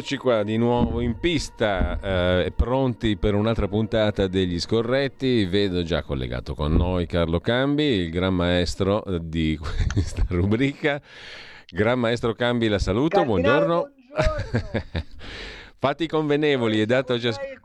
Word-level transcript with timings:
Eccoci 0.00 0.16
qua 0.16 0.42
di 0.44 0.56
nuovo 0.56 1.02
in 1.02 1.18
pista, 1.20 2.00
eh, 2.00 2.50
pronti 2.56 3.18
per 3.18 3.34
un'altra 3.34 3.68
puntata 3.68 4.28
degli 4.28 4.58
scorretti. 4.58 5.44
Vedo 5.44 5.82
già 5.82 6.02
collegato 6.02 6.54
con 6.54 6.74
noi 6.74 7.04
Carlo 7.04 7.38
Cambi, 7.38 7.84
il 7.84 8.10
gran 8.10 8.32
maestro 8.32 9.04
di 9.20 9.58
questa 9.92 10.24
rubrica. 10.28 11.02
Gran 11.68 11.98
maestro 11.98 12.32
Cambi, 12.32 12.68
la 12.68 12.78
saluto, 12.78 13.18
Cardinale, 13.18 13.42
buongiorno. 13.42 13.90
buongiorno. 14.08 15.04
Fatti 15.76 16.06
convenevoli 16.08 16.80
e 16.80 16.86
dato 16.86 17.12
a 17.12 17.18
ciascuno. 17.18 17.59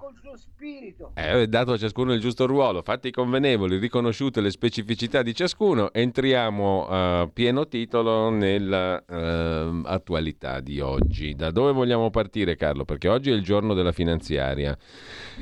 Spirito. 0.75 1.13
Eh, 1.15 1.47
dato 1.47 1.71
a 1.71 1.77
ciascuno 1.77 2.11
il 2.13 2.19
giusto 2.19 2.45
ruolo, 2.45 2.81
fatti 2.81 3.09
convenevoli, 3.09 3.77
riconosciute 3.77 4.41
le 4.41 4.51
specificità 4.51 5.21
di 5.21 5.33
ciascuno, 5.33 5.93
entriamo 5.93 6.87
a 6.87 7.29
pieno 7.31 7.69
titolo 7.69 8.29
nell'attualità 8.29 10.59
di 10.59 10.81
oggi. 10.81 11.35
Da 11.35 11.51
dove 11.51 11.71
vogliamo 11.71 12.09
partire 12.09 12.57
Carlo? 12.57 12.83
Perché 12.83 13.07
oggi 13.07 13.31
è 13.31 13.33
il 13.33 13.41
giorno 13.41 13.73
della 13.73 13.93
finanziaria, 13.93 14.77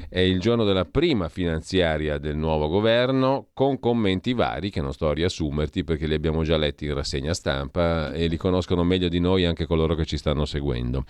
è 0.07 0.19
il 0.19 0.39
giorno 0.39 0.63
della 0.63 0.85
prima 0.85 1.29
finanziaria 1.29 2.19
del 2.19 2.37
nuovo 2.37 2.67
governo, 2.67 3.47
con 3.53 3.79
commenti 3.79 4.33
vari 4.33 4.69
che 4.69 4.81
non 4.81 4.93
sto 4.93 5.09
a 5.09 5.13
riassumerti 5.13 5.83
perché 5.83 6.05
li 6.05 6.13
abbiamo 6.13 6.43
già 6.43 6.57
letti 6.57 6.85
in 6.85 6.93
rassegna 6.93 7.33
stampa 7.33 8.11
e 8.11 8.27
li 8.27 8.37
conoscono 8.37 8.83
meglio 8.83 9.09
di 9.09 9.19
noi 9.19 9.45
anche 9.45 9.65
coloro 9.65 9.95
che 9.95 10.05
ci 10.05 10.17
stanno 10.17 10.45
seguendo. 10.45 11.05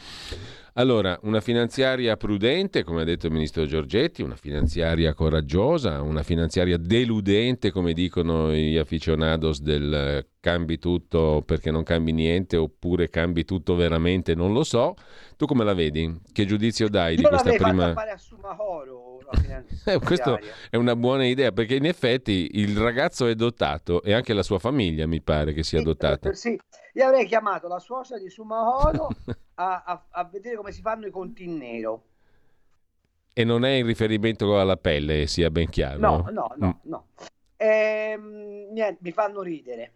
Allora, 0.76 1.20
una 1.22 1.40
finanziaria 1.40 2.18
prudente, 2.18 2.84
come 2.84 3.02
ha 3.02 3.04
detto 3.04 3.28
il 3.28 3.34
ministro 3.34 3.66
Giorgetti, 3.68 4.24
una 4.24 4.36
finanziaria 4.36 5.14
coraggiosa, 5.14 6.02
una 6.02 6.24
finanziaria 6.24 6.78
deludente, 6.78 7.70
come 7.70 7.94
dicono 7.94 8.52
gli 8.52 8.78
aficionados 8.78 9.62
del 9.62 9.94
eh, 9.94 10.28
cambi 10.40 10.80
tutto 10.80 11.44
perché 11.46 11.70
non 11.70 11.84
cambi 11.84 12.12
niente, 12.12 12.58
oppure 12.58 13.10
cambi 13.10 13.46
tutto 13.46 13.76
veramente, 13.76 14.34
non 14.34 14.52
lo 14.52 14.64
so. 14.64 14.96
Tu 15.38 15.46
come 15.46 15.64
la 15.64 15.76
vedi? 15.76 16.22
Che 16.32 16.46
giudizio 16.46 16.90
dai 16.90 17.18
di 17.18 17.22
Io 17.22 17.30
questa 17.30 17.50
l'avrei 17.52 17.70
prima... 17.70 17.94
fare 17.94 18.12
a 18.12 18.18
Sumahoro 18.18 19.12
Eh, 19.86 20.00
questo 20.00 20.40
è 20.70 20.76
una 20.76 20.96
buona 20.96 21.26
idea 21.26 21.52
perché 21.52 21.76
in 21.76 21.86
effetti 21.86 22.52
il 22.54 22.78
ragazzo 22.78 23.28
è 23.28 23.36
dotato 23.36 24.02
e 24.02 24.14
anche 24.14 24.34
la 24.34 24.44
sua 24.44 24.60
famiglia 24.60 25.06
mi 25.08 25.22
pare 25.22 25.54
che 25.54 25.64
sia 25.64 25.80
Sì, 25.80 25.86
dotata. 25.86 26.34
Sì, 26.34 26.58
io 26.94 27.06
avrei 27.06 27.26
chiamato 27.26 27.68
la 27.68 27.80
suocera 27.80 28.20
di 28.20 28.30
Sumahoro 28.30 29.10
a, 29.56 29.84
a- 29.86 30.06
a 30.10 30.24
vedere 30.26 30.56
come 30.56 30.72
si 30.72 30.82
fanno 30.82 31.06
i 31.08 31.12
conti 31.12 31.44
in 31.44 31.58
nero. 31.58 32.04
E 33.34 33.44
non 33.44 33.66
è 33.66 33.72
in 33.72 33.86
riferimento 33.86 34.60
alla 34.60 34.78
pelle, 34.78 35.26
sia 35.28 35.50
ben 35.50 35.70
chiaro. 35.70 36.00
No, 36.00 36.28
no, 36.32 36.54
Mm. 36.56 36.60
no, 36.60 36.80
no. 36.84 37.08
Ehm, 37.58 38.68
niente, 38.72 38.98
mi 39.02 39.12
fanno 39.12 39.42
ridere. 39.42 39.94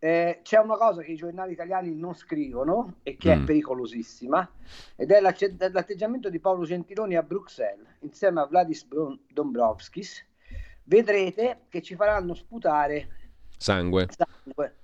Eh, 0.00 0.40
c'è 0.44 0.58
una 0.58 0.76
cosa 0.76 1.02
che 1.02 1.10
i 1.10 1.16
giornali 1.16 1.52
italiani 1.54 1.92
non 1.92 2.14
scrivono 2.14 2.98
e 3.02 3.16
che 3.16 3.34
Mm. 3.34 3.42
è 3.42 3.44
pericolosissima 3.44 4.48
ed 4.94 5.10
è 5.10 5.20
l'atteggiamento 5.20 6.30
di 6.30 6.38
Paolo 6.38 6.64
Gentiloni 6.64 7.16
a 7.16 7.22
Bruxelles 7.24 7.96
insieme 8.00 8.40
a 8.40 8.46
Vladis 8.46 8.86
Dombrovskis. 9.32 10.24
Vedrete 10.84 11.62
che 11.68 11.82
ci 11.82 11.96
faranno 11.96 12.34
sputare 12.34 13.08
Sangue. 13.56 14.06
sangue. 14.16 14.76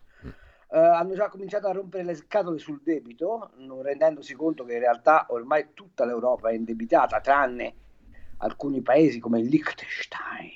Eh, 0.74 0.76
hanno 0.76 1.14
già 1.14 1.28
cominciato 1.28 1.68
a 1.68 1.72
rompere 1.72 2.02
le 2.02 2.16
scatole 2.16 2.58
sul 2.58 2.80
debito, 2.82 3.52
non 3.58 3.80
rendendosi 3.80 4.34
conto 4.34 4.64
che 4.64 4.72
in 4.72 4.80
realtà 4.80 5.26
ormai 5.28 5.68
tutta 5.72 6.04
l'Europa 6.04 6.48
è 6.48 6.54
indebitata, 6.54 7.20
tranne 7.20 7.74
alcuni 8.38 8.82
paesi 8.82 9.20
come 9.20 9.40
Liechtenstein, 9.40 10.50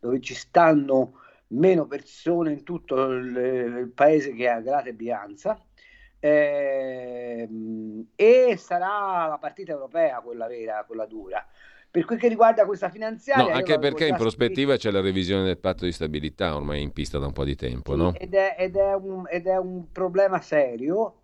dove 0.00 0.20
ci 0.20 0.34
stanno 0.34 1.20
meno 1.50 1.86
persone 1.86 2.50
in 2.50 2.64
tutto 2.64 3.12
il, 3.12 3.36
il 3.36 3.92
paese 3.94 4.34
che 4.34 4.48
ha 4.48 4.60
grande 4.60 4.92
Brianza. 4.92 5.56
Ehm, 6.18 8.08
e 8.16 8.56
sarà 8.56 9.28
la 9.28 9.38
partita 9.38 9.70
europea 9.70 10.20
quella 10.20 10.48
vera, 10.48 10.82
quella 10.84 11.06
dura. 11.06 11.46
Per 11.90 12.04
quel 12.04 12.18
che 12.18 12.28
riguarda 12.28 12.66
questa 12.66 12.90
finanziaria, 12.90 13.44
No, 13.46 13.50
anche 13.56 13.78
perché 13.78 14.06
in 14.06 14.16
prospettiva 14.16 14.76
c'è 14.76 14.90
la 14.90 15.00
revisione 15.00 15.44
del 15.44 15.58
patto 15.58 15.86
di 15.86 15.92
stabilità, 15.92 16.54
ormai 16.54 16.82
in 16.82 16.92
pista 16.92 17.18
da 17.18 17.26
un 17.26 17.32
po' 17.32 17.44
di 17.44 17.56
tempo, 17.56 17.96
no? 17.96 18.12
ed 18.14 18.34
è, 18.34 18.56
ed 18.58 18.76
è 18.76 18.94
un, 18.94 19.24
ed 19.28 19.46
è 19.46 19.56
un 19.56 19.90
problema 19.90 20.40
serio 20.40 21.22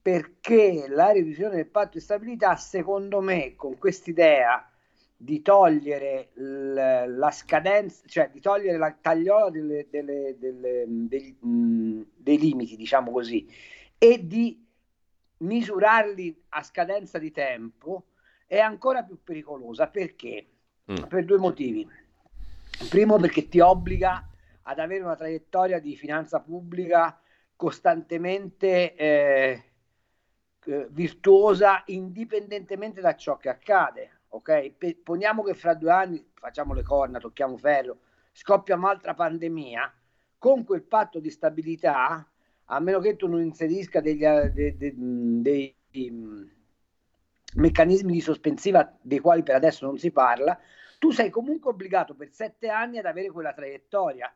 perché 0.00 0.86
la 0.88 1.10
revisione 1.12 1.56
del 1.56 1.66
patto 1.66 1.90
di 1.94 2.00
stabilità, 2.00 2.54
secondo 2.56 3.20
me, 3.20 3.54
con 3.56 3.76
quest'idea 3.78 4.68
di 5.16 5.42
togliere 5.42 6.30
la 6.34 7.30
scadenza, 7.30 8.02
cioè 8.06 8.30
di 8.32 8.40
togliere 8.40 8.78
la 8.78 8.96
tagliola 9.00 9.50
delle- 9.50 9.86
delle- 9.90 10.36
delle- 10.38 10.84
degli- 10.86 11.36
mh, 11.40 12.06
dei 12.16 12.38
limiti, 12.38 12.76
diciamo 12.76 13.12
così, 13.12 13.48
e 13.98 14.26
di 14.26 14.64
misurarli 15.38 16.42
a 16.50 16.62
scadenza 16.62 17.18
di 17.18 17.30
tempo, 17.30 18.06
è 18.52 18.58
ancora 18.58 19.02
più 19.02 19.18
pericolosa 19.24 19.88
perché? 19.88 20.46
Mm. 20.92 21.04
Per 21.04 21.24
due 21.24 21.38
motivi. 21.38 21.88
Primo 22.90 23.16
perché 23.16 23.48
ti 23.48 23.60
obbliga 23.60 24.28
ad 24.64 24.78
avere 24.78 25.02
una 25.02 25.16
traiettoria 25.16 25.80
di 25.80 25.96
finanza 25.96 26.38
pubblica 26.40 27.18
costantemente 27.56 28.94
eh, 28.94 29.62
virtuosa 30.90 31.82
indipendentemente 31.86 33.00
da 33.00 33.16
ciò 33.16 33.38
che 33.38 33.48
accade. 33.48 34.20
Ok? 34.28 34.72
Pe- 34.72 35.00
poniamo 35.02 35.42
che 35.42 35.54
fra 35.54 35.72
due 35.72 35.90
anni 35.90 36.22
facciamo 36.34 36.74
le 36.74 36.82
corna, 36.82 37.18
tocchiamo 37.18 37.56
ferro, 37.56 38.00
scoppia 38.32 38.76
un'altra 38.76 39.14
pandemia, 39.14 39.90
con 40.36 40.64
quel 40.64 40.82
patto 40.82 41.20
di 41.20 41.30
stabilità, 41.30 42.30
a 42.66 42.80
meno 42.80 43.00
che 43.00 43.16
tu 43.16 43.28
non 43.28 43.40
inserisca 43.40 44.02
degli, 44.02 44.26
de- 44.26 44.76
de- 44.76 44.92
mh, 44.92 45.40
dei 45.40 45.74
meccanismi 47.54 48.12
di 48.12 48.20
sospensiva 48.20 48.96
dei 49.00 49.18
quali 49.18 49.42
per 49.42 49.54
adesso 49.54 49.84
non 49.86 49.98
si 49.98 50.10
parla, 50.10 50.58
tu 50.98 51.10
sei 51.10 51.30
comunque 51.30 51.70
obbligato 51.70 52.14
per 52.14 52.30
sette 52.30 52.68
anni 52.68 52.98
ad 52.98 53.06
avere 53.06 53.30
quella 53.30 53.52
traiettoria. 53.52 54.32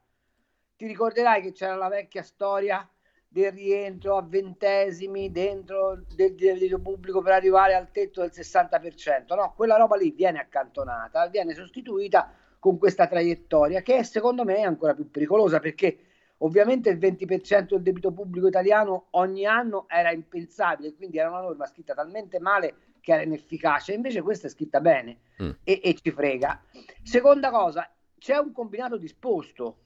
Ti 0.76 0.86
ricorderai 0.86 1.40
che 1.40 1.52
c'era 1.52 1.74
la 1.74 1.88
vecchia 1.88 2.22
storia 2.22 2.88
del 3.28 3.52
rientro 3.52 4.16
a 4.16 4.22
ventesimi 4.22 5.30
dentro 5.30 6.02
del 6.14 6.34
debito 6.34 6.78
pubblico 6.80 7.22
per 7.22 7.32
arrivare 7.32 7.74
al 7.74 7.90
tetto 7.90 8.20
del 8.20 8.30
60%. 8.32 9.34
No, 9.34 9.52
quella 9.54 9.76
roba 9.76 9.96
lì 9.96 10.10
viene 10.10 10.38
accantonata, 10.38 11.26
viene 11.28 11.54
sostituita 11.54 12.32
con 12.58 12.78
questa 12.78 13.06
traiettoria 13.06 13.80
che 13.82 14.02
secondo 14.02 14.44
me 14.44 14.56
è 14.56 14.62
ancora 14.62 14.94
più 14.94 15.10
pericolosa 15.10 15.60
perché 15.60 15.98
ovviamente 16.38 16.90
il 16.90 16.98
20% 16.98 17.68
del 17.68 17.82
debito 17.82 18.10
pubblico 18.12 18.48
italiano 18.48 19.06
ogni 19.10 19.46
anno 19.46 19.86
era 19.88 20.10
impensabile, 20.10 20.94
quindi 20.94 21.18
era 21.18 21.28
una 21.28 21.42
norma 21.42 21.66
scritta 21.66 21.94
talmente 21.94 22.40
male 22.40 22.74
che 23.06 23.12
era 23.12 23.22
inefficace, 23.22 23.92
invece 23.92 24.20
questa 24.20 24.48
è 24.48 24.50
scritta 24.50 24.80
bene 24.80 25.18
Mm. 25.40 25.50
e, 25.62 25.80
e 25.84 25.94
ci 25.94 26.10
frega. 26.10 26.60
Seconda 27.04 27.50
cosa, 27.50 27.88
c'è 28.18 28.36
un 28.38 28.50
combinato 28.50 28.96
disposto, 28.96 29.76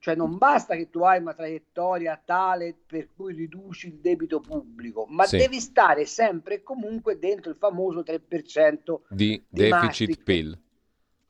cioè 0.00 0.16
non 0.16 0.38
basta 0.38 0.74
che 0.74 0.90
tu 0.90 1.02
hai 1.02 1.20
una 1.20 1.34
traiettoria 1.34 2.20
tale 2.24 2.74
per 2.84 3.10
cui 3.14 3.32
riduci 3.34 3.86
il 3.88 3.98
debito 4.00 4.40
pubblico, 4.40 5.06
ma 5.08 5.24
Sì. 5.24 5.36
devi 5.36 5.60
stare 5.60 6.04
sempre 6.04 6.54
e 6.54 6.62
comunque 6.64 7.18
dentro 7.20 7.50
il 7.52 7.56
famoso 7.58 8.02
3% 8.02 9.02
Di 9.08 9.40
Di 9.48 9.68
deficit. 9.68 10.22
PIL. 10.24 10.58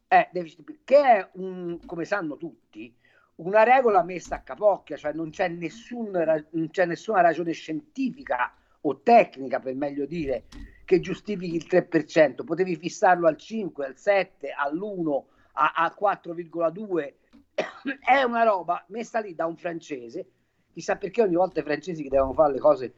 eh, 0.08 0.28
deficit, 0.32 0.78
che 0.84 0.96
è 1.02 1.28
un, 1.34 1.78
come 1.84 2.06
sanno 2.06 2.38
tutti, 2.38 2.94
una 3.36 3.64
regola 3.64 4.02
messa 4.02 4.36
a 4.36 4.40
capocchia, 4.40 4.96
cioè 4.96 5.12
non 5.12 5.28
c'è, 5.28 5.48
nessun 5.48 6.10
non 6.52 6.70
c'è 6.70 6.86
nessuna 6.86 7.20
ragione 7.20 7.52
scientifica 7.52 8.54
o 8.82 9.00
tecnica, 9.00 9.60
per 9.60 9.74
meglio 9.74 10.06
dire, 10.06 10.44
che 10.84 11.00
giustifichi 11.00 11.56
il 11.56 11.66
3%. 11.68 12.44
Potevi 12.44 12.76
fissarlo 12.76 13.26
al 13.26 13.36
5, 13.36 13.86
al 13.86 13.96
7, 13.96 14.50
all'1, 14.56 15.22
a, 15.52 15.72
a 15.74 15.96
4,2. 15.98 17.14
È 18.04 18.22
una 18.22 18.44
roba 18.44 18.84
messa 18.88 19.20
lì 19.20 19.34
da 19.34 19.46
un 19.46 19.56
francese 19.56 20.30
chissà 20.78 20.96
perché 20.96 21.22
ogni 21.22 21.34
volta 21.34 21.58
i 21.58 21.64
francesi 21.64 22.04
che 22.04 22.08
devono 22.08 22.32
fare 22.32 22.52
le 22.52 22.60
cose 22.60 22.94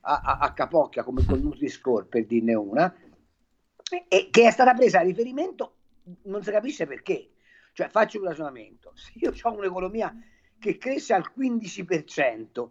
a, 0.00 0.20
a, 0.20 0.38
a 0.38 0.52
capocchia 0.52 1.04
come 1.04 1.24
con 1.24 1.38
Nutri-Score 1.38 2.06
per 2.06 2.26
dirne 2.26 2.54
una, 2.54 2.92
e 4.08 4.28
che 4.30 4.46
è 4.46 4.50
stata 4.50 4.74
presa 4.74 4.98
a 4.98 5.02
riferimento, 5.02 5.76
non 6.22 6.42
si 6.42 6.50
capisce 6.50 6.86
perché. 6.86 7.30
Cioè, 7.72 7.88
faccio 7.88 8.18
un 8.18 8.26
ragionamento, 8.26 8.92
se 8.94 9.12
io 9.14 9.32
ho 9.42 9.52
un'economia 9.52 10.14
che 10.58 10.76
cresce 10.76 11.14
al 11.14 11.32
15%, 11.36 12.68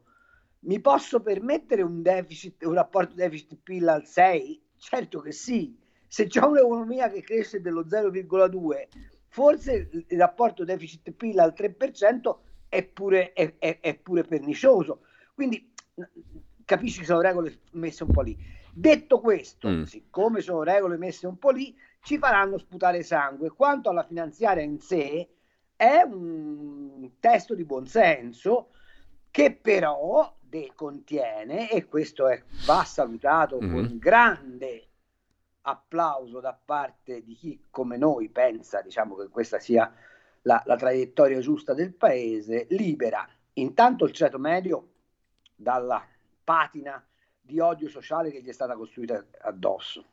mi 0.65 0.80
posso 0.80 1.21
permettere 1.21 1.81
un 1.81 2.01
deficit, 2.01 2.63
un 2.63 2.74
rapporto 2.74 3.15
deficit-PIL 3.15 3.88
al 3.88 4.06
6? 4.06 4.62
Certo 4.77 5.19
che 5.19 5.31
sì. 5.31 5.77
Se 6.07 6.27
ho 6.39 6.48
un'economia 6.48 7.10
che 7.10 7.21
cresce 7.21 7.62
dello 7.62 7.86
0,2, 7.86 8.88
forse 9.27 9.89
il 9.92 10.18
rapporto 10.18 10.63
deficit-PIL 10.63 11.39
al 11.39 11.54
3% 11.57 12.36
è 12.69 12.83
pure, 12.83 13.33
è, 13.33 13.56
è, 13.57 13.80
è 13.81 13.95
pure 13.98 14.24
pernicioso. 14.24 15.01
Quindi 15.33 15.71
capisci 16.66 17.00
che 17.00 17.06
sono 17.06 17.21
regole 17.21 17.59
messe 17.71 18.04
un 18.04 18.12
po' 18.12 18.21
lì. 18.21 18.38
Detto 18.71 19.19
questo, 19.19 19.69
mm. 19.69 19.83
siccome 19.83 20.42
sono 20.42 20.63
regole 20.63 20.98
messe 20.98 21.27
un 21.27 21.38
po' 21.38 21.51
lì, 21.51 21.75
ci 22.01 22.18
faranno 22.18 22.57
sputare 22.57 23.04
sangue. 23.04 23.51
Quanto 23.51 23.89
alla 23.89 24.04
finanziaria 24.04 24.63
in 24.63 24.80
sé, 24.80 25.30
è 25.75 26.01
un 26.01 27.12
testo 27.19 27.54
di 27.56 27.66
buonsenso 27.66 28.69
che 29.30 29.56
però 29.56 30.33
contiene, 30.75 31.69
e 31.69 31.85
questo 31.85 32.27
è, 32.27 32.41
va 32.65 32.83
salutato 32.83 33.59
mm. 33.61 33.71
con 33.71 33.97
grande 33.97 34.88
applauso 35.61 36.39
da 36.39 36.53
parte 36.53 37.23
di 37.23 37.35
chi 37.35 37.65
come 37.69 37.97
noi 37.97 38.29
pensa 38.29 38.81
diciamo, 38.81 39.15
che 39.15 39.29
questa 39.29 39.59
sia 39.59 39.91
la, 40.44 40.61
la 40.65 40.75
traiettoria 40.75 41.39
giusta 41.39 41.73
del 41.73 41.94
paese, 41.94 42.67
libera 42.69 43.27
intanto 43.53 44.05
il 44.05 44.11
ceto 44.11 44.39
medio 44.39 44.89
dalla 45.55 46.05
patina 46.44 47.03
di 47.39 47.59
odio 47.59 47.89
sociale 47.89 48.31
che 48.31 48.41
gli 48.41 48.49
è 48.49 48.53
stata 48.53 48.75
costruita 48.75 49.25
addosso. 49.41 50.06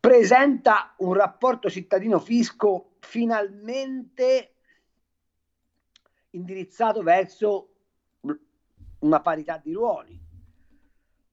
Presenta 0.00 0.94
un 0.98 1.14
rapporto 1.14 1.70
cittadino-fisco 1.70 2.96
finalmente 3.00 4.54
indirizzato 6.30 7.02
verso 7.02 7.71
una 9.02 9.20
parità 9.20 9.60
di 9.62 9.72
ruoli. 9.72 10.20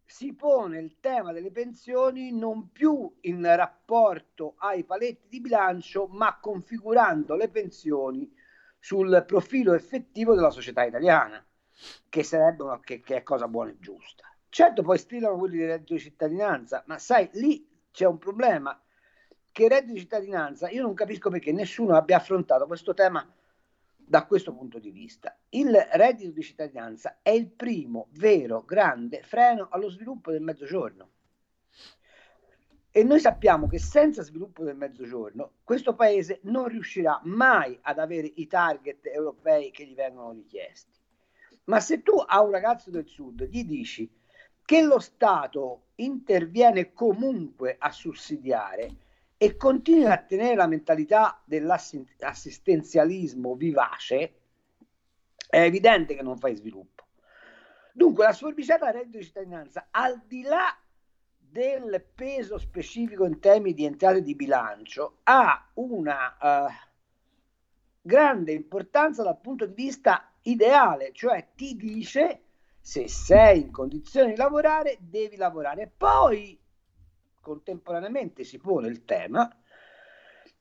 Si 0.05 0.33
pone 0.33 0.79
il 0.79 0.99
tema 0.99 1.31
delle 1.31 1.51
pensioni 1.51 2.31
non 2.31 2.71
più 2.71 3.17
in 3.21 3.43
rapporto 3.55 4.55
ai 4.57 4.83
paletti 4.83 5.27
di 5.29 5.39
bilancio, 5.39 6.07
ma 6.07 6.39
configurando 6.39 7.35
le 7.35 7.49
pensioni 7.49 8.31
sul 8.79 9.23
profilo 9.27 9.73
effettivo 9.73 10.33
della 10.33 10.49
società 10.49 10.83
italiana 10.83 11.45
che 12.09 12.23
sarebbe 12.23 12.63
una, 12.63 12.79
che, 12.79 13.01
che 13.01 13.17
è 13.17 13.23
cosa 13.23 13.47
buona 13.47 13.69
e 13.69 13.77
giusta. 13.79 14.23
Certo, 14.49 14.81
poi 14.81 14.97
strillano 14.97 15.37
quelli 15.37 15.57
di 15.57 15.65
reddito 15.65 15.93
di 15.93 15.99
cittadinanza, 15.99 16.83
ma 16.87 16.97
sai, 16.97 17.29
lì 17.33 17.69
c'è 17.91 18.05
un 18.05 18.17
problema 18.17 18.81
che 19.51 19.65
il 19.65 19.69
reddito 19.69 19.93
di 19.93 19.99
cittadinanza, 19.99 20.69
io 20.69 20.81
non 20.81 20.95
capisco 20.95 21.29
perché 21.29 21.51
nessuno 21.51 21.95
abbia 21.95 22.17
affrontato 22.17 22.65
questo 22.65 22.95
tema 22.95 23.25
da 24.09 24.25
questo 24.25 24.55
punto 24.55 24.79
di 24.79 24.89
vista. 24.89 25.37
Il 25.49 25.71
reddito 25.91 26.31
di 26.31 26.41
cittadinanza 26.41 27.19
è 27.21 27.29
il 27.29 27.47
primo 27.47 28.07
vero 28.13 28.63
grande 28.63 29.21
freno 29.21 29.67
allo 29.69 29.87
sviluppo 29.87 30.31
del 30.31 30.41
mezzogiorno. 30.41 31.09
E 32.89 33.03
noi 33.03 33.19
sappiamo 33.19 33.67
che 33.67 33.77
senza 33.77 34.23
sviluppo 34.23 34.63
del 34.63 34.75
mezzogiorno 34.75 35.57
questo 35.63 35.93
paese 35.93 36.39
non 36.45 36.67
riuscirà 36.67 37.21
mai 37.25 37.77
ad 37.83 37.99
avere 37.99 38.31
i 38.33 38.47
target 38.47 39.05
europei 39.05 39.69
che 39.69 39.85
gli 39.85 39.93
vengono 39.93 40.31
richiesti. 40.31 40.99
Ma 41.65 41.79
se 41.79 42.01
tu 42.01 42.15
a 42.25 42.41
un 42.41 42.49
ragazzo 42.49 42.89
del 42.89 43.05
sud 43.05 43.43
gli 43.43 43.63
dici 43.63 44.11
che 44.65 44.81
lo 44.81 44.97
Stato 44.97 45.89
interviene 45.95 46.93
comunque 46.93 47.75
a 47.77 47.91
sussidiare 47.91 48.89
e 49.41 49.55
continua 49.55 50.11
a 50.11 50.17
tenere 50.17 50.55
la 50.55 50.67
mentalità 50.67 51.41
dell'assistenzialismo 51.45 53.55
vivace, 53.55 54.33
è 55.49 55.61
evidente 55.61 56.13
che 56.13 56.21
non 56.21 56.37
fai 56.37 56.57
sviluppo. 56.57 57.05
Dunque 57.93 58.25
la 58.25 58.33
sforbiciata 58.33 58.91
reddito 58.91 59.17
di 59.17 59.23
cittadinanza, 59.23 59.87
al 59.91 60.21
di 60.27 60.41
là 60.41 60.77
del 61.37 62.05
peso 62.13 62.57
specifico 62.57 63.23
in 63.23 63.39
termini 63.39 63.73
di 63.73 63.85
entrate 63.85 64.21
di 64.21 64.35
bilancio, 64.35 65.19
ha 65.23 65.69
una 65.75 66.35
uh, 66.37 66.69
grande 68.01 68.51
importanza 68.51 69.23
dal 69.23 69.39
punto 69.39 69.65
di 69.65 69.73
vista 69.73 70.33
ideale, 70.41 71.13
cioè 71.13 71.51
ti 71.55 71.77
dice 71.77 72.41
se 72.81 73.07
sei 73.07 73.61
in 73.61 73.71
condizione 73.71 74.31
di 74.31 74.35
lavorare, 74.35 74.97
devi 74.99 75.37
lavorare. 75.37 75.89
Poi 75.95 76.58
contemporaneamente 77.39 78.43
si 78.43 78.57
pone 78.57 78.87
il 78.87 79.05
tema 79.05 79.49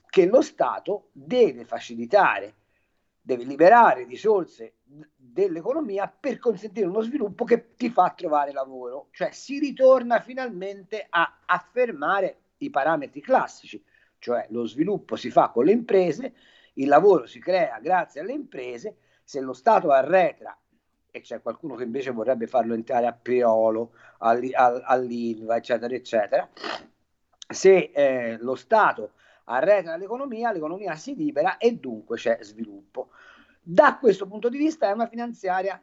che 0.08 0.26
lo 0.26 0.40
Stato 0.40 1.10
deve 1.12 1.64
facilitare, 1.64 2.54
deve 3.20 3.44
liberare 3.44 4.04
risorse 4.04 4.76
dell'economia 5.14 6.08
per 6.08 6.38
consentire 6.38 6.86
uno 6.86 7.02
sviluppo 7.02 7.44
che 7.44 7.75
ti 7.76 7.90
fa 7.90 8.12
trovare 8.16 8.52
lavoro, 8.52 9.08
cioè 9.12 9.30
si 9.32 9.58
ritorna 9.58 10.20
finalmente 10.20 11.06
a 11.08 11.42
affermare 11.44 12.40
i 12.58 12.70
parametri 12.70 13.20
classici, 13.20 13.84
cioè 14.19 14.46
lo 14.50 14.66
sviluppo 14.66 15.16
si 15.16 15.31
fa 15.31 15.50
con 15.50 15.66
le 15.66 15.72
imprese, 15.72 16.34
il 16.74 16.88
lavoro 16.88 17.26
si 17.26 17.38
crea 17.38 17.78
grazie 17.81 18.20
alle 18.20 18.32
imprese 18.32 18.96
se 19.22 19.40
lo 19.40 19.52
Stato 19.52 19.90
arretra 19.90 20.58
e 21.19 21.20
c'è 21.20 21.43
qualcuno 21.43 21.75
che 21.75 21.85
invece 21.85 22.11
vorrebbe 22.11 22.47
farlo 22.47 22.75
entrare 22.75 23.06
a 23.06 23.12
Priolo, 23.12 23.93
all'Ilva, 24.19 25.56
eccetera, 25.56 25.94
eccetera, 25.94 26.49
se 27.49 27.91
eh, 27.94 28.37
lo 28.41 28.55
Stato 28.55 29.12
arretra 29.44 29.97
l'economia, 29.97 30.53
l'economia 30.53 30.94
si 30.94 31.15
libera 31.15 31.56
e 31.56 31.75
dunque 31.76 32.17
c'è 32.17 32.38
sviluppo. 32.41 33.11
Da 33.61 33.99
questo 33.99 34.26
punto 34.26 34.49
di 34.49 34.59
vista 34.59 34.88
è 34.88 34.93
una 34.93 35.09
finanziaria 35.09 35.81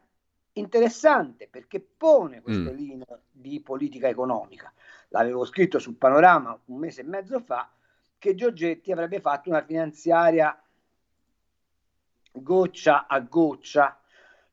interessante 0.54 1.48
perché 1.50 1.80
pone 1.82 2.42
queste 2.42 2.72
mm. 2.72 2.76
linee 2.76 3.06
di 3.32 3.60
politica 3.62 4.08
economica. 4.08 4.72
L'avevo 5.10 5.46
scritto 5.46 5.80
sul 5.80 5.96
panorama 5.96 6.58
un 6.66 6.78
mese 6.78 7.02
e 7.02 7.06
mezzo 7.06 7.40
fa 7.40 7.70
che 8.18 8.36
Giorgetti 8.36 8.92
avrebbe 8.92 9.20
fatto 9.20 9.50
una 9.50 9.64
finanziaria 9.64 10.60
goccia 12.32 13.08
a 13.08 13.20
goccia, 13.20 14.00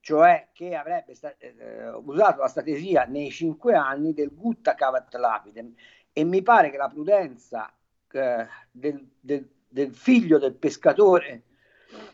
cioè 0.02 0.48
che 0.52 0.74
avrebbe 0.74 1.14
sta- 1.14 1.36
eh, 1.38 1.90
usato 1.90 2.40
la 2.40 2.48
strategia 2.48 3.04
nei 3.04 3.30
cinque 3.30 3.74
anni 3.74 4.12
del 4.12 4.34
gutta 4.34 4.74
cavat 4.74 5.14
lapidem 5.14 5.72
e 6.12 6.24
mi 6.24 6.42
pare 6.42 6.70
che 6.70 6.76
la 6.76 6.88
prudenza 6.88 7.72
eh, 8.10 8.46
del, 8.72 9.08
del, 9.20 9.48
del, 9.68 9.94
figlio 9.94 10.38
del 10.38 10.54
pescatore 10.54 11.44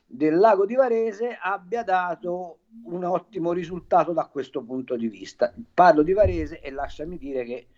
del 0.04 0.36
lago 0.36 0.66
di 0.66 0.74
Varese 0.74 1.38
abbia 1.40 1.82
dato 1.82 2.58
un 2.84 3.04
ottimo 3.04 3.52
risultato 3.52 4.12
da 4.12 4.26
questo 4.26 4.62
punto 4.62 4.94
di 4.94 5.08
vista. 5.08 5.50
Parlo 5.72 6.02
di 6.02 6.12
Varese 6.12 6.60
e 6.60 6.70
lasciami 6.70 7.16
dire 7.16 7.44
che 7.44 7.68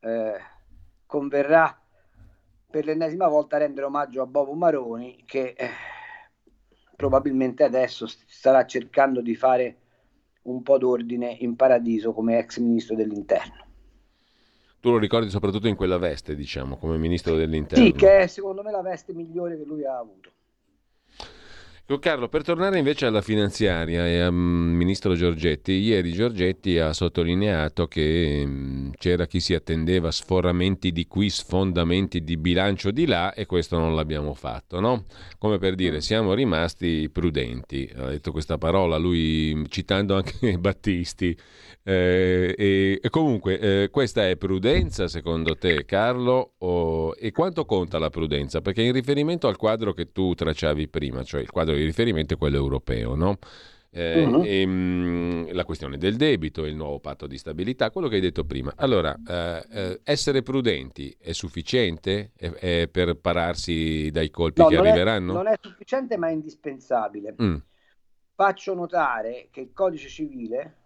eh, 0.00 0.40
converrà 1.04 1.78
per 2.70 2.86
l'ennesima 2.86 3.28
volta 3.28 3.58
rendere 3.58 3.84
omaggio 3.84 4.22
a 4.22 4.26
Bobo 4.26 4.54
Maroni 4.54 5.22
che 5.26 5.54
eh, 5.54 5.68
probabilmente 7.00 7.64
adesso 7.64 8.06
starà 8.06 8.66
cercando 8.66 9.22
di 9.22 9.34
fare 9.34 9.76
un 10.42 10.62
po' 10.62 10.76
d'ordine 10.76 11.34
in 11.40 11.56
paradiso 11.56 12.12
come 12.12 12.36
ex 12.36 12.58
ministro 12.58 12.94
dell'interno. 12.94 13.68
Tu 14.80 14.90
lo 14.90 14.98
ricordi 14.98 15.30
soprattutto 15.30 15.66
in 15.66 15.76
quella 15.76 15.96
veste, 15.96 16.34
diciamo, 16.34 16.76
come 16.76 16.98
ministro 16.98 17.36
dell'interno. 17.36 17.82
Sì, 17.82 17.92
che 17.92 18.18
è 18.18 18.26
secondo 18.26 18.62
me 18.62 18.70
la 18.70 18.82
veste 18.82 19.14
migliore 19.14 19.56
che 19.56 19.64
lui 19.64 19.82
ha 19.86 19.96
avuto. 19.96 20.30
Carlo, 21.98 22.28
per 22.28 22.44
tornare 22.44 22.78
invece 22.78 23.06
alla 23.06 23.20
finanziaria 23.20 24.06
e 24.06 24.20
al 24.20 24.32
ministro 24.32 25.14
Giorgetti, 25.14 25.72
ieri 25.72 26.12
Giorgetti 26.12 26.78
ha 26.78 26.92
sottolineato 26.92 27.88
che 27.88 28.44
mm, 28.46 28.90
c'era 28.96 29.26
chi 29.26 29.40
si 29.40 29.54
attendeva 29.54 30.12
sforamenti 30.12 30.92
di 30.92 31.08
qui, 31.08 31.28
sfondamenti 31.30 32.22
di 32.22 32.36
bilancio 32.36 32.92
di 32.92 33.06
là 33.06 33.34
e 33.34 33.46
questo 33.46 33.76
non 33.78 33.96
l'abbiamo 33.96 34.34
fatto, 34.34 34.78
no? 34.78 35.04
Come 35.38 35.58
per 35.58 35.74
dire, 35.74 35.96
mm. 35.96 36.00
siamo 36.00 36.34
rimasti 36.34 37.08
prudenti. 37.10 37.90
Ha 37.96 38.10
detto 38.10 38.30
questa 38.30 38.56
parola 38.56 38.96
lui 38.96 39.64
citando 39.68 40.14
anche 40.14 40.56
Battisti. 40.60 41.36
Eh, 41.82 42.54
e, 42.56 42.98
e, 43.02 43.10
comunque, 43.10 43.58
eh, 43.58 43.88
questa 43.90 44.28
è 44.28 44.36
prudenza 44.36 45.08
secondo 45.08 45.56
te, 45.56 45.84
Carlo? 45.86 46.52
O, 46.58 47.14
e 47.18 47.32
quanto 47.32 47.64
conta 47.64 47.98
la 47.98 48.10
prudenza? 48.10 48.60
Perché 48.60 48.82
in 48.82 48.92
riferimento 48.92 49.48
al 49.48 49.56
quadro 49.56 49.92
che 49.92 50.12
tu 50.12 50.34
tracciavi 50.34 50.88
prima, 50.88 51.24
cioè 51.24 51.40
il 51.40 51.50
quadro 51.50 51.74
di 51.74 51.79
riferimento 51.84 52.34
è 52.34 52.36
quello 52.36 52.56
europeo, 52.56 53.14
no? 53.14 53.38
Eh, 53.92 54.24
uh-huh. 54.24 54.44
e, 54.44 54.64
mh, 54.64 55.52
la 55.52 55.64
questione 55.64 55.98
del 55.98 56.14
debito, 56.14 56.64
il 56.64 56.76
nuovo 56.76 57.00
patto 57.00 57.26
di 57.26 57.36
stabilità, 57.36 57.90
quello 57.90 58.06
che 58.06 58.14
hai 58.16 58.20
detto 58.20 58.44
prima. 58.44 58.72
Allora, 58.76 59.16
eh, 59.26 59.66
eh, 59.70 60.00
essere 60.04 60.42
prudenti 60.42 61.16
è 61.18 61.32
sufficiente 61.32 62.30
per 62.90 63.16
pararsi 63.16 64.10
dai 64.12 64.30
colpi 64.30 64.60
no, 64.62 64.68
che 64.68 64.76
non 64.76 64.86
arriveranno? 64.86 65.32
È, 65.32 65.34
non 65.34 65.46
è 65.48 65.56
sufficiente, 65.60 66.16
ma 66.16 66.28
è 66.28 66.32
indispensabile. 66.32 67.34
Mm. 67.42 67.56
faccio 68.40 68.74
notare 68.74 69.48
che 69.50 69.60
il 69.60 69.72
codice 69.74 70.08
civile 70.08 70.76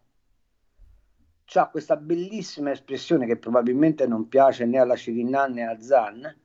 ha 1.53 1.69
questa 1.69 1.97
bellissima 1.97 2.73
espressione 2.73 3.27
che 3.27 3.37
probabilmente 3.37 4.07
non 4.07 4.29
piace 4.29 4.65
né 4.65 4.79
alla 4.79 4.97
Cirinnan 4.97 5.53
né 5.53 5.65
a 5.65 5.79
Zan, 5.81 6.37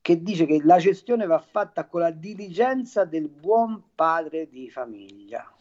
che 0.00 0.22
dice 0.22 0.46
che 0.46 0.60
la 0.62 0.78
gestione 0.78 1.26
va 1.26 1.38
fatta 1.38 1.86
con 1.86 2.00
la 2.00 2.10
diligenza 2.10 3.04
del 3.04 3.28
buon 3.28 3.90
padre 3.94 4.48
di 4.48 4.70
famiglia. 4.70 5.54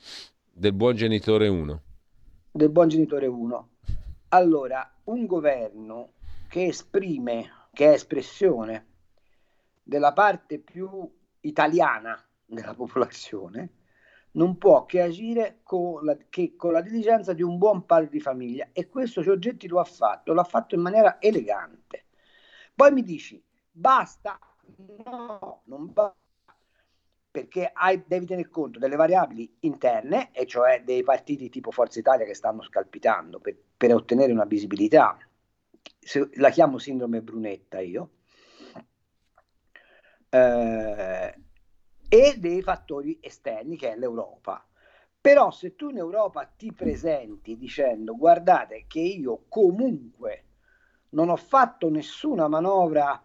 Del 0.52 0.74
buon 0.74 0.96
genitore 0.96 1.48
1. 1.48 1.82
Del 2.52 2.70
buon 2.70 2.88
genitore 2.88 3.28
1. 3.28 3.70
Allora, 4.30 4.90
un 5.06 5.26
governo 5.26 6.14
che 6.48 6.66
esprime, 6.66 7.68
che 7.74 7.90
è 7.90 7.94
espressione 7.94 8.86
della 9.84 10.14
parte 10.14 10.60
più 10.60 11.10
italiana 11.42 12.22
della 12.46 12.74
popolazione, 12.74 13.72
non 14.32 14.58
può 14.58 14.86
che 14.86 15.02
agire 15.02 15.60
con 15.64 16.06
la, 16.06 16.18
che 16.30 16.56
con 16.56 16.72
la 16.72 16.82
diligenza 16.82 17.34
di 17.34 17.42
un 17.42 17.58
buon 17.58 17.86
padre 17.86 18.10
di 18.10 18.20
famiglia 18.20 18.70
e 18.72 18.88
questo 18.88 19.22
Giorgetti 19.22 19.68
lo 19.68 19.80
ha 19.80 19.84
fatto, 19.84 20.34
l'ha 20.34 20.44
fatto 20.44 20.76
in 20.76 20.82
maniera 20.82 21.20
elegante. 21.20 22.06
Poi 22.76 22.92
mi 22.92 23.04
dici, 23.04 23.44
basta? 23.78 24.40
No, 25.06 25.62
non 25.66 25.92
basta 25.94 26.26
perché 27.38 27.70
hai, 27.72 28.04
devi 28.08 28.26
tener 28.26 28.50
conto 28.50 28.80
delle 28.80 28.96
variabili 28.96 29.58
interne, 29.60 30.32
e 30.32 30.48
cioè 30.48 30.82
dei 30.84 31.04
partiti 31.04 31.50
tipo 31.50 31.70
Forza 31.70 32.00
Italia 32.00 32.26
che 32.26 32.34
stanno 32.34 32.64
scalpitando 32.64 33.40
per, 33.40 33.56
per 33.78 33.94
ottenere 33.94 34.32
una 34.32 34.46
visibilità. 34.46 35.16
Se, 36.00 36.30
la 36.34 36.50
chiamo 36.50 36.80
sindrome 36.80 37.22
Brunetta 37.22 37.80
io. 37.80 38.10
Eh, 40.30 41.36
e 42.10 42.36
dei 42.40 42.62
fattori 42.64 43.20
esterni 43.22 43.78
che 43.78 43.92
è 43.92 43.96
l'Europa. 43.96 44.66
Però 45.22 45.52
se 45.52 45.76
tu 45.76 45.90
in 45.90 45.98
Europa 45.98 46.44
ti 46.46 46.74
presenti 46.74 47.56
dicendo 47.56 48.16
guardate 48.16 48.86
che 48.88 49.00
io 49.00 49.44
comunque 49.48 50.46
non 51.10 51.30
ho 51.30 51.36
fatto 51.36 51.90
nessuna 51.90 52.48
manovra 52.48 53.22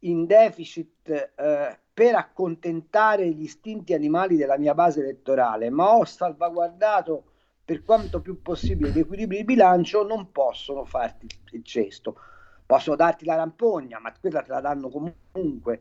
in 0.00 0.26
deficit 0.26 1.32
eh, 1.34 1.78
per 1.92 2.14
accontentare 2.14 3.28
gli 3.28 3.42
istinti 3.42 3.94
animali 3.94 4.36
della 4.36 4.58
mia 4.58 4.74
base 4.74 5.00
elettorale, 5.00 5.70
ma 5.70 5.96
ho 5.96 6.04
salvaguardato 6.04 7.24
per 7.64 7.82
quanto 7.82 8.20
più 8.20 8.40
possibile 8.40 8.90
gli 8.90 9.00
equilibri 9.00 9.38
di 9.38 9.44
bilancio, 9.44 10.02
non 10.06 10.30
possono 10.32 10.84
farti 10.84 11.26
il 11.52 11.62
cesto. 11.64 12.16
Possono 12.64 12.96
darti 12.96 13.24
la 13.24 13.34
rampogna, 13.34 13.98
ma 13.98 14.12
quella 14.18 14.42
te 14.42 14.50
la 14.50 14.60
danno 14.60 14.88
comunque 14.88 15.80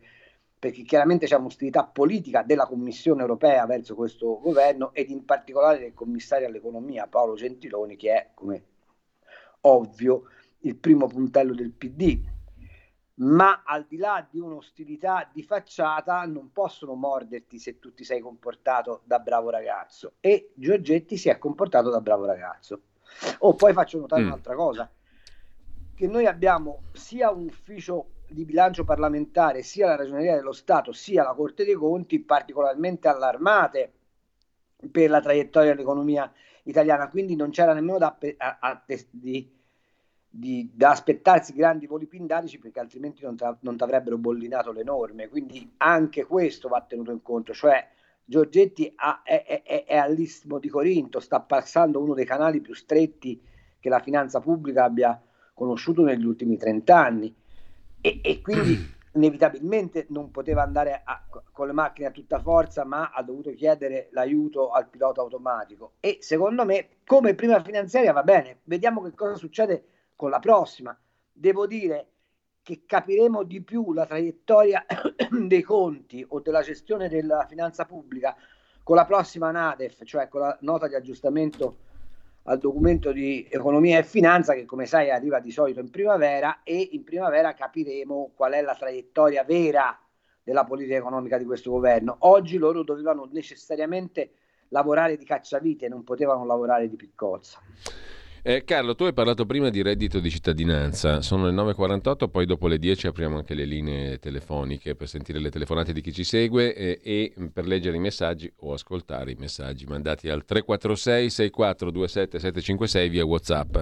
perché 0.60 0.82
chiaramente 0.82 1.28
c'è 1.28 1.36
un'ostilità 1.36 1.86
politica 1.86 2.42
della 2.42 2.66
Commissione 2.66 3.22
europea 3.22 3.66
verso 3.66 3.94
questo 3.94 4.40
governo 4.40 4.92
ed 4.94 5.12
in 5.12 5.24
particolare 5.24 5.80
del 5.80 5.94
commissario 5.94 6.48
all'economia 6.48 7.08
Paolo 7.08 7.36
Gentiloni 7.36 7.96
che 7.96 8.12
è, 8.12 8.30
come 8.34 8.64
ovvio, 9.62 10.24
il 10.62 10.76
primo 10.76 11.08
puntello 11.08 11.54
del 11.54 11.72
PD. 11.72 12.36
Ma 13.20 13.64
al 13.66 13.86
di 13.88 13.98
là 13.98 14.26
di 14.30 14.40
un'ostilità 14.40 15.28
di 15.32 15.42
facciata 15.42 16.24
non 16.26 16.52
possono 16.52 16.94
morderti 16.94 17.58
se 17.58 17.80
tu 17.80 17.94
ti 17.94 18.04
sei 18.04 18.20
comportato 18.20 19.02
da 19.06 19.18
bravo 19.18 19.50
ragazzo 19.50 20.14
e 20.20 20.52
Giorgetti 20.54 21.18
si 21.18 21.30
è 21.30 21.40
comportato 21.40 21.90
da 21.90 22.00
bravo 22.00 22.26
ragazzo. 22.26 22.82
O 23.40 23.50
oh, 23.50 23.56
poi 23.56 23.74
faccio 23.74 24.00
notare 24.00 24.22
mm. 24.22 24.26
un'altra 24.28 24.56
cosa, 24.56 24.92
che 25.96 26.08
noi 26.08 26.28
abbiamo 26.28 26.84
sia 26.92 27.32
un 27.32 27.46
ufficio 27.46 28.10
di 28.28 28.46
bilancio 28.46 28.84
parlamentare, 28.84 29.64
sia 29.64 29.88
la 29.88 29.96
Ragioneria 29.96 30.36
dello 30.36 30.52
Stato, 30.52 30.92
sia 30.92 31.24
la 31.24 31.34
Corte 31.34 31.66
dei 31.66 31.74
Conti, 31.74 32.20
particolarmente 32.20 33.08
allarmate 33.08 33.94
per 34.92 35.10
la 35.10 35.22
traiettoria 35.22 35.72
dell'economia 35.72 36.32
italiana, 36.64 37.10
quindi 37.10 37.36
non 37.36 37.50
c'era 37.50 37.74
nemmeno 37.74 37.98
da, 37.98 38.18
a, 38.38 38.58
a, 38.60 38.84
di, 39.10 39.57
di, 40.30 40.70
da 40.74 40.92
aspettarsi 40.92 41.54
grandi 41.54 41.88
voli 41.88 42.06
pindarici 42.06 42.60
perché 42.60 42.80
altrimenti 42.80 43.24
non, 43.24 43.36
ti 43.36 43.84
avrebbero 43.84 44.18
bollinato 44.18 44.72
le 44.72 44.84
norme, 44.84 45.30
quindi 45.30 45.74
anche 45.78 46.26
questo 46.26 46.68
va 46.68 46.82
tenuto 46.82 47.12
in 47.12 47.22
conto, 47.22 47.54
cioè 47.54 47.88
Giorgetti 48.30 48.92
ha, 48.98 49.22
è, 49.24 49.64
è, 49.64 49.86
è 49.86 49.96
all'istmo 49.96 50.60
di 50.60 50.68
Corinto, 50.68 51.22
sta 51.22 51.40
passando 51.40 52.02
uno 52.02 52.14
dei 52.14 52.26
canali 52.26 52.60
più 52.60 52.74
stretti 52.74 53.42
che 53.80 53.88
la 53.88 54.00
finanza 54.00 54.42
pubblica 54.42 54.84
abbia 54.84 55.22
conosciuto 55.54 56.04
negli 56.04 56.26
ultimi 56.26 56.58
trent'anni. 56.58 57.34
E, 58.02 58.20
e 58.22 58.42
quindi 58.42 58.96
inevitabilmente 59.16 60.08
non 60.10 60.30
poteva 60.30 60.62
andare 60.62 61.02
a, 61.06 61.24
con 61.54 61.68
le 61.68 61.74
macchine 61.74 62.08
a 62.08 62.12
tutta 62.12 62.40
forza, 62.40 62.84
ma 62.84 63.12
ha 63.12 63.24
dovuto 63.24 63.52
chiedere 63.54 64.10
l'aiuto 64.12 64.72
al 64.72 64.90
pilota 64.90 65.22
automatico. 65.22 65.94
E 66.02 66.18
secondo 66.20 66.66
me, 66.66 66.90
come 67.06 67.34
prima 67.34 67.64
finanziaria 67.64 68.12
va 68.12 68.24
bene, 68.24 68.60
vediamo 68.66 69.02
che 69.02 69.14
cosa 69.14 69.36
succede 69.36 69.86
con 70.18 70.30
la 70.30 70.40
prossima. 70.40 71.00
Devo 71.32 71.66
dire 71.66 72.10
che 72.62 72.84
capiremo 72.86 73.44
di 73.44 73.62
più 73.62 73.94
la 73.94 74.06
traiettoria 74.06 74.86
dei 75.48 75.62
conti 75.62 76.26
o 76.28 76.42
della 76.42 76.62
gestione 76.62 77.08
della 77.08 77.46
finanza 77.48 77.86
pubblica 77.86 78.36
con 78.84 78.98
la 78.98 79.06
prossima 79.06 79.52
NADEF, 79.52 80.04
cioè 80.04 80.28
con 80.28 80.42
la 80.42 80.58
nota 80.62 80.88
di 80.88 80.96
aggiustamento 80.96 81.86
al 82.44 82.58
documento 82.58 83.12
di 83.12 83.46
economia 83.50 84.00
e 84.00 84.04
finanza 84.04 84.54
che 84.54 84.66
come 84.66 84.86
sai 84.86 85.12
arriva 85.12 85.40
di 85.40 85.52
solito 85.52 85.80
in 85.80 85.90
primavera 85.90 86.64
e 86.64 86.90
in 86.92 87.04
primavera 87.04 87.54
capiremo 87.54 88.32
qual 88.36 88.54
è 88.54 88.62
la 88.62 88.76
traiettoria 88.76 89.44
vera 89.44 89.98
della 90.44 90.64
politica 90.64 90.96
economica 90.96 91.38
di 91.38 91.44
questo 91.44 91.72
governo. 91.72 92.16
Oggi 92.20 92.58
loro 92.58 92.84
dovevano 92.84 93.30
necessariamente 93.32 94.32
lavorare 94.70 95.18
di 95.18 95.26
cacciavite, 95.26 95.90
non 95.90 96.04
potevano 96.04 96.46
lavorare 96.46 96.90
di 96.90 96.96
piccozza. 96.96 97.60
Eh, 98.44 98.64
Carlo, 98.64 98.96
tu 98.96 99.04
hai 99.04 99.14
parlato 99.14 99.46
prima 99.46 99.70
di 99.70 99.82
reddito 99.82 100.20
di 100.20 100.30
cittadinanza, 100.30 101.22
sono 101.22 101.48
le 101.48 101.52
9.48, 101.52 102.30
poi 102.30 102.46
dopo 102.46 102.68
le 102.68 102.78
10 102.78 103.08
apriamo 103.08 103.38
anche 103.38 103.56
le 103.56 103.66
linee 103.66 104.20
telefoniche 104.20 104.96
per 104.96 105.08
sentire 105.08 105.40
le 105.40 105.50
telefonate 105.50 105.92
di 105.92 106.02
chi 106.02 106.14
ci 106.14 106.24
segue 106.24 106.74
eh, 106.74 107.00
e 107.04 107.34
per 107.52 107.66
leggere 107.66 107.98
i 107.98 108.00
messaggi 108.00 108.52
o 108.58 108.74
ascoltare 108.74 109.32
i 109.32 109.36
messaggi 109.38 109.86
mandati 109.86 110.30
al 110.30 110.46
346 110.46 111.30
6427 111.30 112.40
756 112.40 113.10
via 113.10 113.26
Whatsapp. 113.26 113.78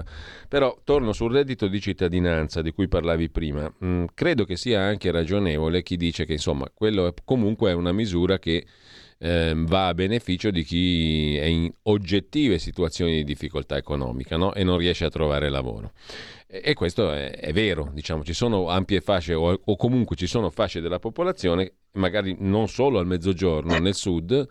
Però 0.48 0.76
torno 0.84 1.12
sul 1.12 1.32
reddito 1.32 1.68
di 1.68 1.80
cittadinanza 1.80 2.62
di 2.62 2.72
cui 2.72 2.88
parlavi 2.88 3.28
prima. 3.30 3.72
Mm, 3.84 4.06
credo 4.14 4.44
che 4.44 4.56
sia 4.56 4.80
anche 4.80 5.10
ragionevole 5.10 5.82
chi 5.82 5.96
dice 5.96 6.24
che 6.24 6.32
insomma 6.32 6.68
quello 6.72 7.06
è, 7.06 7.14
comunque 7.24 7.70
è 7.70 7.74
una 7.74 7.92
misura 7.92 8.38
che 8.38 8.64
eh, 9.18 9.52
va 9.56 9.88
a 9.88 9.94
beneficio 9.94 10.50
di 10.50 10.62
chi 10.62 11.36
è 11.36 11.44
in 11.44 11.70
oggettive 11.84 12.58
situazioni 12.58 13.14
di 13.16 13.24
difficoltà 13.24 13.76
economica 13.76 14.36
no? 14.36 14.54
e 14.54 14.64
non 14.64 14.78
riesce 14.78 15.04
a 15.04 15.10
trovare 15.10 15.48
lavoro. 15.48 15.92
E, 16.46 16.60
e 16.64 16.74
questo 16.74 17.12
è, 17.12 17.30
è, 17.30 17.52
vero, 17.52 17.90
diciamo, 17.92 18.22
ci 18.24 18.34
sono 18.34 18.68
ampie 18.68 19.00
fasce 19.00 19.34
o, 19.34 19.60
o 19.64 19.76
comunque 19.76 20.16
ci 20.16 20.26
sono 20.26 20.50
fasce 20.50 20.80
della 20.80 20.98
popolazione, 20.98 21.72
magari 21.92 22.36
non 22.38 22.68
solo 22.68 22.98
al 22.98 23.06
mezzogiorno, 23.06 23.78
nel 23.78 23.94
sud, 23.94 24.46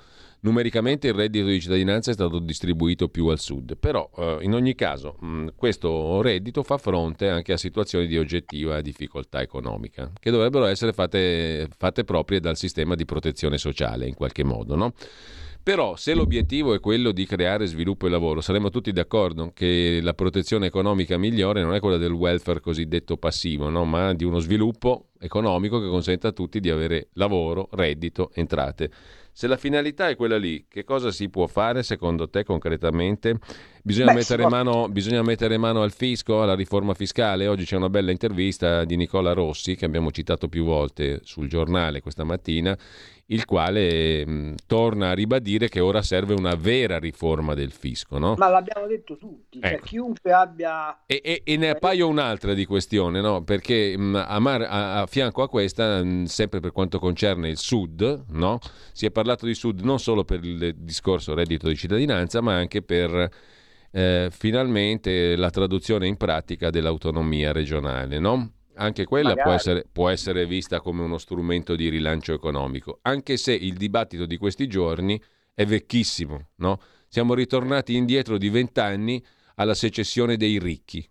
Numericamente 0.46 1.08
il 1.08 1.16
reddito 1.16 1.48
di 1.48 1.60
cittadinanza 1.60 2.12
è 2.12 2.14
stato 2.14 2.38
distribuito 2.38 3.08
più 3.08 3.26
al 3.28 3.40
sud, 3.40 3.78
però 3.78 4.08
eh, 4.16 4.38
in 4.42 4.54
ogni 4.54 4.76
caso 4.76 5.18
mh, 5.20 5.48
questo 5.56 6.22
reddito 6.22 6.62
fa 6.62 6.78
fronte 6.78 7.30
anche 7.30 7.52
a 7.52 7.58
situazioni 7.58 8.06
di 8.06 8.16
oggettiva 8.16 8.80
difficoltà 8.82 9.42
economica, 9.42 10.12
che 10.20 10.30
dovrebbero 10.30 10.66
essere 10.66 10.94
fatte, 10.94 11.68
fatte 11.76 12.04
proprie 12.04 12.40
dal 12.40 12.58
sistema 12.58 12.94
di 12.94 13.06
protezione 13.06 13.58
sociale 13.58 14.06
in 14.06 14.14
qualche 14.14 14.44
modo. 14.44 14.76
No? 14.76 14.94
Però 15.64 15.96
se 15.96 16.14
l'obiettivo 16.14 16.76
è 16.76 16.80
quello 16.80 17.12
di 17.12 17.26
creare 17.26 17.66
sviluppo 17.66 18.06
e 18.06 18.12
lavoro, 18.12 18.40
saremmo 18.40 18.70
tutti 18.70 18.92
d'accordo 18.92 19.52
che 19.52 20.00
la 20.04 20.14
protezione 20.14 20.68
economica 20.68 21.18
migliore 21.18 21.64
non 21.64 21.74
è 21.74 21.80
quella 21.80 21.98
del 21.98 22.12
welfare 22.12 22.60
cosiddetto 22.60 23.18
passivo, 23.18 23.68
no? 23.70 23.84
ma 23.84 24.14
di 24.14 24.24
uno 24.24 24.38
sviluppo 24.38 25.08
economico 25.20 25.82
che 25.82 25.88
consenta 25.88 26.28
a 26.28 26.34
tutti 26.34 26.60
di 26.60 26.70
avere 26.70 27.08
lavoro, 27.14 27.68
reddito, 27.72 28.30
entrate. 28.36 28.92
Se 29.38 29.48
la 29.48 29.58
finalità 29.58 30.08
è 30.08 30.16
quella 30.16 30.38
lì, 30.38 30.66
che 30.70 30.86
cosa 30.86 31.12
si 31.12 31.28
può 31.28 31.46
fare 31.46 31.84
secondo 31.84 32.30
te 32.30 32.46
concretamente? 32.46 33.38
Bisogna, 33.84 34.14
Beh, 34.14 34.20
mettere, 34.20 34.48
mano, 34.48 34.88
bisogna 34.88 35.22
mettere 35.24 35.58
mano 35.58 35.82
al 35.82 35.92
fisco, 35.92 36.42
alla 36.42 36.56
riforma 36.56 36.94
fiscale. 36.94 37.46
Oggi 37.46 37.66
c'è 37.66 37.76
una 37.76 37.90
bella 37.90 38.12
intervista 38.12 38.86
di 38.86 38.96
Nicola 38.96 39.34
Rossi 39.34 39.76
che 39.76 39.84
abbiamo 39.84 40.10
citato 40.10 40.48
più 40.48 40.64
volte 40.64 41.20
sul 41.24 41.50
giornale 41.50 42.00
questa 42.00 42.24
mattina, 42.24 42.78
il 43.28 43.46
quale 43.46 44.26
mh, 44.26 44.56
torna 44.68 45.10
a 45.10 45.14
ribadire 45.14 45.68
che 45.68 45.80
ora 45.80 46.02
serve 46.04 46.34
una 46.34 46.56
vera 46.56 47.00
riforma 47.00 47.54
del 47.56 47.72
fisco. 47.72 48.20
No? 48.20 48.36
Ma 48.38 48.50
l'abbiamo 48.50 48.86
detto 48.86 49.18
tutti, 49.18 49.60
cioè, 49.60 49.72
ecco. 49.72 49.78
cioè 49.80 49.88
chiunque 49.88 50.32
abbia... 50.32 51.06
E, 51.08 51.22
e, 51.24 51.42
e, 51.44 51.58
ne 51.58 51.70
appaio 51.70 52.08
un'altra 52.08 52.54
di 52.54 52.66
questione, 52.66 53.22
no? 53.22 53.44
perché 53.44 53.98
mh, 53.98 54.24
a, 54.28 54.40
mar- 54.40 54.68
a, 54.70 55.02
a, 55.02 55.06
fianco 55.08 55.42
a 55.42 55.50
questa, 55.50 56.04
mh, 56.04 56.26
sempre 56.26 56.60
per 56.60 56.72
quanto 56.72 57.00
concerne 57.00 57.50
il 57.50 57.58
Sud, 57.58 58.26
no? 58.30 58.60
si 58.92 59.06
è 59.06 59.12
parlato 59.12 59.46
di 59.46 59.56
Sud 59.56 59.82
non 59.82 60.00
solo 60.00 60.24
per 60.24 60.44
il 60.44 60.76
discorso 60.78 61.34
reddito 61.34 61.68
di 61.68 61.76
cittadinanza, 61.76 62.42
ma 62.42 62.56
anche 62.56 62.82
per... 62.82 63.30
Eh, 63.98 64.28
finalmente 64.30 65.38
la 65.38 65.50
traduzione 65.50 66.06
in 66.06 66.18
pratica 66.18 66.70
dell'autonomia 66.70 67.54
regionale, 67.54 68.20
no? 68.20 68.56
Anche 68.78 69.06
quella 69.06 69.36
può 69.36 69.52
essere, 69.52 69.86
può 69.90 70.10
essere, 70.10 70.46
vista 70.46 70.82
come 70.82 71.02
uno 71.02 71.18
strumento 71.18 71.76
di 71.76 71.88
rilancio 71.90 72.34
economico, 72.34 73.00
anche 73.04 73.38
se 73.38 73.54
il 73.54 73.78
dibattito 73.78 74.26
di 74.26 74.38
questi 74.38 74.68
giorni 74.68 75.22
è 75.54 75.66
vecchissimo, 75.66 76.50
no? 76.56 76.80
Siamo 77.08 77.34
ritornati 77.34 77.96
indietro 77.96 78.38
di 78.38 78.50
vent'anni 78.50 79.24
alla 79.56 79.74
secessione 79.74 80.36
dei 80.36 80.60
ricchi. 80.60 81.10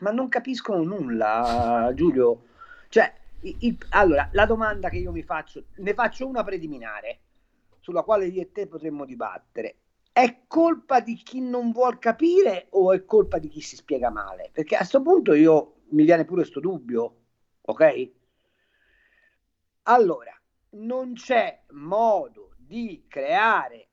Ma 0.00 0.10
non 0.10 0.28
capiscono 0.28 0.82
nulla, 0.84 1.90
Giulio. 1.94 2.44
Cioè, 2.88 3.12
il, 3.40 3.56
il, 3.60 3.78
allora, 3.90 4.28
la 4.32 4.46
domanda 4.46 4.88
che 4.88 4.98
io 4.98 5.10
mi 5.10 5.22
faccio, 5.22 5.64
ne 5.76 5.94
faccio 5.94 6.26
una 6.26 6.44
preliminare, 6.44 7.20
sulla 7.80 8.02
quale 8.02 8.26
io 8.26 8.42
e 8.42 8.52
te 8.52 8.66
potremmo 8.66 9.04
dibattere. 9.04 9.76
È 10.12 10.42
colpa 10.46 11.00
di 11.00 11.16
chi 11.16 11.40
non 11.40 11.72
vuol 11.72 11.98
capire 11.98 12.68
o 12.70 12.92
è 12.92 13.04
colpa 13.04 13.38
di 13.38 13.48
chi 13.48 13.60
si 13.60 13.74
spiega 13.74 14.10
male? 14.10 14.50
Perché 14.52 14.76
a 14.76 14.78
questo 14.78 15.02
punto 15.02 15.34
io 15.34 15.80
mi 15.90 16.04
viene 16.04 16.24
pure 16.24 16.42
questo 16.42 16.60
dubbio, 16.60 17.16
ok? 17.62 18.10
Allora, 19.84 20.32
non 20.70 21.12
c'è 21.14 21.62
modo 21.70 22.54
di 22.56 23.04
creare 23.08 23.88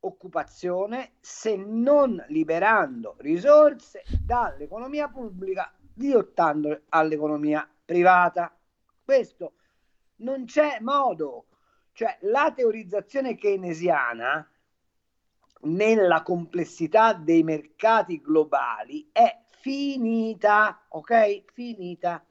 occupazione 0.00 1.12
se 1.20 1.56
non 1.56 2.22
liberando 2.28 3.16
risorse 3.18 4.02
dall'economia 4.24 5.08
pubblica 5.08 5.72
dirottando 5.94 6.82
all'economia 6.88 7.68
privata. 7.84 8.56
Questo 9.04 9.54
non 10.16 10.44
c'è 10.44 10.78
modo, 10.80 11.46
cioè 11.92 12.18
la 12.22 12.52
teorizzazione 12.54 13.36
keynesiana 13.36 14.46
nella 15.64 16.22
complessità 16.22 17.12
dei 17.12 17.42
mercati 17.44 18.20
globali 18.20 19.10
è 19.12 19.41
finita, 19.62 20.86
ok? 20.88 21.44
Finita. 21.52 22.24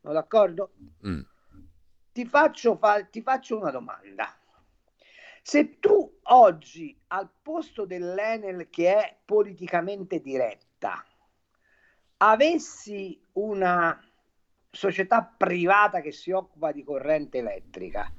Sono 0.00 0.12
d'accordo? 0.12 0.72
Mm. 1.06 1.20
Ti, 2.12 2.26
faccio, 2.26 2.76
fa, 2.76 3.04
ti 3.04 3.22
faccio 3.22 3.56
una 3.56 3.70
domanda. 3.70 4.36
Se 5.40 5.78
tu 5.78 6.18
oggi 6.24 7.00
al 7.08 7.30
posto 7.40 7.84
dell'Enel 7.84 8.68
che 8.70 8.94
è 8.94 9.16
politicamente 9.24 10.20
diretta 10.20 11.04
avessi 12.18 13.20
una 13.32 14.00
società 14.70 15.22
privata 15.22 16.00
che 16.00 16.12
si 16.12 16.30
occupa 16.30 16.72
di 16.72 16.84
corrente 16.84 17.38
elettrica, 17.38 18.12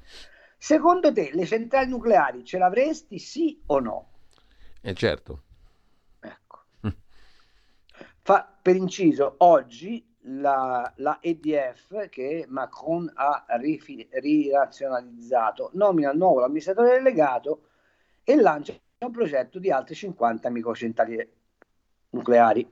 secondo 0.57 1.11
te 1.11 1.31
le 1.33 1.45
centrali 1.45 1.89
nucleari 1.89 2.43
ce 2.43 2.57
l'avresti 2.57 3.19
sì 3.19 3.61
o 3.67 3.79
no? 3.79 4.11
Eh 4.81 4.93
certo. 4.93 5.43
Fa, 8.23 8.57
per 8.61 8.77
inciso, 8.77 9.35
oggi 9.39 10.15
la, 10.21 10.91
la, 10.97 11.17
EDF 11.21 12.07
che 12.07 12.45
Macron 12.47 13.11
ha 13.13 13.45
rifi, 13.59 14.07
rirazionalizzato, 14.11 15.71
nomina 15.73 16.11
il 16.11 16.17
nuovo 16.17 16.41
amministratore 16.41 16.97
delegato 16.97 17.67
e 18.23 18.35
lancia 18.35 18.73
un 18.99 19.11
progetto 19.11 19.59
di 19.59 19.69
altre 19.69 19.93
50 19.95 20.49
microcentrali 20.49 21.29
nucleari. 22.11 22.71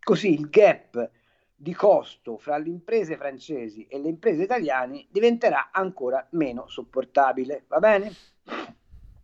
Così 0.00 0.32
il 0.32 0.48
gap 0.48 1.10
di 1.54 1.72
costo 1.72 2.38
fra 2.38 2.58
le 2.58 2.68
imprese 2.68 3.16
francesi 3.16 3.86
e 3.86 3.98
le 3.98 4.08
imprese 4.08 4.42
italiane 4.42 5.06
diventerà 5.10 5.70
ancora 5.70 6.26
meno 6.30 6.66
sopportabile. 6.68 7.64
Va 7.68 7.78
bene? 7.78 8.12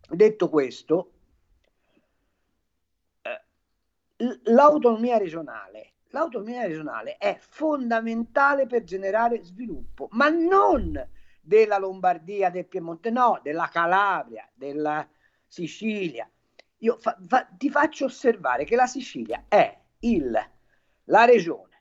Detto 0.09 0.49
questo, 0.49 1.11
eh, 3.21 3.41
l'autonomia 4.43 5.17
regionale 5.17 5.93
l'autonomia 6.13 6.67
regionale 6.67 7.17
è 7.17 7.37
fondamentale 7.39 8.67
per 8.67 8.83
generare 8.83 9.43
sviluppo, 9.43 10.09
ma 10.11 10.29
non 10.29 11.09
della 11.41 11.77
Lombardia, 11.77 12.51
del 12.51 12.67
Piemonte, 12.67 13.09
no, 13.09 13.39
della 13.41 13.67
Calabria, 13.67 14.47
della 14.53 15.07
Sicilia. 15.47 16.29
Io 16.77 16.97
fa, 16.99 17.17
fa, 17.27 17.47
ti 17.57 17.69
faccio 17.69 18.05
osservare 18.05 18.63
che 18.63 18.75
la 18.75 18.85
Sicilia 18.85 19.45
è 19.47 19.75
il, 20.01 20.49
la 21.05 21.25
regione 21.25 21.71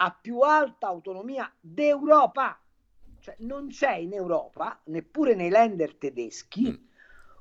a 0.00 0.16
più 0.20 0.40
alta 0.40 0.86
autonomia 0.86 1.50
d'Europa, 1.60 2.60
cioè 3.20 3.36
non 3.40 3.68
c'è 3.68 3.96
in 3.96 4.12
Europa, 4.12 4.80
neppure 4.84 5.34
nei 5.34 5.50
lender 5.50 5.96
tedeschi, 5.96 6.70
mm. 6.70 6.86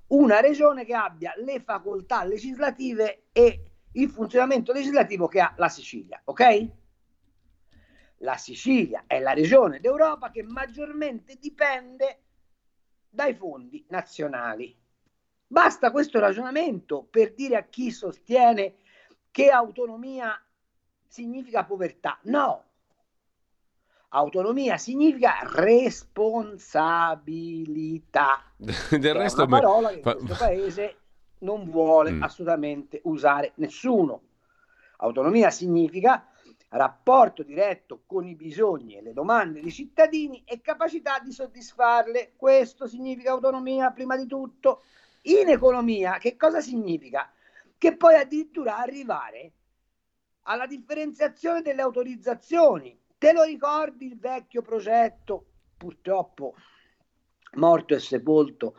una 0.08 0.40
regione 0.40 0.86
che 0.86 0.96
abbia 0.96 1.34
le 1.38 1.60
facoltà 1.60 2.24
legislative 2.24 3.26
e 3.32 3.67
il 3.94 4.10
funzionamento 4.10 4.72
legislativo 4.72 5.28
che 5.28 5.40
ha 5.40 5.54
la 5.58 5.70
Sicilia, 5.70 6.22
ok? 6.24 6.68
La 8.22 8.38
Sicilia 8.38 9.04
è 9.08 9.20
la 9.20 9.34
regione 9.34 9.80
d'Europa 9.80 10.32
che 10.32 10.44
maggiormente 10.44 11.38
dipende 11.40 12.22
dai 13.10 13.36
fondi 13.36 13.86
nazionali. 13.90 14.76
Basta 15.46 15.92
questo 15.92 16.20
ragionamento 16.20 17.04
per 17.04 17.34
dire 17.34 17.56
a 17.56 17.64
chi 17.64 17.92
sostiene 17.92 18.78
che 19.32 19.50
autonomia 19.50 20.40
significa 21.08 21.64
povertà. 21.64 22.20
No, 22.24 22.64
autonomia 24.10 24.78
significa 24.78 25.40
responsabilità. 25.44 28.44
Del 28.58 29.14
resto, 29.14 29.44
è 29.44 29.46
una 29.46 29.60
parola 29.60 29.90
che 29.90 29.96
in 29.96 30.02
questo 30.02 30.36
paese 30.38 30.98
non 31.40 31.70
vuole 31.70 32.12
mm. 32.12 32.24
assolutamente 32.24 33.02
usare 33.04 33.52
nessuno. 33.56 34.22
Autonomia 34.98 35.50
significa 35.52 36.28
rapporto 36.70 37.44
diretto 37.44 38.04
con 38.06 38.28
i 38.28 38.36
bisogni 38.36 38.98
e 38.98 39.02
le 39.02 39.14
domande 39.14 39.62
dei 39.62 39.72
cittadini 39.72 40.44
e 40.46 40.62
capacità 40.62 41.20
di 41.20 41.32
soddisfarle. 41.32 42.34
Questo 42.36 42.88
significa 42.88 43.32
autonomia 43.32 43.92
prima 43.92 44.18
di 44.18 44.26
tutto. 44.26 44.84
In 45.24 45.50
economia 45.50 46.18
che 46.18 46.36
cosa 46.36 46.62
significa? 46.62 47.32
Che 47.78 47.96
puoi 47.96 48.16
addirittura 48.16 48.78
arrivare 48.78 49.52
alla 50.44 50.66
differenziazione 50.66 51.62
delle 51.62 51.82
autorizzazioni. 51.82 52.98
Te 53.18 53.34
lo 53.34 53.44
ricordi 53.44 54.06
il 54.06 54.18
vecchio 54.18 54.62
progetto, 54.62 55.46
purtroppo 55.78 56.56
morto 57.54 57.94
e 57.94 58.00
sepolto, 58.00 58.76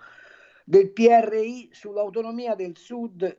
del 0.69 0.91
PRI 0.91 1.71
sull'autonomia 1.73 2.55
del 2.55 2.77
Sud, 2.77 3.39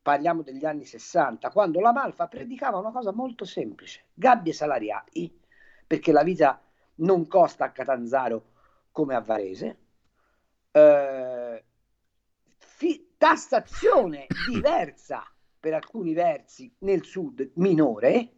parliamo 0.00 0.42
degli 0.42 0.64
anni 0.64 0.84
60, 0.84 1.50
quando 1.50 1.80
la 1.80 1.92
Malfa 1.92 2.28
predicava 2.28 2.78
una 2.78 2.92
cosa 2.92 3.12
molto 3.12 3.44
semplice, 3.44 4.04
gabbie 4.14 4.52
salariali, 4.52 5.40
perché 5.84 6.12
la 6.12 6.22
vita 6.22 6.62
non 6.96 7.26
costa 7.26 7.64
a 7.64 7.72
Catanzaro 7.72 8.52
come 8.92 9.16
a 9.16 9.20
Varese, 9.20 9.78
eh, 10.70 11.64
fi- 12.58 13.14
tassazione 13.18 14.28
diversa 14.36 15.28
per 15.58 15.74
alcuni 15.74 16.14
versi 16.14 16.72
nel 16.78 17.02
sud 17.02 17.50
minore 17.54 18.34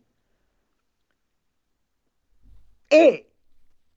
e 2.89 3.30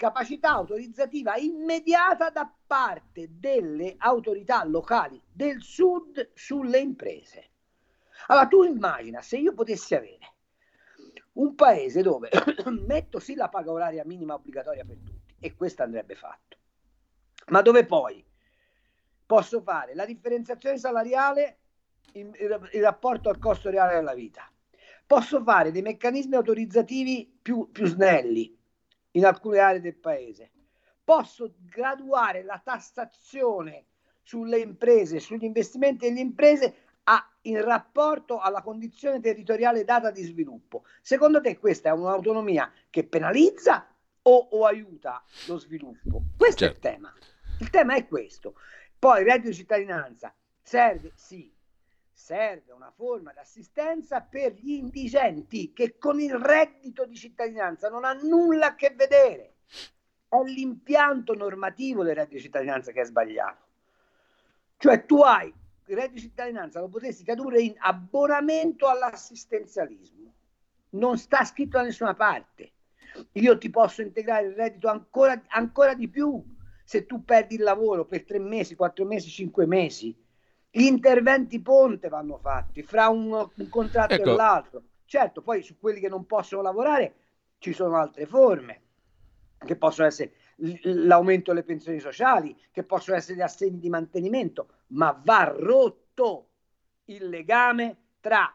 capacità 0.03 0.49
autorizzativa 0.49 1.37
immediata 1.37 2.29
da 2.29 2.53
parte 2.67 3.29
delle 3.39 3.95
autorità 3.97 4.61
locali 4.65 5.21
del 5.31 5.61
sud 5.61 6.31
sulle 6.33 6.79
imprese. 6.79 7.51
Allora 8.27 8.47
tu 8.47 8.63
immagina 8.63 9.21
se 9.21 9.37
io 9.37 9.53
potessi 9.53 9.95
avere 9.95 10.33
un 11.33 11.55
paese 11.55 12.01
dove 12.01 12.29
metto 12.85 13.19
sì 13.19 13.33
la 13.33 13.47
paga 13.47 13.71
oraria 13.71 14.03
minima 14.03 14.33
obbligatoria 14.33 14.83
per 14.83 14.97
tutti 14.97 15.35
e 15.39 15.55
questo 15.55 15.83
andrebbe 15.83 16.15
fatto, 16.15 16.57
ma 17.47 17.61
dove 17.61 17.85
poi 17.85 18.25
posso 19.25 19.61
fare 19.61 19.95
la 19.95 20.05
differenziazione 20.05 20.77
salariale 20.77 21.59
in, 22.15 22.29
in, 22.37 22.69
in 22.73 22.81
rapporto 22.81 23.29
al 23.29 23.39
costo 23.39 23.69
reale 23.69 23.95
della 23.95 24.13
vita, 24.13 24.51
posso 25.07 25.41
fare 25.43 25.71
dei 25.71 25.81
meccanismi 25.81 26.35
autorizzativi 26.35 27.39
più, 27.41 27.69
più 27.71 27.85
snelli, 27.85 28.59
in 29.13 29.25
alcune 29.25 29.59
aree 29.59 29.81
del 29.81 29.95
paese. 29.95 30.51
Posso 31.03 31.55
graduare 31.59 32.43
la 32.43 32.61
tassazione 32.63 33.85
sulle 34.21 34.59
imprese, 34.59 35.19
sugli 35.19 35.43
investimenti 35.43 36.07
delle 36.07 36.21
imprese 36.21 36.75
a, 37.03 37.29
in 37.41 37.61
rapporto 37.61 38.39
alla 38.39 38.61
condizione 38.61 39.19
territoriale 39.19 39.83
data 39.83 40.11
di 40.11 40.23
sviluppo. 40.23 40.85
Secondo 41.01 41.41
te 41.41 41.57
questa 41.57 41.89
è 41.89 41.91
un'autonomia 41.91 42.71
che 42.89 43.03
penalizza 43.03 43.85
o, 44.21 44.47
o 44.51 44.65
aiuta 44.65 45.21
lo 45.47 45.57
sviluppo? 45.57 46.23
Questo 46.37 46.65
certo. 46.65 46.87
è 46.87 46.91
il 46.91 46.95
certo. 46.95 47.09
tema. 47.09 47.13
Il 47.59 47.69
tema 47.69 47.95
è 47.95 48.07
questo. 48.07 48.55
Poi 48.97 49.23
reddito 49.23 49.49
di 49.49 49.55
cittadinanza 49.55 50.33
serve, 50.61 51.11
sì, 51.15 51.52
serve 52.13 52.71
una 52.71 52.91
forma 52.91 53.31
di 53.31 53.39
assistenza 53.39 54.21
per 54.21 54.53
gli 54.53 54.73
indigenti 54.73 55.73
che 55.73 55.97
con 55.97 56.19
il 56.19 56.35
reddito 56.35 57.05
di 57.05 57.15
cittadinanza 57.15 57.89
non 57.89 58.05
ha 58.05 58.13
nulla 58.13 58.67
a 58.67 58.75
che 58.75 58.93
vedere. 58.95 59.55
È 60.29 60.41
l'impianto 60.45 61.33
normativo 61.33 62.03
del 62.03 62.15
reddito 62.15 62.35
di 62.35 62.41
cittadinanza 62.41 62.91
che 62.91 63.01
è 63.01 63.05
sbagliato. 63.05 63.65
Cioè 64.77 65.05
tu 65.05 65.21
hai 65.21 65.53
il 65.87 65.95
reddito 65.95 66.13
di 66.13 66.21
cittadinanza, 66.21 66.79
lo 66.79 66.87
potresti 66.87 67.23
tradurre 67.23 67.61
in 67.61 67.75
abbonamento 67.77 68.87
all'assistenzialismo. 68.87 70.33
Non 70.91 71.17
sta 71.17 71.43
scritto 71.43 71.77
da 71.77 71.83
nessuna 71.83 72.13
parte. 72.13 72.71
Io 73.33 73.57
ti 73.57 73.69
posso 73.69 74.01
integrare 74.01 74.47
il 74.47 74.53
reddito 74.53 74.87
ancora, 74.87 75.41
ancora 75.47 75.93
di 75.93 76.07
più. 76.07 76.43
se 76.85 77.05
tu 77.05 77.23
perdi 77.23 77.55
il 77.55 77.61
lavoro 77.61 78.05
per 78.05 78.23
tre 78.23 78.39
mesi, 78.39 78.75
quattro 78.75 79.05
mesi, 79.05 79.29
cinque 79.29 79.65
mesi. 79.65 80.15
Gli 80.75 80.85
interventi 80.85 81.61
ponte 81.61 82.09
vanno 82.09 82.39
fatti 82.39 82.81
fra 82.81 83.07
un, 83.07 83.31
un 83.31 83.69
contratto 83.69 84.15
ecco. 84.15 84.31
e 84.31 84.35
l'altro. 84.35 84.83
Certo, 85.05 85.43
poi 85.43 85.61
su 85.61 85.77
quelli 85.77 85.99
che 85.99 86.09
non 86.09 86.25
possono 86.25 86.63
lavorare 86.63 87.13
ci 87.59 87.73
sono 87.73 87.95
altre 87.95 88.25
forme, 88.25 88.81
che 89.59 89.75
possono 89.75 90.07
essere 90.07 90.33
l'aumento 90.81 91.51
delle 91.51 91.63
pensioni 91.63 91.99
sociali, 91.99 92.59
che 92.71 92.81
possono 92.81 93.15
essere 93.15 93.37
gli 93.37 93.41
assegni 93.41 93.77
di 93.77 93.89
mantenimento, 93.89 94.69
ma 94.87 95.15
va 95.23 95.53
rotto 95.55 96.47
il 97.05 97.29
legame 97.29 97.97
tra 98.19 98.51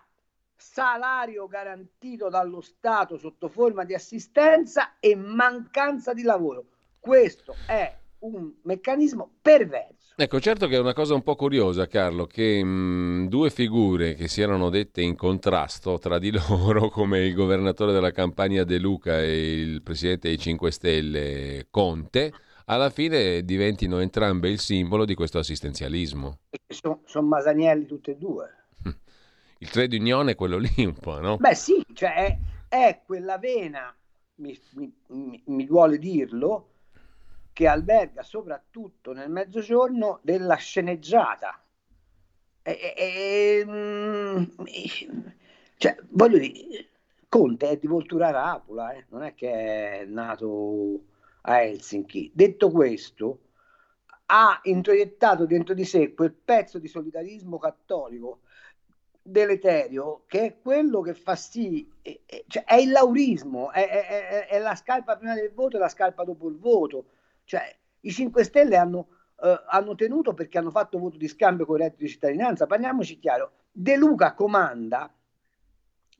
salario 0.56 1.46
garantito 1.46 2.28
dallo 2.28 2.60
Stato 2.60 3.16
sotto 3.16 3.48
forma 3.48 3.84
di 3.84 3.94
assistenza 3.94 4.98
e 4.98 5.14
mancanza 5.14 6.12
di 6.12 6.22
lavoro. 6.22 6.64
Questo 6.98 7.54
è 7.68 7.96
un 8.20 8.54
meccanismo 8.62 9.36
perverso. 9.40 9.97
Ecco, 10.20 10.40
certo 10.40 10.66
che 10.66 10.74
è 10.74 10.80
una 10.80 10.94
cosa 10.94 11.14
un 11.14 11.22
po' 11.22 11.36
curiosa, 11.36 11.86
Carlo, 11.86 12.26
che 12.26 12.60
mh, 12.60 13.28
due 13.28 13.50
figure 13.50 14.14
che 14.14 14.26
si 14.26 14.40
erano 14.40 14.68
dette 14.68 15.00
in 15.00 15.14
contrasto 15.14 15.96
tra 16.00 16.18
di 16.18 16.32
loro, 16.48 16.88
come 16.88 17.20
il 17.24 17.32
governatore 17.34 17.92
della 17.92 18.10
Campania 18.10 18.64
De 18.64 18.78
Luca 18.78 19.22
e 19.22 19.60
il 19.60 19.80
presidente 19.80 20.26
dei 20.26 20.36
5 20.36 20.72
Stelle 20.72 21.68
Conte, 21.70 22.32
alla 22.64 22.90
fine 22.90 23.44
diventino 23.44 24.00
entrambe 24.00 24.48
il 24.48 24.58
simbolo 24.58 25.04
di 25.04 25.14
questo 25.14 25.38
assistenzialismo. 25.38 26.40
Sono 26.66 27.02
son 27.04 27.28
Masanielli 27.28 27.86
tutte 27.86 28.10
e 28.10 28.16
due. 28.16 28.48
Il 29.58 29.70
trade 29.70 29.96
union 29.96 30.30
è 30.30 30.34
quello 30.34 30.58
lì 30.58 30.84
un 30.84 30.94
po', 30.94 31.20
no? 31.20 31.36
Beh 31.36 31.54
sì, 31.54 31.80
cioè 31.94 32.12
è, 32.12 32.38
è 32.66 33.02
quella 33.06 33.38
vena, 33.38 33.94
mi, 34.40 34.58
mi, 35.10 35.42
mi 35.44 35.64
duole 35.64 35.96
dirlo, 35.96 36.70
che 37.58 37.66
alberga 37.66 38.22
soprattutto 38.22 39.12
nel 39.12 39.28
mezzogiorno 39.28 40.20
della 40.22 40.54
sceneggiata. 40.54 41.60
E, 42.62 42.94
e, 42.96 43.64
mm, 43.66 44.44
cioè, 45.76 45.96
voglio 46.10 46.38
dire, 46.38 46.86
Conte 47.28 47.70
è 47.70 47.76
di 47.76 47.88
Voltura 47.88 48.30
Rapula, 48.30 48.92
eh? 48.92 49.06
non 49.08 49.24
è 49.24 49.34
che 49.34 49.50
è 49.50 50.04
nato 50.04 51.00
a 51.40 51.62
Helsinki. 51.62 52.30
Detto 52.32 52.70
questo, 52.70 53.40
ha 54.26 54.60
introiettato 54.62 55.44
dentro 55.44 55.74
di 55.74 55.84
sé 55.84 56.14
quel 56.14 56.32
pezzo 56.32 56.78
di 56.78 56.86
solidarismo 56.86 57.58
cattolico 57.58 58.42
deleterio 59.20 60.22
che 60.28 60.44
è 60.44 60.60
quello 60.62 61.00
che 61.00 61.14
fa 61.14 61.34
sì, 61.34 61.90
è, 62.02 62.20
è, 62.24 62.44
cioè 62.46 62.62
è 62.62 62.76
il 62.76 62.92
laurismo, 62.92 63.72
è, 63.72 63.88
è, 63.88 64.46
è, 64.46 64.58
la 64.60 64.76
scarpa 64.76 65.16
prima 65.16 65.34
del 65.34 65.52
voto 65.52 65.76
e 65.76 65.80
la 65.80 65.88
scarpa 65.88 66.22
dopo 66.22 66.48
il 66.48 66.56
voto. 66.56 67.06
Cioè, 67.48 67.74
i 68.00 68.10
5 68.10 68.44
Stelle 68.44 68.76
hanno, 68.76 69.08
eh, 69.42 69.62
hanno 69.70 69.94
tenuto 69.94 70.34
perché 70.34 70.58
hanno 70.58 70.70
fatto 70.70 70.98
voto 70.98 71.16
di 71.16 71.26
scambio 71.28 71.64
con 71.64 71.76
il 71.76 71.84
reddito 71.84 72.02
di 72.02 72.10
cittadinanza. 72.10 72.66
Parliamoci 72.66 73.18
chiaro, 73.18 73.52
De 73.72 73.96
Luca 73.96 74.34
comanda 74.34 75.10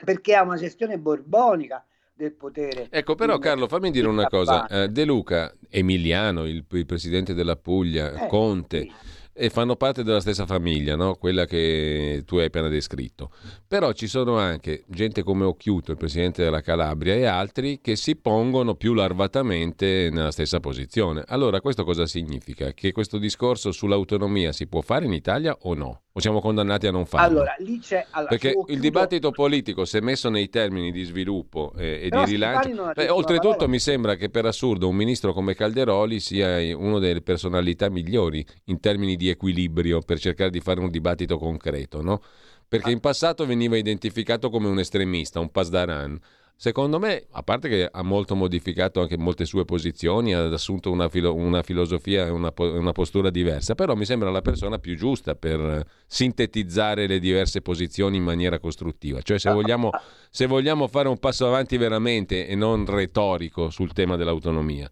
perché 0.02 0.34
ha 0.34 0.42
una 0.42 0.56
gestione 0.56 0.98
borbonica 0.98 1.84
del 2.14 2.32
potere. 2.32 2.86
Ecco, 2.88 3.14
però 3.14 3.36
Carlo, 3.36 3.68
fammi 3.68 3.90
dire 3.90 4.08
una 4.08 4.26
cosa. 4.26 4.66
Eh, 4.68 4.88
De 4.88 5.04
Luca, 5.04 5.54
Emiliano, 5.68 6.46
il, 6.46 6.64
il, 6.66 6.86
presidente 6.86 7.34
della 7.34 7.56
Puglia, 7.56 8.24
eh, 8.24 8.26
Conte, 8.26 8.80
sì 8.80 8.92
e 9.38 9.50
fanno 9.50 9.76
parte 9.76 10.02
della 10.02 10.20
stessa 10.20 10.46
famiglia, 10.46 10.96
no? 10.96 11.14
quella 11.14 11.46
che 11.46 12.24
tu 12.26 12.38
hai 12.38 12.46
appena 12.46 12.66
descritto. 12.68 13.30
Però 13.68 13.92
ci 13.92 14.08
sono 14.08 14.36
anche 14.36 14.82
gente 14.88 15.22
come 15.22 15.44
Occhiuto, 15.44 15.92
il 15.92 15.96
presidente 15.96 16.42
della 16.42 16.60
Calabria, 16.60 17.14
e 17.14 17.24
altri 17.24 17.80
che 17.80 17.94
si 17.94 18.16
pongono 18.16 18.74
più 18.74 18.94
larvatamente 18.94 20.08
nella 20.10 20.32
stessa 20.32 20.58
posizione. 20.58 21.22
Allora, 21.28 21.60
questo 21.60 21.84
cosa 21.84 22.04
significa? 22.06 22.72
Che 22.72 22.90
questo 22.90 23.18
discorso 23.18 23.70
sull'autonomia 23.70 24.50
si 24.50 24.66
può 24.66 24.80
fare 24.80 25.04
in 25.06 25.12
Italia 25.12 25.56
o 25.60 25.74
no? 25.74 26.02
O 26.18 26.20
siamo 26.20 26.40
condannati 26.40 26.88
a 26.88 26.90
non 26.90 27.06
farlo? 27.06 27.26
Allora, 27.28 27.54
lì 27.58 27.78
c'è... 27.78 28.04
Allora, 28.10 28.30
Perché 28.30 28.52
il 28.66 28.80
dibattito 28.80 29.30
politico, 29.30 29.84
se 29.84 30.00
messo 30.00 30.28
nei 30.28 30.48
termini 30.48 30.90
di 30.90 31.04
sviluppo 31.04 31.72
e, 31.76 32.00
e 32.02 32.08
di 32.10 32.24
rilancio... 32.24 32.90
Beh, 32.92 33.08
oltretutto 33.08 33.68
mi 33.68 33.78
sembra 33.78 34.16
che 34.16 34.28
per 34.28 34.44
assurdo 34.44 34.88
un 34.88 34.96
ministro 34.96 35.32
come 35.32 35.54
Calderoli 35.54 36.18
sia 36.18 36.76
una 36.76 36.98
delle 36.98 37.22
personalità 37.22 37.88
migliori 37.88 38.44
in 38.64 38.80
termini 38.80 39.14
di 39.14 39.28
equilibrio 39.28 40.00
per 40.00 40.18
cercare 40.18 40.50
di 40.50 40.58
fare 40.58 40.80
un 40.80 40.90
dibattito 40.90 41.38
concreto, 41.38 42.02
no? 42.02 42.20
Perché 42.66 42.90
in 42.90 42.98
passato 42.98 43.46
veniva 43.46 43.76
identificato 43.76 44.50
come 44.50 44.66
un 44.66 44.80
estremista, 44.80 45.38
un 45.38 45.50
pasdaran. 45.50 46.18
Secondo 46.60 46.98
me, 46.98 47.24
a 47.30 47.44
parte 47.44 47.68
che 47.68 47.88
ha 47.88 48.02
molto 48.02 48.34
modificato 48.34 49.00
anche 49.00 49.16
molte 49.16 49.44
sue 49.44 49.64
posizioni, 49.64 50.34
ha 50.34 50.42
assunto 50.48 50.90
una, 50.90 51.08
filo- 51.08 51.32
una 51.32 51.62
filosofia 51.62 52.26
e 52.26 52.30
una, 52.30 52.50
po- 52.50 52.72
una, 52.72 52.90
postura 52.90 53.30
diversa, 53.30 53.76
però 53.76 53.94
mi 53.94 54.04
sembra 54.04 54.28
la 54.32 54.40
persona 54.40 54.80
più 54.80 54.96
giusta 54.96 55.36
per 55.36 55.84
sintetizzare 56.08 57.06
le 57.06 57.20
diverse 57.20 57.62
posizioni 57.62 58.16
in 58.16 58.24
maniera 58.24 58.58
costruttiva. 58.58 59.22
Cioè, 59.22 59.38
se 59.38 59.52
vogliamo, 59.52 59.90
se 60.30 60.46
vogliamo 60.46 60.88
fare 60.88 61.06
un 61.06 61.18
passo 61.18 61.46
avanti 61.46 61.76
veramente 61.76 62.48
e 62.48 62.56
non 62.56 62.84
retorico 62.86 63.70
sul 63.70 63.92
tema 63.92 64.16
dell'autonomia. 64.16 64.90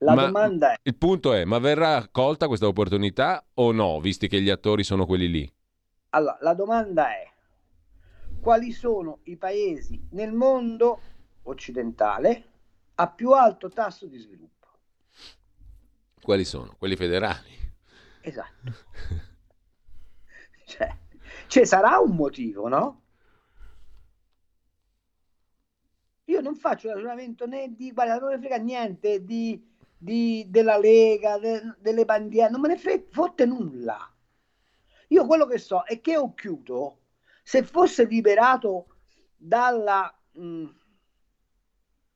La 0.00 0.12
ma 0.12 0.26
domanda 0.26 0.72
è... 0.74 0.78
Il 0.82 0.96
punto 0.96 1.32
è, 1.32 1.46
ma 1.46 1.58
verrà 1.58 1.96
accolta 1.96 2.48
questa 2.48 2.66
opportunità 2.66 3.42
o 3.54 3.72
no, 3.72 3.98
visti 4.00 4.28
che 4.28 4.42
gli 4.42 4.50
attori 4.50 4.84
sono 4.84 5.06
quelli 5.06 5.30
lì? 5.30 5.52
Allora, 6.10 6.36
la 6.42 6.52
domanda 6.52 7.08
è, 7.08 7.26
quali 8.40 8.72
sono 8.72 9.20
i 9.24 9.36
paesi 9.36 10.08
nel 10.10 10.32
mondo 10.32 11.00
occidentale 11.42 12.44
a 12.94 13.08
più 13.08 13.32
alto 13.32 13.68
tasso 13.68 14.06
di 14.06 14.18
sviluppo? 14.18 14.66
Quali 16.20 16.44
sono? 16.44 16.74
Quelli 16.78 16.96
federali. 16.96 17.56
Esatto. 18.20 18.72
cioè, 20.66 20.96
ci 21.46 21.64
sarà 21.64 21.98
un 21.98 22.14
motivo, 22.14 22.68
no? 22.68 23.02
Io 26.24 26.40
non 26.40 26.56
faccio 26.56 26.92
ragionamento 26.92 27.46
né 27.46 27.74
di, 27.74 27.92
guarda, 27.92 28.18
non 28.18 28.34
mi 28.34 28.38
frega 28.38 28.56
niente 28.58 29.24
di 29.24 29.68
di, 29.98 30.46
della 30.48 30.78
Lega, 30.78 31.38
de, 31.38 31.74
delle 31.80 32.04
bandiere, 32.04 32.50
non 32.50 32.60
me 32.60 32.68
ne 32.68 32.78
frega, 32.78 33.04
fotte 33.10 33.44
nulla. 33.44 33.98
Io 35.08 35.26
quello 35.26 35.46
che 35.46 35.58
so 35.58 35.82
è 35.82 36.00
che 36.00 36.16
Occhiuto, 36.16 36.97
se 37.48 37.62
fosse 37.62 38.04
liberato 38.04 38.88
dalla 39.34 40.14
mh, 40.32 40.66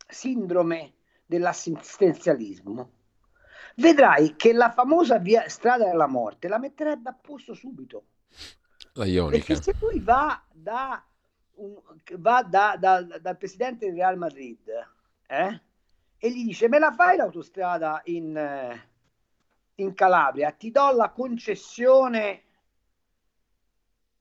sindrome 0.07 0.97
dell'assistenzialismo, 1.25 2.93
vedrai 3.77 4.37
che 4.37 4.53
la 4.53 4.71
famosa 4.71 5.19
via, 5.19 5.49
strada 5.49 5.87
della 5.87 6.07
morte 6.07 6.49
la 6.49 6.59
metterebbe 6.59 7.09
a 7.09 7.15
posto 7.15 7.55
subito. 7.55 8.09
La 8.93 9.07
ionica. 9.07 9.43
Perché 9.47 9.63
se 9.63 9.75
lui 9.81 10.01
va, 10.01 10.45
da, 10.53 11.03
un, 11.53 11.81
va 12.19 12.43
da, 12.43 12.77
da, 12.79 13.01
dal 13.01 13.39
presidente 13.39 13.87
del 13.87 13.95
Real 13.95 14.19
Madrid, 14.19 14.69
eh? 15.29 15.61
e 16.19 16.31
gli 16.31 16.45
dice 16.45 16.69
me 16.69 16.79
la 16.79 16.93
fai 16.93 17.17
l'autostrada 17.17 18.03
in, 18.05 18.83
in 19.77 19.95
Calabria, 19.95 20.51
ti 20.51 20.71
do 20.71 20.91
la 20.91 21.09
concessione 21.09 22.43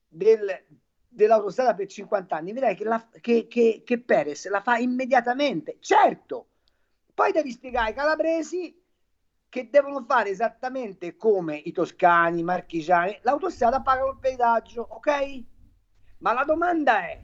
del, 0.08 0.66
dell'autostrada 1.14 1.74
per 1.74 1.88
50 1.88 2.36
anni, 2.36 2.54
vedrai 2.54 2.76
che, 2.76 2.84
la, 2.86 3.06
che, 3.20 3.48
che, 3.48 3.82
che 3.86 4.00
Perez 4.00 4.48
la 4.50 4.62
fa 4.62 4.78
immediatamente, 4.78 5.78
certo, 5.80 6.48
poi 7.14 7.34
devi 7.34 7.52
spiegare 7.52 7.90
ai 7.90 7.94
calabresi 7.94 8.80
che 9.50 9.70
devono 9.70 10.06
fare 10.08 10.30
esattamente 10.30 11.18
come 11.18 11.58
i 11.58 11.74
toscani, 11.74 12.40
i 12.40 12.44
marchigiani, 12.44 13.20
l'autostrada 13.24 13.82
paga 13.82 14.08
il 14.08 14.18
pedaggio, 14.18 14.88
ok? 14.90 15.44
Ma 16.20 16.32
la 16.32 16.46
domanda 16.46 17.02
è, 17.02 17.20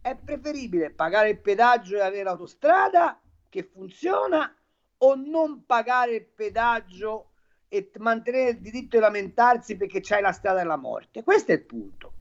è 0.00 0.16
preferibile 0.16 0.90
pagare 0.90 1.30
il 1.30 1.40
pedaggio 1.40 1.96
e 1.96 2.00
avere 2.00 2.24
l'autostrada 2.24 3.20
che 3.48 3.62
funziona 3.62 4.52
o 4.98 5.14
non 5.14 5.64
pagare 5.64 6.16
il 6.16 6.26
pedaggio 6.26 7.30
e 7.68 7.90
mantenere 7.98 8.50
il 8.50 8.60
diritto 8.60 8.96
di 8.96 9.02
lamentarsi 9.02 9.76
perché 9.76 10.00
c'hai 10.02 10.20
la 10.20 10.32
strada 10.32 10.58
della 10.58 10.76
morte. 10.76 11.22
Questo 11.22 11.52
è 11.52 11.54
il 11.54 11.64
punto. 11.64 12.14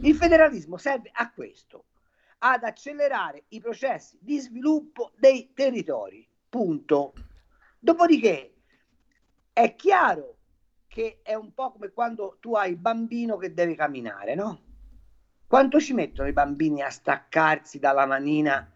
Il 0.00 0.14
federalismo 0.14 0.76
serve 0.76 1.10
a 1.12 1.32
questo, 1.32 1.86
ad 2.38 2.62
accelerare 2.62 3.46
i 3.48 3.60
processi 3.60 4.16
di 4.20 4.38
sviluppo 4.38 5.10
dei 5.16 5.52
territori. 5.52 6.24
Punto. 6.48 7.14
Dopodiché 7.80 8.54
è 9.52 9.74
chiaro 9.74 10.36
che 10.86 11.18
è 11.22 11.34
un 11.34 11.52
po' 11.52 11.72
come 11.72 11.90
quando 11.90 12.36
tu 12.38 12.54
hai 12.54 12.70
il 12.70 12.76
bambino 12.76 13.36
che 13.38 13.52
deve 13.52 13.74
camminare, 13.74 14.36
no? 14.36 14.62
Quanto 15.48 15.80
ci 15.80 15.94
mettono 15.94 16.28
i 16.28 16.32
bambini 16.32 16.80
a 16.80 16.90
staccarsi 16.90 17.80
dalla 17.80 18.06
manina 18.06 18.70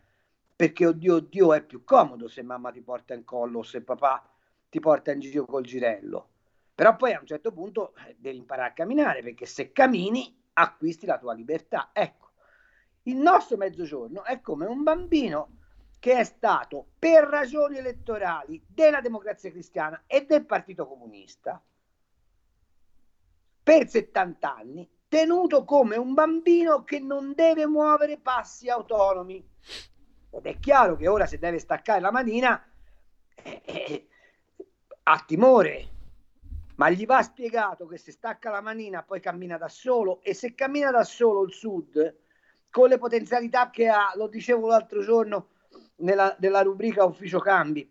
perché 0.56 0.86
oddio 0.86 1.16
oddio 1.16 1.54
è 1.54 1.62
più 1.62 1.84
comodo 1.84 2.26
se 2.26 2.42
mamma 2.42 2.72
ti 2.72 2.80
porta 2.80 3.14
in 3.14 3.24
collo 3.24 3.60
o 3.60 3.62
se 3.62 3.82
papà 3.82 4.28
ti 4.68 4.80
porta 4.80 5.12
in 5.12 5.20
giro 5.20 5.44
col 5.44 5.62
girello. 5.62 6.30
Però 6.74 6.96
poi 6.96 7.12
a 7.12 7.20
un 7.20 7.26
certo 7.26 7.52
punto 7.52 7.94
eh, 8.06 8.16
devi 8.18 8.38
imparare 8.38 8.70
a 8.70 8.72
camminare 8.72 9.22
perché 9.22 9.46
se 9.46 9.70
cammini 9.70 10.40
acquisti 10.54 11.06
la 11.06 11.18
tua 11.18 11.34
libertà. 11.34 11.90
Ecco, 11.92 12.30
il 13.02 13.16
nostro 13.16 13.56
mezzogiorno 13.56 14.24
è 14.24 14.40
come 14.40 14.66
un 14.66 14.82
bambino 14.82 15.58
che 15.98 16.18
è 16.18 16.24
stato 16.24 16.86
per 16.98 17.24
ragioni 17.24 17.78
elettorali 17.78 18.64
della 18.66 19.00
democrazia 19.00 19.50
cristiana 19.50 20.02
e 20.06 20.26
del 20.26 20.44
Partito 20.44 20.86
Comunista 20.86 21.62
per 23.62 23.88
70 23.88 24.54
anni 24.54 24.90
tenuto 25.06 25.64
come 25.64 25.96
un 25.96 26.14
bambino 26.14 26.84
che 26.84 26.98
non 26.98 27.34
deve 27.34 27.66
muovere 27.66 28.18
passi 28.18 28.68
autonomi. 28.70 29.46
Ed 30.30 30.46
è 30.46 30.58
chiaro 30.58 30.96
che 30.96 31.06
ora 31.06 31.26
se 31.26 31.38
deve 31.38 31.58
staccare 31.58 32.00
la 32.00 32.10
manina 32.10 32.66
eh, 33.34 33.62
eh, 33.64 34.08
ha 35.02 35.22
timore, 35.26 35.88
ma 36.82 36.90
gli 36.90 37.06
va 37.06 37.22
spiegato 37.22 37.86
che 37.86 37.96
se 37.96 38.10
stacca 38.10 38.50
la 38.50 38.60
manina 38.60 39.04
poi 39.04 39.20
cammina 39.20 39.56
da 39.56 39.68
solo 39.68 40.20
e 40.20 40.34
se 40.34 40.52
cammina 40.52 40.90
da 40.90 41.04
solo 41.04 41.44
il 41.44 41.52
sud 41.52 42.16
con 42.70 42.88
le 42.88 42.98
potenzialità 42.98 43.70
che 43.70 43.86
ha, 43.86 44.12
lo 44.16 44.26
dicevo 44.26 44.66
l'altro 44.66 45.00
giorno, 45.00 45.50
nella, 45.96 46.36
nella 46.40 46.62
rubrica 46.62 47.04
Ufficio 47.04 47.38
Cambi. 47.38 47.88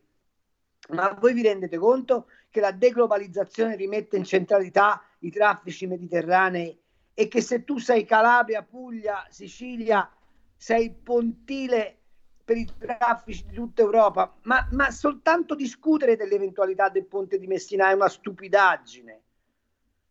Ma 0.90 1.16
voi 1.18 1.34
vi 1.34 1.42
rendete 1.42 1.78
conto 1.78 2.28
che 2.50 2.60
la 2.60 2.72
deglobalizzazione 2.72 3.78
rimette 3.78 4.18
in 4.18 4.26
centralità 4.26 5.02
i 5.20 5.32
traffici 5.32 5.88
mediterranei 5.88 6.78
e 7.14 7.28
che 7.30 7.40
se 7.40 7.64
tu 7.64 7.78
sei 7.78 8.04
Calabria, 8.04 8.62
Puglia, 8.62 9.26
Sicilia, 9.30 10.12
sei 10.54 10.92
pontile 10.92 12.01
per 12.44 12.58
i 12.58 12.68
traffici 12.78 13.46
di 13.48 13.54
tutta 13.54 13.82
Europa, 13.82 14.36
ma, 14.44 14.68
ma 14.72 14.92
soltanto 14.92 15.56
discutere 15.56 16.16
dell'eventualità 16.16 16.90
del 16.90 17.06
ponte 17.06 17.38
di 17.38 17.48
Messina 17.48 17.90
è 17.90 17.94
una 17.94 18.10
stupidaggine, 18.10 19.22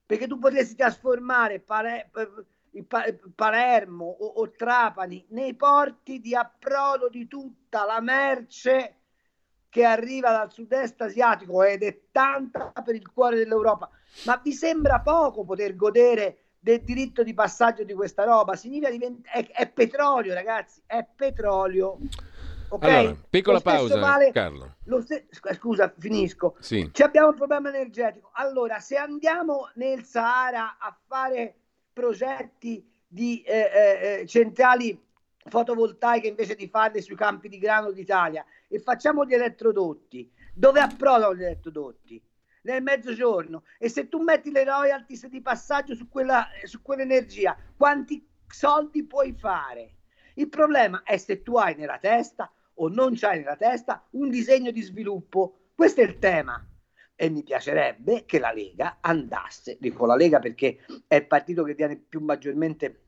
perché 0.07 0.27
tu 0.27 0.38
potresti 0.38 0.75
trasformare 0.75 1.64
Palermo 3.35 4.05
o, 4.05 4.27
o 4.27 4.51
Trapani 4.51 5.25
nei 5.31 5.55
porti 5.55 6.21
di 6.21 6.35
approdo 6.35 7.09
di 7.09 7.27
tutta 7.29 7.85
la 7.85 8.01
merce 8.01 8.97
che 9.69 9.85
arriva 9.85 10.33
dal 10.33 10.53
sud-est 10.53 11.01
asiatico 11.01 11.62
ed 11.62 11.85
è 11.85 12.01
tanta 12.11 12.73
per 12.85 12.97
il 12.97 13.09
cuore 13.11 13.37
dell'Europa. 13.37 13.88
Ma 14.25 14.40
vi 14.43 14.53
sembra 14.53 15.01
poco 15.01 15.45
poter 15.45 15.77
godere 15.77 16.38
del 16.61 16.83
diritto 16.83 17.23
di 17.23 17.33
passaggio 17.33 17.85
di 17.85 17.94
questa 17.94 18.25
roba? 18.25 18.55
Significa 18.55 18.90
divent- 18.90 19.27
è, 19.27 19.46
è 19.51 19.68
petrolio, 19.68 20.35
ragazzi, 20.35 20.83
è 20.87 21.05
petrolio. 21.16 21.99
Okay? 22.68 23.07
Allora, 23.07 23.16
piccola 23.29 23.61
pausa, 23.61 23.99
vale, 23.99 24.31
Carlo. 24.31 24.77
St- 25.01 25.55
scusa, 25.55 25.92
finisco. 25.99 26.55
Sì. 26.61 26.88
Ci 26.92 27.03
abbiamo 27.03 27.29
un 27.29 27.35
problema 27.35 27.68
energetico. 27.70 28.31
Allora, 28.35 28.79
se 28.79 28.96
andiamo 28.96 29.70
nel 29.75 30.05
Sahara 30.05 30.77
a 30.79 30.96
fare 31.07 31.57
progetti 31.92 32.88
di 33.09 33.42
eh, 33.42 33.70
eh, 33.73 34.20
eh, 34.20 34.27
centrali 34.27 34.96
fotovoltaiche 35.49 36.29
invece 36.29 36.55
di 36.55 36.68
farle 36.68 37.01
sui 37.01 37.16
campi 37.16 37.49
di 37.49 37.59
grano 37.59 37.90
d'Italia 37.90 38.44
e 38.68 38.79
facciamo 38.79 39.25
gli 39.25 39.35
elettrodotti, 39.35 40.31
dove 40.55 40.79
approdano 40.79 41.35
gli 41.35 41.42
elettrodotti? 41.42 42.23
Nel 42.62 42.83
mezzogiorno. 42.83 43.64
E 43.79 43.88
se 43.88 44.09
tu 44.09 44.23
metti 44.23 44.51
le 44.51 44.64
royalties 44.64 45.27
di 45.27 45.40
passaggio 45.40 45.94
su, 45.94 46.09
quella, 46.09 46.49
su 46.64 46.83
quell'energia, 46.83 47.57
quanti 47.77 48.27
soldi 48.46 49.05
puoi 49.05 49.33
fare? 49.33 49.94
Il 50.35 50.49
problema 50.49 51.03
è 51.03 51.16
se 51.16 51.42
tu 51.42 51.57
hai 51.57 51.75
nella 51.75 51.99
testa 51.99 52.53
o 52.75 52.88
non 52.88 53.14
c'hai 53.14 53.38
nella 53.38 53.57
testa 53.57 54.07
un 54.11 54.31
disegno 54.31 54.70
di 54.70 54.81
sviluppo. 54.83 55.70
Questo 55.75 56.01
è 56.01 56.05
il 56.05 56.18
tema 56.18 56.64
e 57.14 57.29
mi 57.29 57.42
piacerebbe 57.42 58.25
che 58.25 58.38
la 58.38 58.53
Lega 58.53 58.99
andasse, 59.01 59.77
dico 59.79 60.07
la 60.07 60.16
Lega 60.16 60.38
perché 60.38 60.81
è 61.07 61.16
il 61.16 61.27
partito 61.27 61.62
che 61.64 61.75
viene 61.75 61.96
più 61.96 62.20
maggiormente 62.20 63.03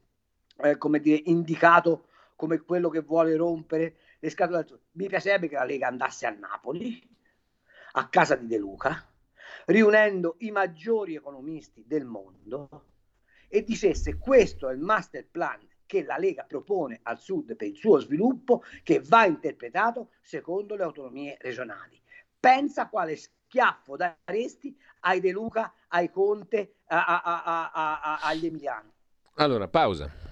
eh, 0.59 0.77
come 0.77 1.01
dire, 1.01 1.23
indicato 1.25 2.09
come 2.37 2.59
quello 2.59 2.91
che 2.91 3.01
vuole 3.01 3.37
rompere 3.37 3.97
le 4.19 4.29
scatole. 4.29 4.67
Mi 4.93 5.09
piacerebbe 5.09 5.49
che 5.49 5.55
la 5.55 5.65
Lega 5.65 5.87
andasse 5.87 6.27
a 6.27 6.31
Napoli, 6.31 7.03
a 7.93 8.09
casa 8.09 8.37
di 8.37 8.47
De 8.47 8.59
Luca, 8.59 9.12
riunendo 9.67 10.37
i 10.39 10.51
maggiori 10.51 11.15
economisti 11.15 11.85
del 11.87 12.05
mondo 12.05 12.85
e 13.49 13.63
dicesse 13.63 14.19
questo 14.19 14.69
è 14.69 14.73
il 14.73 14.81
master 14.81 15.27
plan 15.31 15.61
che 15.85 16.05
la 16.05 16.17
Lega 16.17 16.45
propone 16.45 17.01
al 17.03 17.19
Sud 17.19 17.55
per 17.55 17.69
il 17.69 17.77
suo 17.77 17.99
sviluppo 17.99 18.63
che 18.83 19.01
va 19.01 19.27
interpretato 19.27 20.13
secondo 20.23 20.75
le 20.75 20.85
autonomie 20.85 21.37
regionali. 21.39 22.01
Pensa 22.41 22.89
quale 22.89 23.17
schiaffo 23.17 23.97
daresti 23.97 24.75
ai 25.01 25.21
De 25.21 25.31
Luca, 25.31 25.73
ai 25.89 26.11
Conte, 26.11 26.77
a, 26.87 27.21
a, 27.23 27.73
a, 27.73 28.19
agli 28.23 28.47
Emiliani. 28.47 28.91
Allora, 29.35 29.69
pausa. 29.69 30.32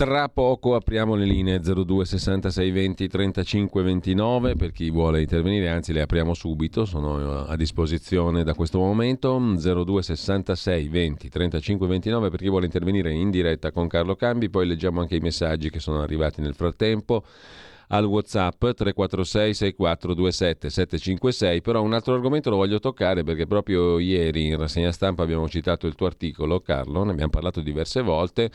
Tra 0.00 0.30
poco 0.30 0.76
apriamo 0.76 1.14
le 1.14 1.26
linee 1.26 1.60
02 1.60 2.06
66 2.06 2.70
20 2.70 3.06
35 3.06 3.82
29 3.82 4.56
per 4.56 4.72
chi 4.72 4.88
vuole 4.88 5.20
intervenire, 5.20 5.68
anzi 5.68 5.92
le 5.92 6.00
apriamo 6.00 6.32
subito, 6.32 6.86
sono 6.86 7.44
a 7.44 7.54
disposizione 7.54 8.42
da 8.42 8.54
questo 8.54 8.78
momento. 8.78 9.38
02 9.38 10.02
66 10.02 10.88
20 10.88 11.28
35 11.28 11.86
29 11.86 12.30
per 12.30 12.40
chi 12.40 12.48
vuole 12.48 12.64
intervenire 12.64 13.12
in 13.12 13.28
diretta 13.28 13.72
con 13.72 13.88
Carlo 13.88 14.16
Cambi, 14.16 14.48
poi 14.48 14.66
leggiamo 14.66 15.00
anche 15.00 15.16
i 15.16 15.20
messaggi 15.20 15.68
che 15.68 15.80
sono 15.80 16.00
arrivati 16.00 16.40
nel 16.40 16.54
frattempo 16.54 17.22
al 17.92 18.04
WhatsApp 18.04 18.60
346 18.60 19.54
6427 19.54 20.70
756, 20.70 21.60
però 21.60 21.82
un 21.82 21.92
altro 21.92 22.14
argomento 22.14 22.50
lo 22.50 22.56
voglio 22.56 22.78
toccare 22.78 23.24
perché 23.24 23.46
proprio 23.46 23.98
ieri 23.98 24.46
in 24.46 24.58
rassegna 24.58 24.92
stampa 24.92 25.22
abbiamo 25.22 25.48
citato 25.48 25.86
il 25.86 25.94
tuo 25.94 26.06
articolo, 26.06 26.60
Carlo, 26.60 27.02
ne 27.02 27.10
abbiamo 27.10 27.30
parlato 27.30 27.60
diverse 27.60 28.02
volte, 28.02 28.50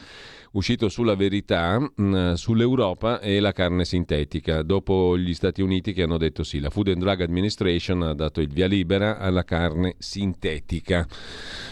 uscito 0.52 0.88
sulla 0.88 1.16
verità 1.16 1.80
mh, 1.80 1.92
mm, 2.02 2.34
sull'Europa 2.34 3.20
e 3.20 3.40
la 3.42 3.52
carne 3.52 3.84
sintetica, 3.84 4.62
dopo 4.62 5.18
gli 5.18 5.34
Stati 5.34 5.62
Uniti 5.62 5.92
che 5.92 6.04
hanno 6.04 6.18
detto 6.18 6.44
sì, 6.44 6.60
la 6.60 6.70
Food 6.70 6.90
and 6.90 7.00
Drug 7.00 7.22
Administration 7.22 8.04
ha 8.04 8.14
dato 8.14 8.40
il 8.40 8.48
via 8.48 8.68
libera 8.68 9.18
alla 9.18 9.44
carne 9.44 9.96
sintetica 9.98 11.06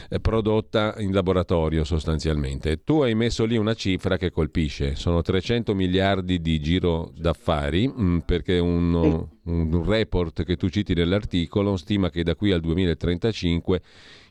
eh, 0.09 0.19
prodotta 0.19 0.95
in 0.97 1.13
laboratorio 1.13 1.85
sostanzialmente. 1.85 2.83
Tu 2.83 3.01
hai 3.01 3.15
messo 3.15 3.45
lì 3.45 3.55
una 3.55 3.73
cifra 3.73 4.17
che 4.17 4.31
colpisce, 4.31 4.95
sono 4.95 5.21
300 5.21 5.73
miliardi 5.73 6.41
di 6.41 6.59
giro 6.59 7.11
d'affari 7.15 7.51
affari, 7.53 7.87
mm, 7.87 8.19
perché 8.19 8.59
un, 8.59 9.27
un 9.43 9.83
report 9.85 10.43
che 10.43 10.55
tu 10.55 10.69
citi 10.69 10.93
nell'articolo 10.93 11.77
stima 11.77 12.09
che 12.09 12.23
da 12.23 12.35
qui 12.35 12.51
al 12.51 12.61
2035 12.61 13.81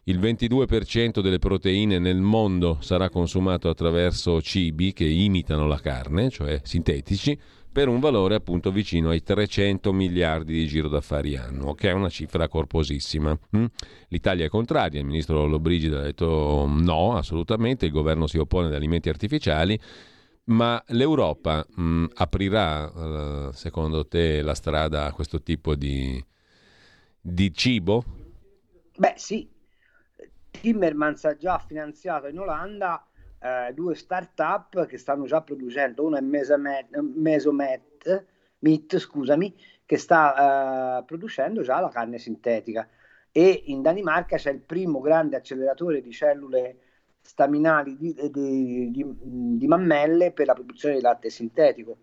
il 0.04 0.18
22% 0.18 1.20
delle 1.20 1.38
proteine 1.38 1.98
nel 1.98 2.20
mondo 2.20 2.78
sarà 2.80 3.08
consumato 3.08 3.68
attraverso 3.68 4.42
cibi 4.42 4.92
che 4.92 5.04
imitano 5.04 5.66
la 5.68 5.78
carne, 5.78 6.28
cioè 6.28 6.60
sintetici, 6.64 7.38
per 7.70 7.88
un 7.88 8.00
valore 8.00 8.34
appunto 8.34 8.70
vicino 8.70 9.10
ai 9.10 9.22
300 9.22 9.92
miliardi 9.92 10.52
di 10.52 10.66
giro 10.66 10.88
d'affari 10.88 11.36
annuo, 11.36 11.74
che 11.74 11.88
è 11.88 11.92
una 11.92 12.08
cifra 12.08 12.48
corposissima. 12.48 13.38
Mm? 13.56 13.64
L'Italia 14.08 14.44
è 14.44 14.48
contraria, 14.48 15.00
il 15.00 15.06
ministro 15.06 15.36
Lollobrigida 15.36 16.00
ha 16.00 16.02
detto 16.02 16.66
no, 16.68 17.16
assolutamente, 17.16 17.86
il 17.86 17.92
governo 17.92 18.26
si 18.26 18.38
oppone 18.38 18.66
ad 18.66 18.74
alimenti 18.74 19.08
artificiali 19.08 19.78
ma 20.52 20.82
l'Europa 20.88 21.66
mh, 21.68 21.82
mm, 21.82 22.04
aprirà, 22.14 22.84
uh, 22.84 23.52
secondo 23.52 24.06
te, 24.06 24.42
la 24.42 24.54
strada 24.54 25.06
a 25.06 25.12
questo 25.12 25.42
tipo 25.42 25.74
di, 25.74 26.22
di 27.20 27.52
cibo? 27.52 28.04
Beh 28.96 29.14
sì, 29.16 29.48
Timmermans 30.50 31.24
ha 31.24 31.36
già 31.36 31.58
finanziato 31.58 32.28
in 32.28 32.38
Olanda 32.38 33.04
eh, 33.40 33.72
due 33.74 33.94
start-up 33.94 34.86
che 34.86 34.98
stanno 34.98 35.24
già 35.24 35.40
producendo, 35.40 36.04
una 36.04 36.18
è 36.18 36.20
Mesomet, 36.20 36.96
Mesomet 36.96 38.26
Meat, 38.60 38.98
scusami, 38.98 39.54
che 39.84 39.96
sta 39.96 41.00
eh, 41.00 41.04
producendo 41.04 41.62
già 41.62 41.80
la 41.80 41.88
carne 41.88 42.18
sintetica 42.18 42.88
e 43.32 43.62
in 43.66 43.82
Danimarca 43.82 44.36
c'è 44.36 44.50
il 44.50 44.60
primo 44.60 45.00
grande 45.00 45.36
acceleratore 45.36 46.00
di 46.02 46.12
cellule 46.12 46.76
staminali 47.22 47.96
di, 47.96 48.14
di, 48.14 48.90
di, 48.90 49.16
di, 49.56 49.66
mammelle 49.66 50.32
per 50.32 50.46
la 50.46 50.54
produzione 50.54 50.96
di 50.96 51.00
latte 51.00 51.30
sintetico. 51.30 51.96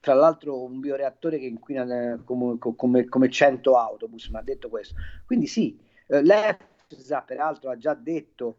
fra 0.00 0.14
l'altro 0.14 0.62
un 0.62 0.80
bioreattore 0.80 1.38
che 1.38 1.46
inquina 1.46 2.20
come, 2.24 2.58
come, 2.58 3.04
come 3.06 3.30
100 3.30 3.76
autobus, 3.76 4.28
ma 4.28 4.40
ha 4.40 4.42
detto 4.42 4.68
questo. 4.68 4.94
Quindi 5.24 5.46
sì, 5.46 5.78
eh, 6.08 6.22
l'EFSA 6.22 7.22
peraltro 7.22 7.70
ha 7.70 7.76
già 7.76 7.94
detto 7.94 8.58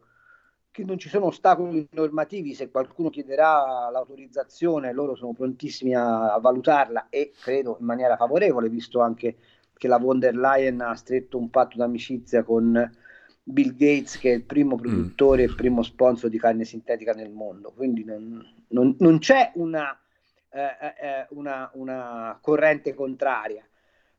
che 0.72 0.84
non 0.84 0.98
ci 1.00 1.10
sono 1.10 1.26
ostacoli 1.26 1.88
normativi, 1.92 2.54
se 2.54 2.70
qualcuno 2.70 3.10
chiederà 3.10 3.90
l'autorizzazione 3.90 4.94
loro 4.94 5.16
sono 5.16 5.34
prontissimi 5.34 5.96
a, 5.96 6.34
a 6.34 6.40
valutarla 6.40 7.08
e 7.10 7.32
credo 7.40 7.78
in 7.80 7.86
maniera 7.86 8.16
favorevole, 8.16 8.70
visto 8.70 9.00
anche 9.00 9.38
che 9.74 9.88
la 9.88 9.98
von 9.98 10.20
der 10.20 10.36
Leyen 10.36 10.82
ha 10.82 10.96
stretto 10.96 11.38
un 11.38 11.50
patto 11.50 11.78
d'amicizia 11.78 12.44
con 12.44 12.76
Bill 13.50 13.76
Gates 13.76 14.18
che 14.18 14.32
è 14.32 14.36
il 14.36 14.44
primo 14.44 14.76
mm. 14.76 14.80
produttore 14.80 15.44
e 15.44 15.46
mm. 15.48 15.50
il 15.50 15.56
primo 15.56 15.82
sponsor 15.82 16.30
di 16.30 16.38
carne 16.38 16.66
sintetica 16.66 17.14
nel 17.14 17.32
mondo. 17.32 17.72
Quindi 17.72 18.04
non, 18.04 18.46
non, 18.70 18.96
non 19.00 19.20
c'è 19.20 19.52
una, 19.56 19.98
eh, 20.50 20.60
eh, 20.60 20.96
eh, 21.00 21.28
una, 21.30 21.70
una, 21.74 22.38
corrente 22.42 22.94
contraria. 22.94 23.66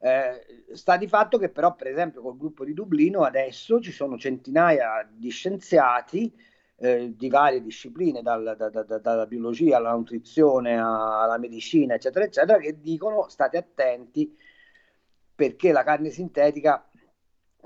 Eh, 0.00 0.64
sta 0.72 0.96
di 0.96 1.08
fatto 1.08 1.36
che 1.36 1.50
però, 1.50 1.74
per 1.74 1.88
esempio, 1.88 2.22
col 2.22 2.38
gruppo 2.38 2.64
di 2.64 2.72
Dublino 2.72 3.22
adesso 3.22 3.80
ci 3.80 3.92
sono 3.92 4.16
centinaia 4.16 5.06
di 5.10 5.28
scienziati 5.28 6.32
eh, 6.76 7.14
di 7.16 7.28
varie 7.28 7.60
discipline, 7.60 8.22
dal, 8.22 8.54
da, 8.56 8.68
da, 8.70 8.82
da, 8.82 8.98
dalla 8.98 9.26
biologia 9.26 9.76
alla 9.76 9.92
nutrizione 9.92 10.78
alla 10.78 11.36
medicina, 11.36 11.94
eccetera, 11.94 12.24
eccetera, 12.24 12.58
che 12.58 12.80
dicono 12.80 13.28
state 13.28 13.58
attenti 13.58 14.34
perché 15.34 15.70
la 15.70 15.84
carne 15.84 16.10
sintetica 16.10 16.87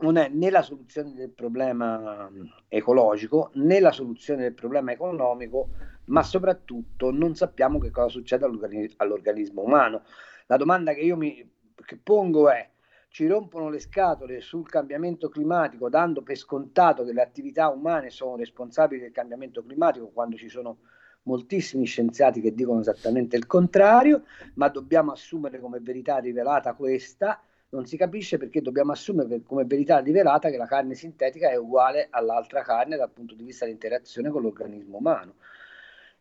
non 0.00 0.16
è 0.16 0.28
né 0.28 0.50
la 0.50 0.62
soluzione 0.62 1.12
del 1.12 1.30
problema 1.30 2.30
ecologico 2.68 3.50
né 3.54 3.78
la 3.78 3.92
soluzione 3.92 4.42
del 4.42 4.54
problema 4.54 4.92
economico, 4.92 5.68
ma 6.06 6.22
soprattutto 6.22 7.10
non 7.10 7.34
sappiamo 7.34 7.78
che 7.78 7.90
cosa 7.90 8.08
succede 8.08 8.44
all'organismo, 8.44 8.96
all'organismo 8.98 9.62
umano. 9.62 10.02
La 10.46 10.56
domanda 10.56 10.92
che 10.92 11.00
io 11.00 11.16
mi 11.16 11.50
che 11.84 11.98
pongo 12.02 12.50
è: 12.50 12.68
ci 13.08 13.26
rompono 13.26 13.68
le 13.68 13.78
scatole 13.78 14.40
sul 14.40 14.68
cambiamento 14.68 15.28
climatico 15.28 15.88
dando 15.88 16.22
per 16.22 16.36
scontato 16.36 17.04
che 17.04 17.12
le 17.12 17.22
attività 17.22 17.68
umane 17.68 18.10
sono 18.10 18.36
responsabili 18.36 19.02
del 19.02 19.12
cambiamento 19.12 19.62
climatico 19.62 20.08
quando 20.08 20.36
ci 20.36 20.48
sono 20.48 20.78
moltissimi 21.24 21.84
scienziati 21.84 22.40
che 22.40 22.54
dicono 22.54 22.80
esattamente 22.80 23.36
il 23.36 23.46
contrario, 23.46 24.24
ma 24.54 24.68
dobbiamo 24.68 25.12
assumere 25.12 25.60
come 25.60 25.78
verità 25.80 26.18
rivelata 26.18 26.74
questa 26.74 27.40
non 27.72 27.86
si 27.86 27.96
capisce 27.96 28.36
perché 28.36 28.60
dobbiamo 28.60 28.92
assumere 28.92 29.42
come 29.42 29.64
verità 29.64 29.98
rivelata 29.98 30.50
che 30.50 30.56
la 30.56 30.66
carne 30.66 30.94
sintetica 30.94 31.50
è 31.50 31.56
uguale 31.56 32.08
all'altra 32.10 32.62
carne 32.62 32.96
dal 32.96 33.10
punto 33.10 33.34
di 33.34 33.44
vista 33.44 33.64
dell'interazione 33.64 34.30
con 34.30 34.42
l'organismo 34.42 34.98
umano. 34.98 35.36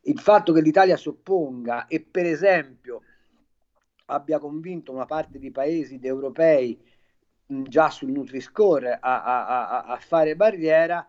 Il 0.04 0.20
fatto 0.20 0.54
che 0.54 0.62
l'Italia 0.62 0.96
si 0.96 1.10
opponga 1.10 1.88
e 1.88 2.00
per 2.00 2.26
esempio 2.26 3.04
abbia 4.06 4.40
convinto 4.40 4.92
una 4.92 5.06
parte 5.06 5.40
di 5.40 5.52
paesi 5.52 6.00
europei 6.02 6.80
già 7.46 7.90
sul 7.90 8.12
Nutri-Score 8.12 8.98
a, 9.00 9.24
a, 9.24 9.68
a, 9.68 9.84
a, 9.84 9.98
fare 9.98 10.38
barriera 10.38 11.06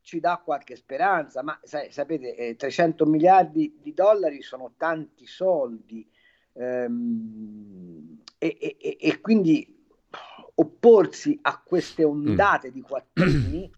ci 0.00 0.20
dà 0.20 0.40
qualche 0.42 0.74
speranza, 0.74 1.42
ma 1.42 1.58
sai, 1.62 1.92
sapete, 1.92 2.34
eh, 2.34 2.56
300 2.56 3.04
miliardi 3.04 3.78
di 3.80 3.92
dollari 3.92 4.40
sono 4.40 4.72
tanti 4.76 5.26
soldi 5.26 6.10
ehm, 6.54 8.20
e, 8.38 8.56
e, 8.58 8.96
e, 8.98 9.20
quindi 9.20 9.81
opporsi 10.54 11.38
a 11.42 11.60
queste 11.64 12.04
ondate 12.04 12.68
mm. 12.68 12.72
di 12.72 12.80
quattrini 12.80 13.70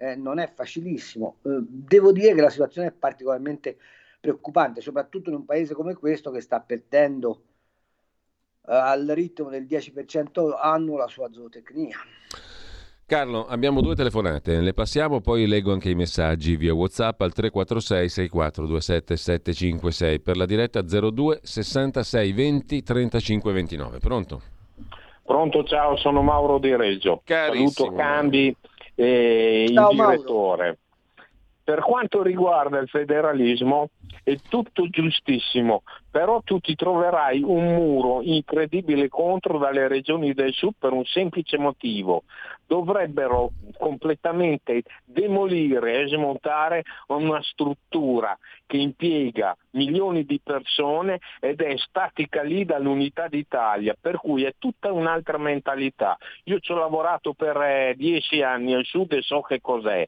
eh, 0.00 0.16
non 0.16 0.38
è 0.38 0.50
facilissimo. 0.52 1.36
Eh, 1.42 1.58
devo 1.60 2.12
dire 2.12 2.34
che 2.34 2.40
la 2.40 2.50
situazione 2.50 2.88
è 2.88 2.92
particolarmente 2.92 3.76
preoccupante, 4.20 4.80
soprattutto 4.80 5.30
in 5.30 5.36
un 5.36 5.44
paese 5.44 5.74
come 5.74 5.94
questo 5.94 6.30
che 6.30 6.40
sta 6.40 6.60
perdendo 6.60 7.42
eh, 8.66 8.74
al 8.74 9.06
ritmo 9.06 9.50
del 9.50 9.64
10% 9.64 10.58
annuo 10.58 10.96
la 10.96 11.08
sua 11.08 11.30
zootecnia. 11.30 11.98
Carlo, 13.04 13.44
abbiamo 13.46 13.80
due 13.80 13.96
telefonate, 13.96 14.60
le 14.60 14.72
passiamo, 14.72 15.20
poi 15.20 15.48
leggo 15.48 15.72
anche 15.72 15.90
i 15.90 15.96
messaggi 15.96 16.56
via 16.56 16.72
WhatsApp 16.72 17.20
al 17.22 17.32
346 17.32 18.08
6427 18.08 19.16
756 19.16 20.20
per 20.20 20.36
la 20.36 20.46
diretta 20.46 20.80
02 20.80 21.40
66 21.42 22.32
20 22.32 22.82
35 22.84 23.52
29. 23.52 23.98
Pronto? 23.98 24.59
Pronto, 25.30 25.62
ciao, 25.62 25.96
sono 25.96 26.22
Mauro 26.22 26.58
Di 26.58 26.74
Reggio. 26.74 27.22
Carissimo. 27.24 27.68
Saluto 27.68 27.94
Cambi 27.94 28.56
e 28.96 29.62
il 29.68 29.86
direttore. 29.92 30.64
Mauro. 30.64 30.76
Per 31.62 31.78
quanto 31.82 32.20
riguarda 32.24 32.80
il 32.80 32.88
federalismo 32.88 33.90
è 34.22 34.36
tutto 34.48 34.88
giustissimo, 34.88 35.82
però 36.10 36.40
tu 36.42 36.58
ti 36.58 36.74
troverai 36.74 37.42
un 37.42 37.74
muro 37.74 38.20
incredibile 38.22 39.08
contro 39.08 39.58
dalle 39.58 39.88
regioni 39.88 40.34
del 40.34 40.52
sud 40.52 40.74
per 40.78 40.92
un 40.92 41.04
semplice 41.04 41.58
motivo. 41.58 42.24
Dovrebbero 42.66 43.50
completamente 43.78 44.82
demolire 45.04 46.02
e 46.02 46.08
smontare 46.08 46.84
una 47.08 47.42
struttura 47.42 48.36
che 48.66 48.76
impiega 48.76 49.56
milioni 49.72 50.24
di 50.24 50.40
persone 50.42 51.18
ed 51.40 51.60
è 51.60 51.76
statica 51.76 52.42
lì 52.42 52.64
dall'unità 52.64 53.26
d'Italia, 53.26 53.96
per 54.00 54.18
cui 54.18 54.44
è 54.44 54.54
tutta 54.58 54.92
un'altra 54.92 55.38
mentalità. 55.38 56.16
Io 56.44 56.60
ci 56.60 56.70
ho 56.72 56.76
lavorato 56.76 57.32
per 57.32 57.56
eh, 57.60 57.94
dieci 57.96 58.42
anni 58.42 58.74
al 58.74 58.84
sud 58.84 59.12
e 59.12 59.22
so 59.22 59.40
che 59.40 59.60
cos'è, 59.60 60.06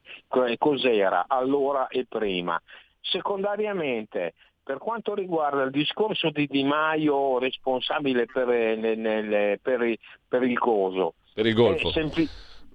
cos'era 0.59 1.25
allora 1.27 1.89
e 1.89 2.07
prima. 2.09 2.61
Secondariamente, 3.03 4.33
per 4.63 4.79
quanto 4.79 5.15
riguarda 5.15 5.63
il 5.63 5.71
discorso 5.71 6.31
di 6.31 6.47
Di 6.47 6.65
Maio 6.65 7.39
responsabile 7.39 8.27
per, 8.27 8.49
eh, 8.49 8.77
nel, 8.77 8.99
nel, 8.99 9.61
per, 9.61 9.97
per 10.27 10.43
il 10.45 10.59
coso, 10.59 11.15
per 11.35 11.47
il 11.47 11.55
Golfo. 11.55 11.91
Sempli- 11.91 12.29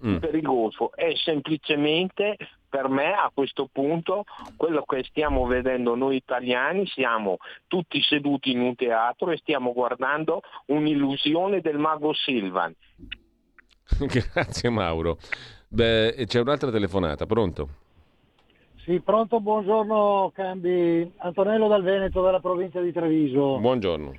mm. 0.05 0.17
per 0.17 0.35
il 0.35 0.41
Golfo 0.41 0.91
è 0.93 1.13
semplicemente 1.15 2.35
per 2.69 2.89
me 2.89 3.13
a 3.13 3.31
questo 3.33 3.69
punto 3.71 4.25
quello 4.57 4.83
che 4.83 5.03
stiamo 5.05 5.45
vedendo 5.45 5.95
noi 5.95 6.17
italiani 6.17 6.85
siamo 6.85 7.37
tutti 7.65 8.01
seduti 8.01 8.51
in 8.51 8.59
un 8.59 8.75
teatro 8.75 9.31
e 9.31 9.37
stiamo 9.37 9.71
guardando 9.71 10.41
un'illusione 10.65 11.61
del 11.61 11.77
mago 11.77 12.13
Silvan. 12.13 12.73
Grazie 13.97 14.69
Mauro. 14.69 15.17
Beh, 15.69 16.25
c'è 16.27 16.41
un'altra 16.41 16.71
telefonata, 16.71 17.25
pronto? 17.25 17.85
Sì, 18.88 19.02
pronto, 19.02 19.41
buongiorno 19.41 20.32
Cambi. 20.34 21.12
Antonello 21.17 21.67
dal 21.67 21.84
Veneto, 21.84 22.23
della 22.23 22.39
provincia 22.39 22.80
di 22.80 22.93
Treviso. 22.93 23.60
Buongiorno. 23.60 24.15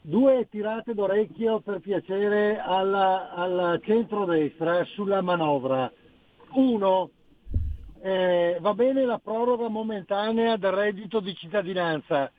Due 0.00 0.48
tirate 0.48 0.94
d'orecchio 0.94 1.60
per 1.60 1.80
piacere 1.80 2.58
alla, 2.58 3.34
al 3.34 3.78
centrodestra 3.84 4.82
sulla 4.94 5.20
manovra. 5.20 5.92
Uno, 6.52 7.10
eh, 8.00 8.56
va 8.62 8.72
bene 8.72 9.04
la 9.04 9.18
proroga 9.18 9.68
momentanea 9.68 10.56
del 10.56 10.72
reddito 10.72 11.20
di 11.20 11.34
cittadinanza, 11.34 12.32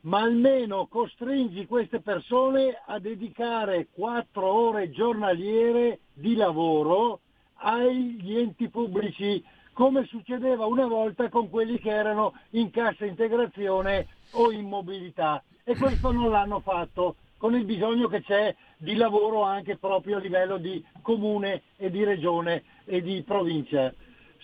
ma 0.00 0.22
almeno 0.22 0.88
costringi 0.88 1.66
queste 1.66 2.00
persone 2.00 2.76
a 2.84 2.98
dedicare 2.98 3.86
quattro 3.92 4.52
ore 4.52 4.90
giornaliere 4.90 6.00
di 6.14 6.34
lavoro 6.34 7.20
agli 7.58 8.38
enti 8.38 8.68
pubblici 8.68 9.40
come 9.80 10.04
succedeva 10.04 10.66
una 10.66 10.86
volta 10.86 11.30
con 11.30 11.48
quelli 11.48 11.78
che 11.78 11.88
erano 11.88 12.34
in 12.50 12.68
cassa 12.68 13.06
integrazione 13.06 14.08
o 14.32 14.52
in 14.52 14.68
mobilità 14.68 15.42
e 15.64 15.74
questo 15.74 16.12
non 16.12 16.28
l'hanno 16.28 16.60
fatto 16.60 17.14
con 17.38 17.54
il 17.54 17.64
bisogno 17.64 18.06
che 18.06 18.20
c'è 18.20 18.54
di 18.76 18.94
lavoro 18.94 19.42
anche 19.42 19.78
proprio 19.78 20.18
a 20.18 20.20
livello 20.20 20.58
di 20.58 20.84
comune 21.00 21.62
e 21.78 21.90
di 21.90 22.04
regione 22.04 22.62
e 22.84 23.00
di 23.00 23.22
provincia. 23.22 23.90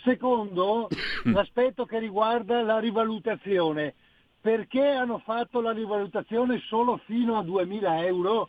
Secondo, 0.02 0.88
l'aspetto 1.24 1.84
che 1.84 1.98
riguarda 1.98 2.62
la 2.62 2.78
rivalutazione. 2.78 3.92
Perché 4.40 4.88
hanno 4.88 5.18
fatto 5.18 5.60
la 5.60 5.72
rivalutazione 5.72 6.62
solo 6.66 6.96
fino 7.04 7.36
a 7.36 7.42
2.000 7.42 8.04
euro? 8.06 8.48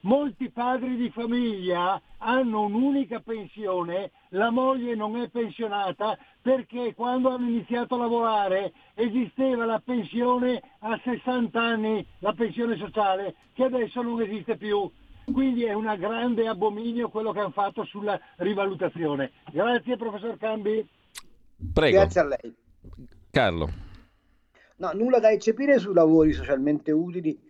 Molti 0.00 0.50
padri 0.50 0.96
di 0.96 1.10
famiglia 1.10 2.00
hanno 2.18 2.62
un'unica 2.62 3.20
pensione, 3.20 4.10
la 4.34 4.50
moglie 4.50 4.94
non 4.94 5.16
è 5.16 5.28
pensionata 5.28 6.18
perché 6.42 6.92
quando 6.94 7.30
hanno 7.30 7.48
iniziato 7.48 7.94
a 7.94 7.98
lavorare 7.98 8.72
esisteva 8.94 9.64
la 9.64 9.80
pensione 9.84 10.60
a 10.80 11.00
60 11.02 11.60
anni, 11.60 12.06
la 12.18 12.32
pensione 12.32 12.76
sociale, 12.76 13.34
che 13.52 13.64
adesso 13.64 14.02
non 14.02 14.20
esiste 14.20 14.56
più. 14.56 14.90
Quindi 15.32 15.64
è 15.64 15.72
un 15.72 15.84
grande 15.98 16.46
abominio 16.48 17.08
quello 17.08 17.32
che 17.32 17.40
hanno 17.40 17.50
fatto 17.50 17.84
sulla 17.84 18.20
rivalutazione. 18.36 19.32
Grazie 19.50 19.96
professor 19.96 20.36
Cambi. 20.36 20.86
Prego. 21.72 21.96
Grazie 21.96 22.20
a 22.20 22.24
lei. 22.24 22.54
Carlo. 23.30 23.70
No, 24.76 24.90
nulla 24.92 25.20
da 25.20 25.30
eccepire 25.30 25.78
sui 25.78 25.94
lavori 25.94 26.32
socialmente 26.32 26.90
utili 26.90 27.40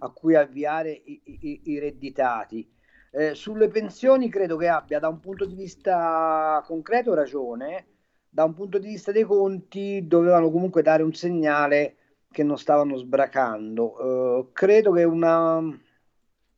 a 0.00 0.10
cui 0.10 0.34
avviare 0.34 0.90
i, 0.90 1.20
i, 1.24 1.60
i 1.64 1.78
redditati. 1.78 2.73
Eh, 3.16 3.36
sulle 3.36 3.68
pensioni 3.68 4.28
credo 4.28 4.56
che 4.56 4.66
abbia 4.66 4.98
da 4.98 5.06
un 5.06 5.20
punto 5.20 5.44
di 5.44 5.54
vista 5.54 6.60
concreto 6.66 7.14
ragione, 7.14 7.86
da 8.28 8.42
un 8.42 8.54
punto 8.54 8.78
di 8.78 8.88
vista 8.88 9.12
dei 9.12 9.22
conti 9.22 10.04
dovevano 10.08 10.50
comunque 10.50 10.82
dare 10.82 11.04
un 11.04 11.14
segnale 11.14 11.96
che 12.28 12.42
non 12.42 12.58
stavano 12.58 12.96
sbracando. 12.96 14.02
Uh, 14.02 14.52
credo 14.52 14.90
che 14.90 15.04
una 15.04 15.62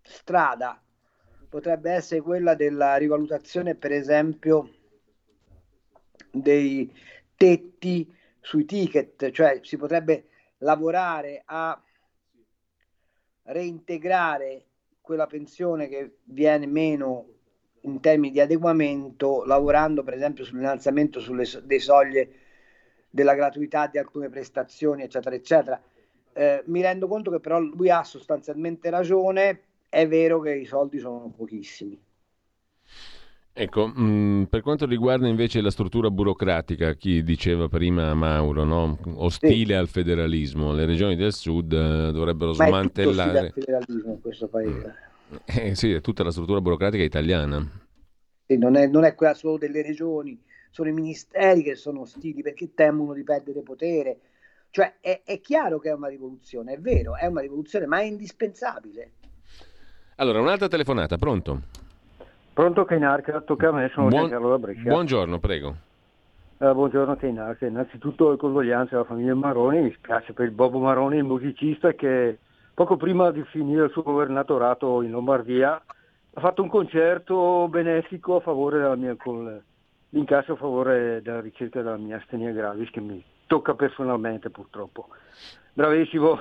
strada 0.01 0.83
potrebbe 1.47 1.91
essere 1.91 2.23
quella 2.23 2.55
della 2.55 2.97
rivalutazione, 2.97 3.75
per 3.75 3.93
esempio, 3.93 4.71
dei 6.31 6.91
tetti 7.37 8.11
sui 8.41 8.65
ticket, 8.65 9.31
cioè 9.31 9.61
si 9.63 9.77
potrebbe 9.77 10.29
lavorare 10.61 11.43
a 11.45 11.79
reintegrare 13.43 14.65
quella 15.07 15.29
pensione 15.29 15.87
che 15.87 16.17
viene 16.25 16.67
meno 16.67 17.29
in 17.83 18.01
termini 18.01 18.33
di 18.33 18.41
adeguamento, 18.41 19.45
lavorando 19.45 20.03
per 20.03 20.15
esempio 20.15 20.43
sull'innalzamento 20.43 21.21
sulle, 21.21 21.47
delle 21.63 21.81
soglie 21.81 22.31
della 23.09 23.35
gratuità 23.35 23.87
di 23.87 23.99
alcune 23.99 24.29
prestazioni, 24.29 25.05
eccetera, 25.05 25.37
eccetera. 25.37 25.81
Eh, 26.33 26.65
mi 26.67 26.83
rendo 26.83 27.07
conto 27.07 27.31
che 27.31 27.39
però 27.39 27.61
lui 27.61 27.89
ha 27.89 28.03
sostanzialmente 28.03 28.91
ragione, 28.91 29.61
è 29.89 30.09
vero 30.09 30.41
che 30.41 30.57
i 30.57 30.65
soldi 30.65 30.99
sono 30.99 31.33
pochissimi. 31.37 31.97
Ecco, 33.59 33.87
mh, 33.87 34.03
mm, 34.03 34.43
per 34.45 34.61
quanto 34.61 34.85
riguarda 34.85 35.27
invece 35.27 35.63
la 35.63 35.71
struttura 35.71 36.11
burocratica, 36.11 36.93
chi 36.93 37.23
diceva 37.23 37.69
prima 37.69 38.13
Mauro, 38.13 38.65
no? 38.65 38.99
ostile 39.15 39.73
sì. 39.73 39.73
al 39.73 39.89
federalismo, 39.89 40.75
le 40.75 40.85
regioni 40.85 41.17
del 41.17 41.33
sud 41.33 41.73
eh, 41.73 42.13
dovrebbero 42.13 42.53
Ma 42.53 42.67
smantellare... 42.67 43.39
È 43.39 43.47
tutto 43.47 43.61
federalismo 43.61 44.13
in 44.13 44.21
questo 44.21 44.49
paese. 44.49 44.95
Eh, 45.47 45.75
sì, 45.75 45.91
è 45.91 46.03
tutta 46.03 46.23
la 46.23 46.33
struttura 46.33 46.61
burocratica 46.61 47.03
italiana. 47.03 47.67
Sì, 48.47 48.59
non, 48.59 48.77
è, 48.77 48.89
non 48.89 49.05
è 49.05 49.15
quella 49.15 49.33
solo 49.33 49.57
delle 49.57 49.81
regioni, 49.81 50.39
sono 50.69 50.91
i 50.91 50.93
ministeri 50.93 51.63
che 51.63 51.77
sono 51.77 52.03
ostili 52.03 52.43
perché 52.43 52.75
temono 52.75 53.15
di 53.15 53.23
perdere 53.23 53.63
potere. 53.63 54.19
Cioè 54.69 54.97
è, 55.01 55.23
è 55.25 55.41
chiaro 55.41 55.79
che 55.79 55.89
è 55.89 55.95
una 55.95 56.09
rivoluzione, 56.09 56.75
è 56.75 56.79
vero, 56.79 57.17
è 57.17 57.25
una 57.25 57.41
rivoluzione, 57.41 57.87
ma 57.87 58.01
è 58.01 58.05
indispensabile. 58.05 59.13
Allora, 60.17 60.43
un'altra 60.43 60.69
telefonata, 60.69 61.17
pronto? 61.17 61.85
Pronto 62.57 62.87
Cainarca, 62.87 63.43
tocca 63.43 63.69
a 63.69 63.73
me, 63.73 63.91
sono 63.93 64.09
Buon... 64.09 64.23
Giancarlo 64.23 64.49
da 64.49 64.59
Brescia. 64.59 64.89
Buongiorno, 64.89 65.39
prego. 65.39 65.77
Uh, 66.57 66.73
buongiorno 66.73 67.15
Cainarca, 67.17 67.67
innanzitutto 67.67 68.31
le 68.31 68.39
condoglianze 68.39 68.95
alla 68.95 69.05
famiglia 69.05 69.35
Maroni, 69.35 69.83
mi 69.83 69.93
spiace 69.93 70.33
per 70.33 70.47
il 70.47 70.53
Bobo 70.53 70.79
Maroni, 70.79 71.19
il 71.19 71.25
musicista 71.25 71.93
che 71.93 72.39
poco 72.73 72.97
prima 72.97 73.31
di 73.31 73.45
finire 73.51 73.85
il 73.85 73.91
suo 73.91 74.01
governatorato 74.01 75.03
in 75.03 75.11
Lombardia 75.11 75.75
ha 75.75 76.41
fatto 76.41 76.63
un 76.63 76.71
concerto 76.71 77.69
benefico 77.69 78.37
a 78.37 78.41
favore 78.41 78.79
della 78.79 78.97
mia, 78.97 79.15
con 79.17 79.63
l'incasso 80.09 80.53
a 80.53 80.57
favore 80.57 81.21
della 81.21 81.43
ricerca 81.43 81.83
della 81.83 81.99
mia 81.99 82.17
astenia 82.17 82.53
gravis 82.53 82.89
che 82.89 83.01
mi 83.01 83.23
tocca 83.47 83.75
personalmente 83.75 84.49
purtroppo. 84.49 85.09
Bravissimo, 85.75 86.39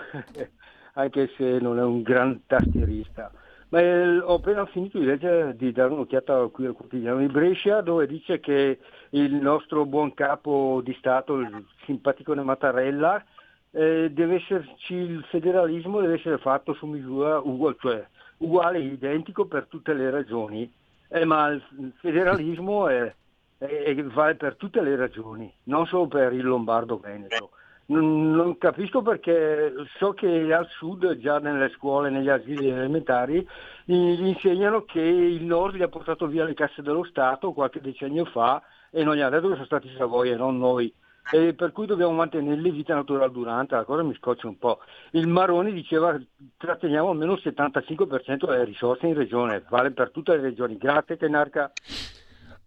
anche 0.95 1.29
se 1.35 1.59
non 1.59 1.77
è 1.77 1.83
un 1.83 2.03
gran 2.03 2.39
tastierista. 2.47 3.29
Ma 3.69 3.79
eh, 3.79 4.19
ho 4.19 4.35
appena 4.35 4.65
finito 4.67 4.99
di 4.99 5.05
leggere, 5.05 5.55
di 5.55 5.71
dare 5.71 5.91
un'occhiata 5.91 6.47
qui 6.47 6.65
al 6.65 6.73
quotidiano 6.73 7.19
di 7.19 7.27
Brescia, 7.27 7.81
dove 7.81 8.05
dice 8.07 8.39
che 8.39 8.79
il 9.11 9.33
nostro 9.33 9.85
buon 9.85 10.13
capo 10.13 10.81
di 10.83 10.93
Stato, 10.99 11.39
il 11.39 11.65
simpatico 11.85 12.35
Mattarella, 12.35 13.23
eh, 13.71 14.09
deve 14.11 14.35
esserci 14.35 14.93
il 14.93 15.23
federalismo 15.29 15.99
deve 15.99 16.15
essere 16.15 16.37
fatto 16.37 16.73
su 16.73 16.85
misura 16.85 17.39
uguale, 17.39 17.75
cioè 17.79 18.07
uguale 18.37 18.77
e 18.77 18.83
identico 18.85 19.45
per 19.45 19.65
tutte 19.67 19.93
le 19.93 20.09
regioni. 20.09 20.71
Eh, 21.09 21.25
ma 21.25 21.49
il 21.49 21.93
federalismo 21.97 22.87
è, 22.87 23.13
è, 23.57 23.65
è, 23.65 24.03
vale 24.03 24.35
per 24.35 24.55
tutte 24.55 24.81
le 24.81 24.95
regioni, 24.95 25.51
non 25.63 25.85
solo 25.87 26.07
per 26.07 26.33
il 26.33 26.45
Lombardo 26.45 26.97
Veneto. 26.97 27.51
Non, 27.87 28.57
capisco 28.57 29.03
perché 29.03 29.71
so 29.99 30.13
che 30.13 30.51
al 30.51 30.67
sud, 30.69 31.17
già 31.17 31.37
nelle 31.37 31.69
scuole, 31.69 32.09
negli 32.09 32.29
asili 32.29 32.69
elementari, 32.69 33.47
gli 33.83 34.25
insegnano 34.25 34.85
che 34.85 35.01
il 35.01 35.43
nord 35.43 35.75
gli 35.75 35.83
ha 35.83 35.87
portato 35.87 36.25
via 36.25 36.45
le 36.45 36.55
casse 36.55 36.81
dello 36.81 37.03
Stato 37.03 37.53
qualche 37.53 37.81
decennio 37.81 38.25
fa 38.25 38.61
e 38.89 39.03
non 39.03 39.15
gli 39.15 39.21
ha 39.21 39.29
detto 39.29 39.49
che 39.49 39.53
sono 39.53 39.65
stati 39.65 39.87
i 39.87 39.95
Savoia, 39.97 40.35
non 40.35 40.57
noi. 40.57 40.91
E 41.31 41.53
per 41.53 41.71
cui 41.71 41.85
dobbiamo 41.85 42.13
mantenerli 42.13 42.71
vita 42.71 42.95
naturale 42.95 43.31
durante, 43.31 43.75
la 43.75 43.83
cosa 43.83 44.03
mi 44.03 44.15
scoccia 44.15 44.47
un 44.47 44.57
po'. 44.57 44.79
Il 45.11 45.27
Maroni 45.27 45.71
diceva 45.71 46.19
tratteniamo 46.57 47.09
almeno 47.09 47.33
il 47.33 47.41
75% 47.43 48.47
delle 48.47 48.63
risorse 48.63 49.07
in 49.07 49.15
regione, 49.15 49.63
vale 49.69 49.91
per 49.91 50.11
tutte 50.11 50.35
le 50.35 50.41
regioni. 50.41 50.77
Grazie 50.77 51.17
Tenarca. 51.17 51.71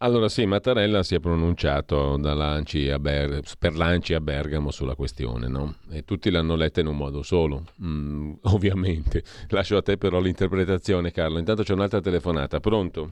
Allora 0.01 0.29
sì, 0.29 0.47
Mattarella 0.47 1.03
si 1.03 1.17
è 1.17 1.21
pronunciato 1.21 2.17
Ber- 2.21 3.43
per 3.59 3.75
Lanci 3.75 4.15
a 4.15 4.21
Bergamo 4.21 4.71
sulla 4.71 4.95
questione, 4.95 5.49
no? 5.49 5.75
E 5.91 6.05
tutti 6.05 6.31
l'hanno 6.31 6.55
letta 6.55 6.79
in 6.79 6.87
un 6.87 6.97
modo 6.97 7.25
solo, 7.25 7.65
mm, 7.83 8.35
ovviamente. 8.55 9.25
Lascio 9.49 9.77
a 9.77 9.83
te 9.83 9.97
però 9.97 10.21
l'interpretazione, 10.21 11.11
Carlo. 11.11 11.39
Intanto 11.39 11.65
c'è 11.65 11.73
un'altra 11.73 12.01
telefonata. 12.01 12.61
Pronto? 12.61 13.11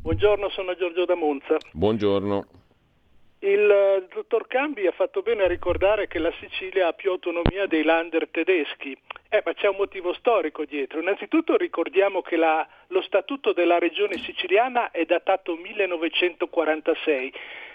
Buongiorno, 0.00 0.48
sono 0.48 0.74
Giorgio 0.74 1.04
da 1.04 1.14
Monza. 1.14 1.58
Buongiorno. 1.70 2.46
Il 3.40 3.70
eh, 3.70 4.08
dottor 4.12 4.48
Cambi 4.48 4.84
ha 4.88 4.92
fatto 4.92 5.22
bene 5.22 5.44
a 5.44 5.46
ricordare 5.46 6.08
che 6.08 6.18
la 6.18 6.32
Sicilia 6.40 6.88
ha 6.88 6.92
più 6.92 7.12
autonomia 7.12 7.66
dei 7.66 7.84
lander 7.84 8.28
tedeschi, 8.32 8.98
eh, 9.28 9.42
ma 9.44 9.52
c'è 9.52 9.68
un 9.68 9.76
motivo 9.76 10.12
storico 10.14 10.64
dietro. 10.64 11.00
Innanzitutto 11.00 11.56
ricordiamo 11.56 12.22
che 12.22 12.36
la, 12.36 12.66
lo 12.88 13.02
statuto 13.02 13.52
della 13.52 13.78
regione 13.78 14.16
siciliana 14.18 14.90
è 14.90 15.04
datato 15.04 15.54
1946, 15.56 17.32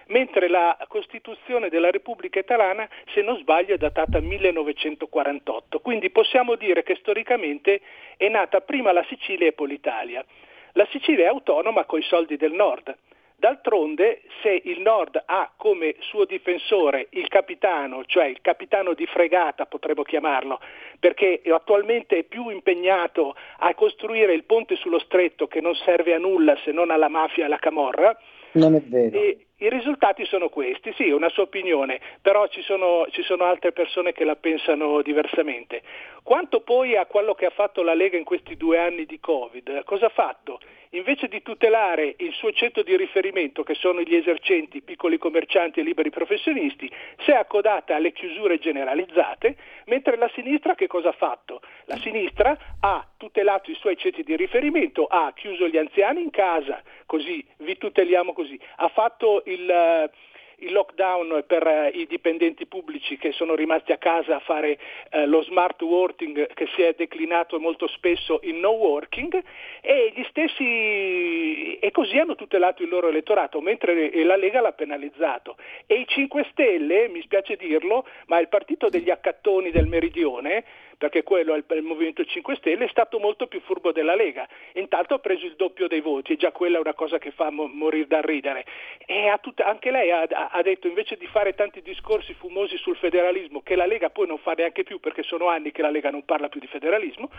mentre 0.07 0.47
la 0.49 0.77
Costituzione 0.87 1.69
della 1.69 1.91
Repubblica 1.91 2.39
Italiana, 2.39 2.89
se 3.13 3.21
non 3.21 3.37
sbaglio, 3.37 3.75
è 3.75 3.77
datata 3.77 4.19
1948. 4.19 5.79
Quindi 5.79 6.09
possiamo 6.09 6.55
dire 6.55 6.81
che 6.81 6.95
storicamente 6.95 7.81
è 8.17 8.27
nata 8.29 8.61
prima 8.61 8.91
la 8.91 9.05
Sicilia 9.07 9.47
e 9.47 9.53
poi 9.53 9.67
l'Italia. 9.67 10.25
La 10.73 10.87
Sicilia 10.89 11.25
è 11.25 11.27
autonoma 11.27 11.85
coi 11.85 12.01
soldi 12.01 12.35
del 12.35 12.53
nord. 12.53 12.95
D'altronde, 13.43 14.21
se 14.41 14.61
il 14.63 14.79
Nord 14.79 15.21
ha 15.25 15.51
come 15.57 15.95
suo 15.99 16.23
difensore 16.23 17.07
il 17.09 17.27
capitano, 17.27 18.05
cioè 18.05 18.23
il 18.23 18.39
capitano 18.39 18.93
di 18.93 19.05
fregata 19.05 19.65
potremmo 19.65 20.03
chiamarlo, 20.03 20.61
perché 20.97 21.41
attualmente 21.49 22.19
è 22.19 22.23
più 22.23 22.47
impegnato 22.47 23.35
a 23.57 23.73
costruire 23.73 24.33
il 24.33 24.45
ponte 24.45 24.77
sullo 24.77 24.97
stretto 24.97 25.47
che 25.47 25.59
non 25.59 25.75
serve 25.75 26.13
a 26.13 26.19
nulla 26.19 26.55
se 26.63 26.71
non 26.71 26.89
alla 26.89 27.09
mafia 27.09 27.43
e 27.43 27.47
alla 27.47 27.57
camorra, 27.57 28.17
non 28.53 28.75
è 28.75 28.81
vero. 28.81 29.17
E 29.17 29.47
I 29.57 29.69
risultati 29.69 30.25
sono 30.25 30.49
questi, 30.49 30.93
sì, 30.93 31.09
è 31.09 31.13
una 31.13 31.29
sua 31.29 31.43
opinione, 31.43 31.99
però 32.21 32.47
ci 32.47 32.61
sono, 32.61 33.07
ci 33.09 33.23
sono, 33.23 33.45
altre 33.45 33.71
persone 33.71 34.13
che 34.13 34.23
la 34.23 34.35
pensano 34.35 35.01
diversamente. 35.01 35.81
Quanto 36.21 36.61
poi 36.61 36.95
a 36.95 37.05
quello 37.05 37.33
che 37.33 37.45
ha 37.45 37.49
fatto 37.49 37.81
la 37.81 37.93
Lega 37.93 38.17
in 38.17 38.23
questi 38.23 38.55
due 38.55 38.77
anni 38.77 39.05
di 39.05 39.19
Covid, 39.19 39.83
cosa 39.83 40.05
ha 40.05 40.09
fatto? 40.09 40.59
Invece 40.93 41.27
di 41.27 41.41
tutelare 41.41 42.15
il 42.17 42.33
suo 42.33 42.51
centro 42.51 42.83
di 42.83 42.95
riferimento, 42.95 43.63
che 43.63 43.75
sono 43.75 44.01
gli 44.01 44.15
esercenti, 44.15 44.81
piccoli 44.81 45.17
commercianti 45.17 45.79
e 45.79 45.83
liberi 45.83 46.09
professionisti, 46.09 46.91
si 47.23 47.31
è 47.31 47.35
accodata 47.35 47.95
alle 47.95 48.11
chiusure 48.11 48.59
generalizzate, 48.59 49.55
mentre 49.85 50.17
la 50.17 50.29
sinistra 50.33 50.75
che 50.75 50.87
cosa 50.87 51.09
ha 51.09 51.13
fatto? 51.13 51.61
La 51.85 51.97
sinistra 51.97 52.57
ha 52.79 53.07
tutelato 53.17 53.71
i 53.71 53.75
suoi 53.75 53.97
centri 53.97 54.23
di 54.23 54.35
riferimento, 54.35 55.05
ha 55.05 55.31
chiuso 55.33 55.67
gli 55.67 55.77
anziani 55.77 56.21
in 56.21 56.29
casa, 56.29 56.81
così 57.05 57.45
vi 57.57 57.77
tuteliamo 57.77 58.33
così, 58.33 58.59
ha 58.77 58.87
fatto 58.89 59.43
il 59.45 60.11
il 60.57 60.71
lockdown 60.71 61.43
per 61.47 61.65
eh, 61.65 61.89
i 61.93 62.07
dipendenti 62.07 62.65
pubblici 62.65 63.17
che 63.17 63.31
sono 63.31 63.55
rimasti 63.55 63.91
a 63.91 63.97
casa 63.97 64.35
a 64.35 64.39
fare 64.39 64.77
eh, 65.11 65.25
lo 65.25 65.41
smart 65.43 65.81
working 65.81 66.47
che 66.53 66.67
si 66.75 66.81
è 66.81 66.93
declinato 66.95 67.59
molto 67.59 67.87
spesso 67.87 68.39
in 68.43 68.59
no 68.59 68.71
working 68.71 69.41
e 69.81 70.11
gli 70.15 70.23
stessi 70.29 71.77
e 71.77 71.91
così 71.91 72.17
hanno 72.17 72.35
tutelato 72.35 72.83
il 72.83 72.89
loro 72.89 73.09
elettorato 73.09 73.61
mentre 73.61 74.11
la 74.23 74.35
Lega 74.35 74.61
l'ha 74.61 74.71
penalizzato. 74.71 75.57
E 75.85 75.95
i 75.95 76.07
5 76.07 76.47
Stelle, 76.51 77.07
mi 77.09 77.21
spiace 77.21 77.55
dirlo, 77.55 78.05
ma 78.27 78.39
il 78.39 78.47
partito 78.47 78.89
degli 78.89 79.09
accattoni 79.09 79.71
del 79.71 79.87
meridione 79.87 80.63
perché 81.03 81.23
quello 81.23 81.53
è 81.53 81.57
il, 81.57 81.81
Movimento 81.81 82.23
5 82.23 82.55
Stelle, 82.55 82.85
è 82.85 82.87
stato 82.87 83.19
molto 83.19 83.47
più 83.47 83.59
furbo 83.59 83.91
della 83.91 84.15
Lega. 84.15 84.47
Intanto 84.75 85.15
ha 85.15 85.19
preso 85.19 85.45
il 85.45 85.55
doppio 85.57 85.89
dei 85.89 85.99
voti 85.99 86.31
e 86.31 86.37
già 86.37 86.53
quella 86.53 86.77
è 86.77 86.79
una 86.79 86.93
cosa 86.93 87.17
che 87.17 87.31
fa 87.31 87.49
mo- 87.49 87.67
morire 87.67 88.07
da 88.07 88.21
ridere. 88.21 88.63
E 89.05 89.37
tutta, 89.41 89.65
anche 89.65 89.91
lei 89.91 90.11
ha, 90.11 90.21
ha, 90.21 90.61
detto 90.61 90.87
invece 90.87 91.17
di 91.17 91.27
fare 91.27 91.55
tanti 91.55 91.81
discorsi 91.81 92.33
fumosi 92.33 92.77
sul 92.77 92.95
federalismo, 92.95 93.61
che 93.63 93.75
la 93.75 93.85
Lega 93.85 94.11
poi 94.11 94.27
non 94.27 94.37
fa 94.37 94.53
neanche 94.53 94.83
più 94.83 95.01
perché 95.01 95.23
sono 95.23 95.49
anni 95.49 95.73
che 95.73 95.81
la 95.81 95.89
Lega 95.89 96.09
non 96.09 96.23
parla 96.23 96.47
più 96.47 96.61
di 96.61 96.67
federalismo, 96.67 97.29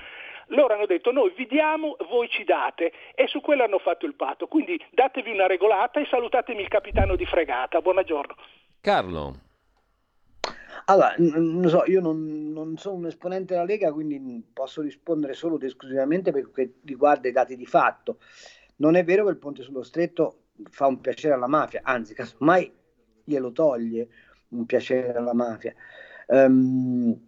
loro 0.49 0.75
hanno 0.75 0.85
detto 0.85 1.11
noi 1.11 1.33
vi 1.35 1.47
diamo, 1.47 1.97
voi 2.11 2.29
ci 2.29 2.45
date 2.45 2.93
e 3.15 3.27
su 3.29 3.41
quello 3.41 3.65
hanno 3.65 3.79
fatto 3.79 4.05
il 4.05 4.15
patto. 4.15 4.47
Quindi 4.47 4.79
datevi 4.91 5.31
una 5.31 5.47
regolata 5.47 6.01
e 6.01 6.07
salutatemi 6.11 6.61
il 6.61 6.69
capitano 6.69 7.17
di 7.17 7.25
fregata. 7.25 7.81
Buongiorno. 7.81 8.37
Carlo. 8.83 9.44
Allora, 10.87 11.15
non 11.19 11.67
so, 11.69 11.85
io 11.87 12.01
non, 12.01 12.53
non, 12.53 12.77
sono 12.77 12.97
un 12.97 13.07
esponente 13.07 13.55
della 13.55 13.65
Lega, 13.65 13.93
quindi 13.93 14.45
posso 14.53 14.83
rispondere 14.83 15.33
solo 15.33 15.57
ed 15.57 15.63
esclusivamente 15.63 16.31
per 16.31 16.51
quel 16.51 16.67
che 16.67 16.75
riguarda 16.85 17.29
i 17.29 17.33
dati 17.33 17.57
di 17.57 17.65
fatto. 17.65 18.19
Non 18.77 18.95
è 18.95 19.05
vero 19.05 19.25
che 19.25 19.31
il 19.31 19.39
ponte 19.39 19.63
sullo 19.63 19.83
stretto 19.83 20.49
fa 20.71 20.87
un 20.87 21.01
piacere 21.01 21.35
alla 21.35 21.47
mafia, 21.47 21.81
anzi, 21.83 22.13
casomai 22.13 22.71
glielo 23.25 23.53
toglie 23.53 24.09
un 24.49 24.67
piacere 24.67 25.15
alla 25.15 25.35
mafia. 25.35 25.75
Um, 26.27 27.19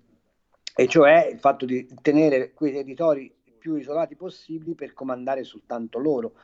e 0.74 0.86
cioè 0.86 1.28
il 1.32 1.38
fatto 1.38 1.64
di 1.64 1.86
tenere 2.02 2.52
quei 2.52 2.72
territori 2.72 3.34
più 3.58 3.76
isolati 3.76 4.14
possibili 4.14 4.74
per 4.74 4.92
comandare 4.92 5.42
soltanto 5.42 5.98
loro. 5.98 6.34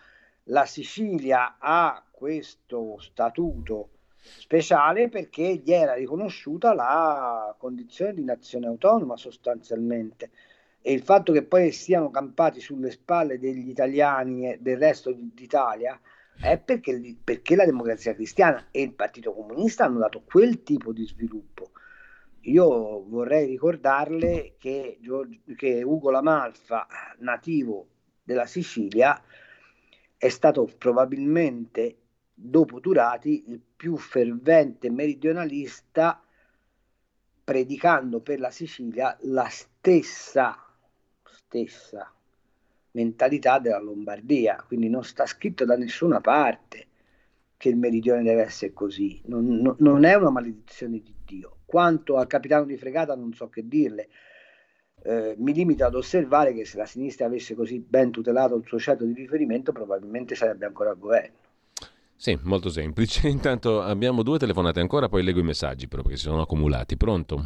La 0.45 0.65
Sicilia 0.65 1.57
ha 1.59 2.05
questo 2.11 2.99
statuto 2.99 3.91
speciale 4.23 5.09
perché 5.09 5.61
gli 5.65 5.73
era 5.73 5.95
riconosciuta 5.95 6.75
la 6.75 7.55
condizione 7.59 8.15
di 8.15 8.25
nazione 8.25 8.67
autonoma 8.67 9.17
sostanzialmente 9.17 10.31
e 10.81 10.93
il 10.93 11.03
fatto 11.03 11.33
che 11.33 11.45
poi 11.45 11.73
siano 11.73 12.11
campati 12.11 12.61
sulle 12.61 12.91
spalle 12.91 13.39
degli 13.39 13.69
italiani 13.69 14.51
e 14.51 14.59
del 14.61 14.79
resto 14.79 15.13
d'Italia 15.13 15.99
è 16.41 16.59
perché, 16.59 17.17
perché 17.23 17.55
la 17.55 17.65
democrazia 17.65 18.15
cristiana 18.15 18.69
e 18.71 18.83
il 18.83 18.93
Partito 18.93 19.33
Comunista 19.33 19.85
hanno 19.85 20.01
dato 20.01 20.23
quel 20.25 20.63
tipo 20.63 20.93
di 20.93 21.07
sviluppo. 21.07 21.71
Io 22.47 23.05
vorrei 23.07 23.47
ricordarle 23.47 24.55
che, 24.59 24.99
che 25.55 25.83
Ugo 25.85 26.11
Lamalfa, 26.11 26.89
nativo 27.19 27.87
della 28.25 28.47
Sicilia, 28.47 29.23
è 30.17 30.29
stato 30.29 30.69
probabilmente, 30.77 31.99
dopo 32.43 32.81
Turati, 32.81 33.45
il 33.49 33.61
più 33.61 33.97
fervente 33.97 34.91
meridionalista, 34.91 36.23
predicando 37.45 38.21
per 38.21 38.41
la 38.41 38.51
Sicilia 38.51 39.17
la 39.23 39.49
stessa, 39.49 40.57
stessa 41.23 42.13
mentalità 42.93 43.59
della 43.59 43.81
Lombardia, 43.81 44.63
quindi 44.67 44.89
non 44.89 45.05
sta 45.05 45.27
scritto 45.27 45.65
da 45.65 45.77
nessuna 45.77 46.21
parte 46.21 46.87
che 47.57 47.69
il 47.69 47.77
meridione 47.77 48.23
deve 48.23 48.43
essere 48.43 48.73
così, 48.73 49.21
non, 49.27 49.47
non, 49.47 49.77
non 49.79 50.05
è 50.05 50.15
una 50.15 50.31
maledizione 50.31 51.01
di 51.01 51.15
Dio. 51.25 51.59
Quanto 51.65 52.17
al 52.17 52.27
capitano 52.27 52.65
di 52.65 52.77
fregata 52.77 53.15
non 53.15 53.33
so 53.33 53.49
che 53.49 53.67
dirle, 53.67 54.09
eh, 55.05 55.35
mi 55.39 55.53
limito 55.53 55.85
ad 55.85 55.95
osservare 55.95 56.53
che 56.53 56.65
se 56.65 56.77
la 56.77 56.87
sinistra 56.87 57.27
avesse 57.27 57.55
così 57.55 57.79
ben 57.79 58.11
tutelato 58.11 58.57
il 58.57 58.67
suo 58.67 58.79
ceto 58.79 59.05
di 59.05 59.15
riferimento 59.15 59.73
probabilmente 59.73 60.35
sarebbe 60.35 60.67
ancora 60.67 60.91
al 60.91 60.99
governo. 60.99 61.42
Sì, 62.23 62.39
molto 62.45 62.69
semplice. 62.69 63.27
Intanto 63.27 63.83
abbiamo 63.83 64.23
due 64.23 64.39
telefonate 64.39 64.79
ancora, 64.79 65.09
poi 65.09 65.25
leggo 65.25 65.41
i 65.41 65.43
messaggi 65.43 65.89
però 65.89 66.03
perché 66.03 66.17
si 66.17 66.27
sono 66.27 66.43
accumulati. 66.43 66.97
Pronto? 66.97 67.45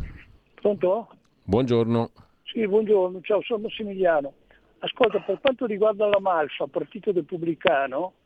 Pronto? 0.53 1.09
Buongiorno. 1.45 2.11
Sì, 2.43 2.69
buongiorno, 2.69 3.23
ciao, 3.23 3.41
sono 3.41 3.63
Massimiliano. 3.63 4.35
Ascolta, 4.81 5.21
per 5.21 5.41
quanto 5.41 5.65
riguarda 5.65 6.07
la 6.09 6.21
Malfa, 6.21 6.67
Partito 6.67 7.11
Repubblicano, 7.11 8.17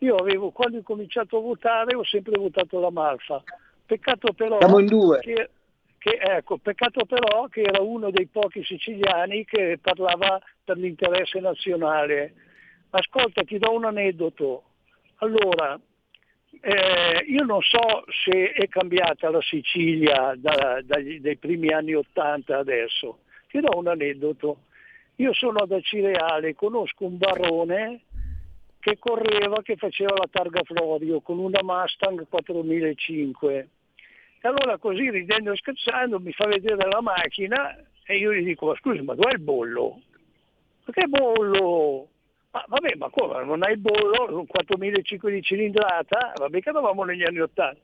io 0.00 0.16
avevo, 0.16 0.50
quando 0.50 0.76
ho 0.76 0.82
cominciato 0.82 1.38
a 1.38 1.40
votare, 1.40 1.96
ho 1.96 2.04
sempre 2.04 2.38
votato 2.38 2.78
la 2.80 2.90
Malfa. 2.90 3.42
Peccato 3.86 4.34
però 4.34 4.58
Siamo 4.58 4.80
in 4.80 4.86
due. 4.86 5.20
Che, 5.20 5.50
che, 5.96 6.18
ecco, 6.20 6.58
peccato 6.58 7.06
però 7.06 7.46
che 7.46 7.62
era 7.62 7.80
uno 7.80 8.10
dei 8.10 8.26
pochi 8.26 8.62
siciliani 8.62 9.46
che 9.46 9.78
parlava 9.80 10.38
per 10.62 10.76
l'interesse 10.76 11.40
nazionale. 11.40 12.34
Ascolta, 12.90 13.42
ti 13.42 13.56
do 13.56 13.72
un 13.72 13.86
aneddoto. 13.86 14.64
Allora, 15.20 15.80
eh, 16.66 17.24
io 17.26 17.44
non 17.44 17.60
so 17.60 18.04
se 18.24 18.52
è 18.52 18.68
cambiata 18.68 19.28
la 19.28 19.42
Sicilia 19.42 20.32
da, 20.34 20.80
dagli, 20.82 21.20
dai 21.20 21.36
primi 21.36 21.68
anni 21.68 21.92
Ottanta 21.92 22.56
adesso. 22.56 23.18
Ti 23.48 23.60
do 23.60 23.76
un 23.76 23.86
aneddoto. 23.86 24.60
Io 25.16 25.34
sono 25.34 25.58
ad 25.58 25.72
Acireale, 25.72 26.54
conosco 26.54 27.04
un 27.04 27.18
barone 27.18 28.00
che 28.80 28.98
correva, 28.98 29.60
che 29.60 29.76
faceva 29.76 30.14
la 30.16 30.28
targa 30.30 30.62
Florio 30.62 31.20
con 31.20 31.38
una 31.38 31.60
Mustang 31.62 32.26
4005. 32.28 33.68
E 34.40 34.48
allora 34.48 34.78
così 34.78 35.10
ridendo 35.10 35.52
e 35.52 35.56
scherzando 35.56 36.18
mi 36.18 36.32
fa 36.32 36.46
vedere 36.46 36.88
la 36.88 37.02
macchina 37.02 37.76
e 38.06 38.16
io 38.16 38.32
gli 38.32 38.44
dico, 38.44 38.66
ma 38.66 38.74
scusi, 38.76 39.02
ma 39.02 39.14
dov'è 39.14 39.32
il 39.32 39.40
bollo? 39.40 40.00
Ma 40.86 40.92
che 40.94 41.06
bollo? 41.06 42.08
Ma 42.54 42.64
vabbè, 42.68 42.94
ma 42.94 43.10
come, 43.10 43.44
non 43.44 43.64
hai 43.64 43.72
il 43.72 43.78
bollo? 43.78 44.38
Un 44.38 44.46
4005 44.46 45.32
di 45.32 45.42
cilindrata? 45.42 46.34
Vabbè 46.36 46.60
che 46.60 46.68
eravamo 46.68 47.02
negli 47.02 47.24
anni 47.24 47.40
80. 47.40 47.80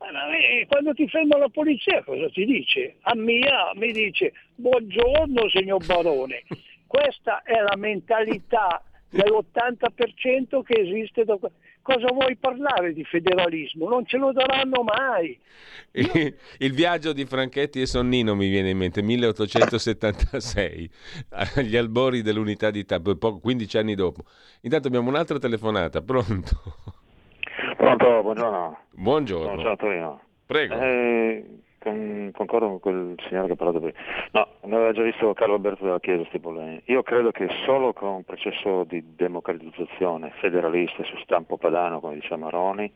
Eh, 0.00 0.66
quando 0.66 0.94
ti 0.94 1.06
ferma 1.06 1.36
la 1.36 1.50
polizia 1.50 2.02
cosa 2.02 2.26
ti 2.30 2.46
dice? 2.46 2.96
A 3.02 3.14
mia 3.14 3.72
mi 3.74 3.92
dice 3.92 4.32
buongiorno 4.54 5.50
signor 5.50 5.84
Barone. 5.84 6.44
Questa 6.88 7.42
è 7.42 7.60
la 7.60 7.76
mentalità 7.76 8.82
dell'80% 9.10 10.62
che 10.62 10.80
esiste 10.80 11.24
da 11.24 11.36
cosa 11.82 12.12
vuoi 12.12 12.36
parlare 12.36 12.92
di 12.92 13.04
federalismo? 13.04 13.88
Non 13.88 14.06
ce 14.06 14.16
lo 14.16 14.32
daranno 14.32 14.82
mai. 14.82 15.38
Io... 15.92 16.34
Il 16.58 16.72
viaggio 16.72 17.12
di 17.12 17.24
Franchetti 17.24 17.80
e 17.80 17.86
Sonnino 17.86 18.34
mi 18.34 18.48
viene 18.48 18.70
in 18.70 18.78
mente, 18.78 19.02
1876, 19.02 20.90
agli 21.56 21.76
albori 21.76 22.22
dell'unità 22.22 22.70
d'Italia, 22.70 23.16
15 23.16 23.78
anni 23.78 23.94
dopo. 23.94 24.24
Intanto 24.62 24.88
abbiamo 24.88 25.08
un'altra 25.08 25.38
telefonata, 25.38 26.00
pronto? 26.00 26.62
Pronto, 27.76 28.22
buongiorno. 28.22 28.78
Buongiorno. 28.90 29.62
Ciao 29.62 29.76
Torino. 29.76 30.20
Prego. 30.46 30.74
Eh, 30.74 31.44
con, 31.80 32.30
concordo 32.34 32.66
con 32.66 32.80
quel 32.80 33.14
signore 33.26 33.46
che 33.46 33.52
ha 33.54 33.56
parlato 33.56 33.80
prima. 33.80 33.98
No, 34.32 34.46
ne 34.62 34.76
aveva 34.76 34.92
già 34.92 35.02
visto 35.02 35.32
Carlo 35.34 35.54
Alberto 35.54 35.84
della 35.84 35.98
Chiesa 35.98 36.18
questi 36.18 36.38
problemi. 36.38 36.80
Io 36.86 37.02
credo 37.02 37.30
che 37.30 37.48
solo 37.64 37.92
con 37.92 38.08
un 38.08 38.24
processo 38.24 38.84
di 38.84 39.14
democratizzazione 39.16 40.32
federalista 40.38 41.02
su 41.04 41.16
stampo 41.18 41.56
padano, 41.56 42.00
come 42.00 42.14
diceva 42.14 42.36
Maroni, 42.36 42.92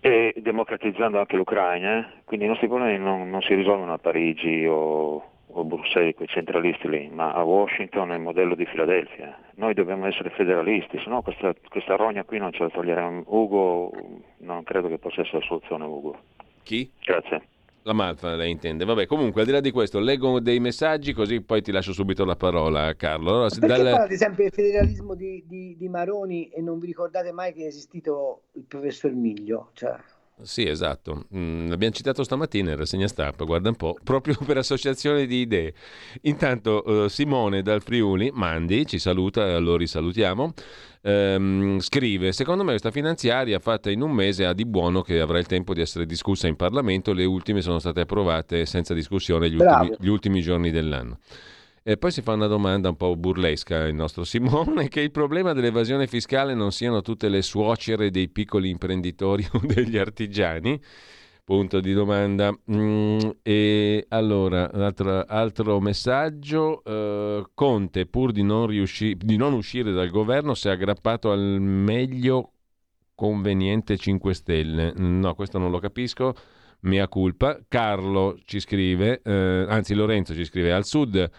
e 0.00 0.34
democratizzando 0.36 1.18
anche 1.18 1.36
l'Ucraina, 1.36 2.12
quindi 2.24 2.44
i 2.46 2.48
nostri 2.48 2.68
problemi 2.68 2.98
non, 2.98 3.28
non 3.30 3.40
si 3.42 3.54
risolvono 3.54 3.92
a 3.92 3.98
Parigi 3.98 4.66
o 4.66 5.34
o 5.58 5.64
Bruxelles, 5.64 6.14
quei 6.14 6.28
centralisti 6.28 6.86
lì, 6.88 7.08
ma 7.08 7.32
a 7.32 7.42
Washington 7.42 8.12
è 8.12 8.14
il 8.16 8.20
modello 8.20 8.54
di 8.54 8.66
Filadelfia. 8.66 9.38
Noi 9.54 9.72
dobbiamo 9.72 10.06
essere 10.06 10.28
federalisti, 10.30 10.98
se 10.98 11.08
no 11.08 11.22
questa, 11.22 11.54
questa 11.70 11.96
rogna 11.96 12.24
qui 12.24 12.38
non 12.38 12.52
ce 12.52 12.64
la 12.64 12.68
toglieremo. 12.68 13.24
Ugo, 13.26 13.90
non 14.38 14.62
credo 14.64 14.88
che 14.88 14.98
possa 14.98 15.22
essere 15.22 15.38
la 15.38 15.46
soluzione, 15.46 15.84
Ugo. 15.84 16.18
Chi? 16.66 16.90
Grazie. 17.00 17.42
La 17.82 17.92
Malfa 17.92 18.34
lei 18.34 18.50
intende. 18.50 18.84
Vabbè, 18.84 19.06
comunque 19.06 19.42
al 19.42 19.46
di 19.46 19.52
là 19.52 19.60
di 19.60 19.70
questo, 19.70 20.00
leggo 20.00 20.40
dei 20.40 20.58
messaggi 20.58 21.12
così 21.12 21.40
poi 21.40 21.62
ti 21.62 21.70
lascio 21.70 21.92
subito 21.92 22.24
la 22.24 22.34
parola, 22.34 22.92
Carlo. 22.96 23.30
Allora, 23.30 23.48
Perché 23.48 23.66
dal... 23.68 23.82
parlate 23.84 24.16
sempre 24.16 24.42
del 24.42 24.52
federalismo 24.52 25.14
di, 25.14 25.44
di, 25.46 25.76
di, 25.76 25.88
Maroni 25.88 26.48
e 26.48 26.60
non 26.60 26.80
vi 26.80 26.86
ricordate 26.86 27.30
mai 27.30 27.52
che 27.52 27.62
è 27.62 27.66
esistito 27.66 28.46
il 28.54 28.64
professor 28.66 29.12
Miglio? 29.12 29.70
Cioè... 29.74 29.94
Sì, 30.42 30.68
esatto. 30.68 31.24
Mm, 31.34 31.70
l'abbiamo 31.70 31.94
citato 31.94 32.22
stamattina 32.22 32.70
in 32.70 32.76
rassegna 32.76 33.08
stampa, 33.08 33.44
guarda 33.44 33.70
un 33.70 33.74
po', 33.74 33.96
proprio 34.04 34.36
per 34.44 34.58
associazione 34.58 35.26
di 35.26 35.40
idee. 35.40 35.72
Intanto 36.22 36.82
uh, 36.84 37.08
Simone 37.08 37.62
dal 37.62 37.80
Friuli, 37.80 38.30
Mandi, 38.34 38.84
ci 38.84 38.98
saluta, 38.98 39.58
lo 39.58 39.76
risalutiamo, 39.76 40.52
ehm, 41.00 41.78
scrive, 41.80 42.32
secondo 42.32 42.64
me 42.64 42.70
questa 42.70 42.90
finanziaria 42.90 43.58
fatta 43.60 43.90
in 43.90 44.02
un 44.02 44.10
mese 44.10 44.44
ha 44.44 44.52
di 44.52 44.66
buono 44.66 45.00
che 45.00 45.20
avrà 45.20 45.38
il 45.38 45.46
tempo 45.46 45.72
di 45.72 45.80
essere 45.80 46.04
discussa 46.04 46.46
in 46.48 46.56
Parlamento, 46.56 47.14
le 47.14 47.24
ultime 47.24 47.62
sono 47.62 47.78
state 47.78 48.00
approvate 48.00 48.66
senza 48.66 48.92
discussione 48.92 49.48
gli 49.48 49.56
ultimi, 49.56 49.96
gli 49.98 50.08
ultimi 50.08 50.42
giorni 50.42 50.70
dell'anno. 50.70 51.18
E 51.88 51.96
poi 51.96 52.10
si 52.10 52.20
fa 52.20 52.32
una 52.32 52.48
domanda 52.48 52.88
un 52.88 52.96
po' 52.96 53.14
burlesca 53.14 53.84
il 53.84 53.94
nostro 53.94 54.24
Simone, 54.24 54.88
che 54.88 55.00
il 55.00 55.12
problema 55.12 55.52
dell'evasione 55.52 56.08
fiscale 56.08 56.52
non 56.52 56.72
siano 56.72 57.00
tutte 57.00 57.28
le 57.28 57.42
suocere 57.42 58.10
dei 58.10 58.28
piccoli 58.28 58.70
imprenditori 58.70 59.46
o 59.54 59.60
degli 59.62 59.96
artigiani? 59.96 60.82
Punto 61.44 61.78
di 61.78 61.92
domanda. 61.92 62.52
Mm, 62.72 63.18
e 63.40 64.04
allora, 64.08 64.68
altro, 64.72 65.24
altro 65.26 65.78
messaggio. 65.78 66.82
Uh, 66.84 67.44
Conte, 67.54 68.06
pur 68.06 68.32
di 68.32 68.42
non, 68.42 68.66
riusci- 68.66 69.16
di 69.16 69.36
non 69.36 69.52
uscire 69.52 69.92
dal 69.92 70.10
governo, 70.10 70.54
si 70.54 70.66
è 70.66 70.72
aggrappato 70.72 71.30
al 71.30 71.60
meglio 71.60 72.54
conveniente 73.14 73.96
5 73.96 74.34
Stelle. 74.34 74.92
No, 74.96 75.36
questo 75.36 75.58
non 75.58 75.70
lo 75.70 75.78
capisco. 75.78 76.34
Mea 76.80 77.06
culpa. 77.06 77.60
Carlo 77.68 78.36
ci 78.44 78.58
scrive, 78.58 79.20
eh, 79.22 79.66
anzi 79.68 79.94
Lorenzo 79.94 80.34
ci 80.34 80.44
scrive, 80.44 80.72
al 80.72 80.84
sud 80.84 81.30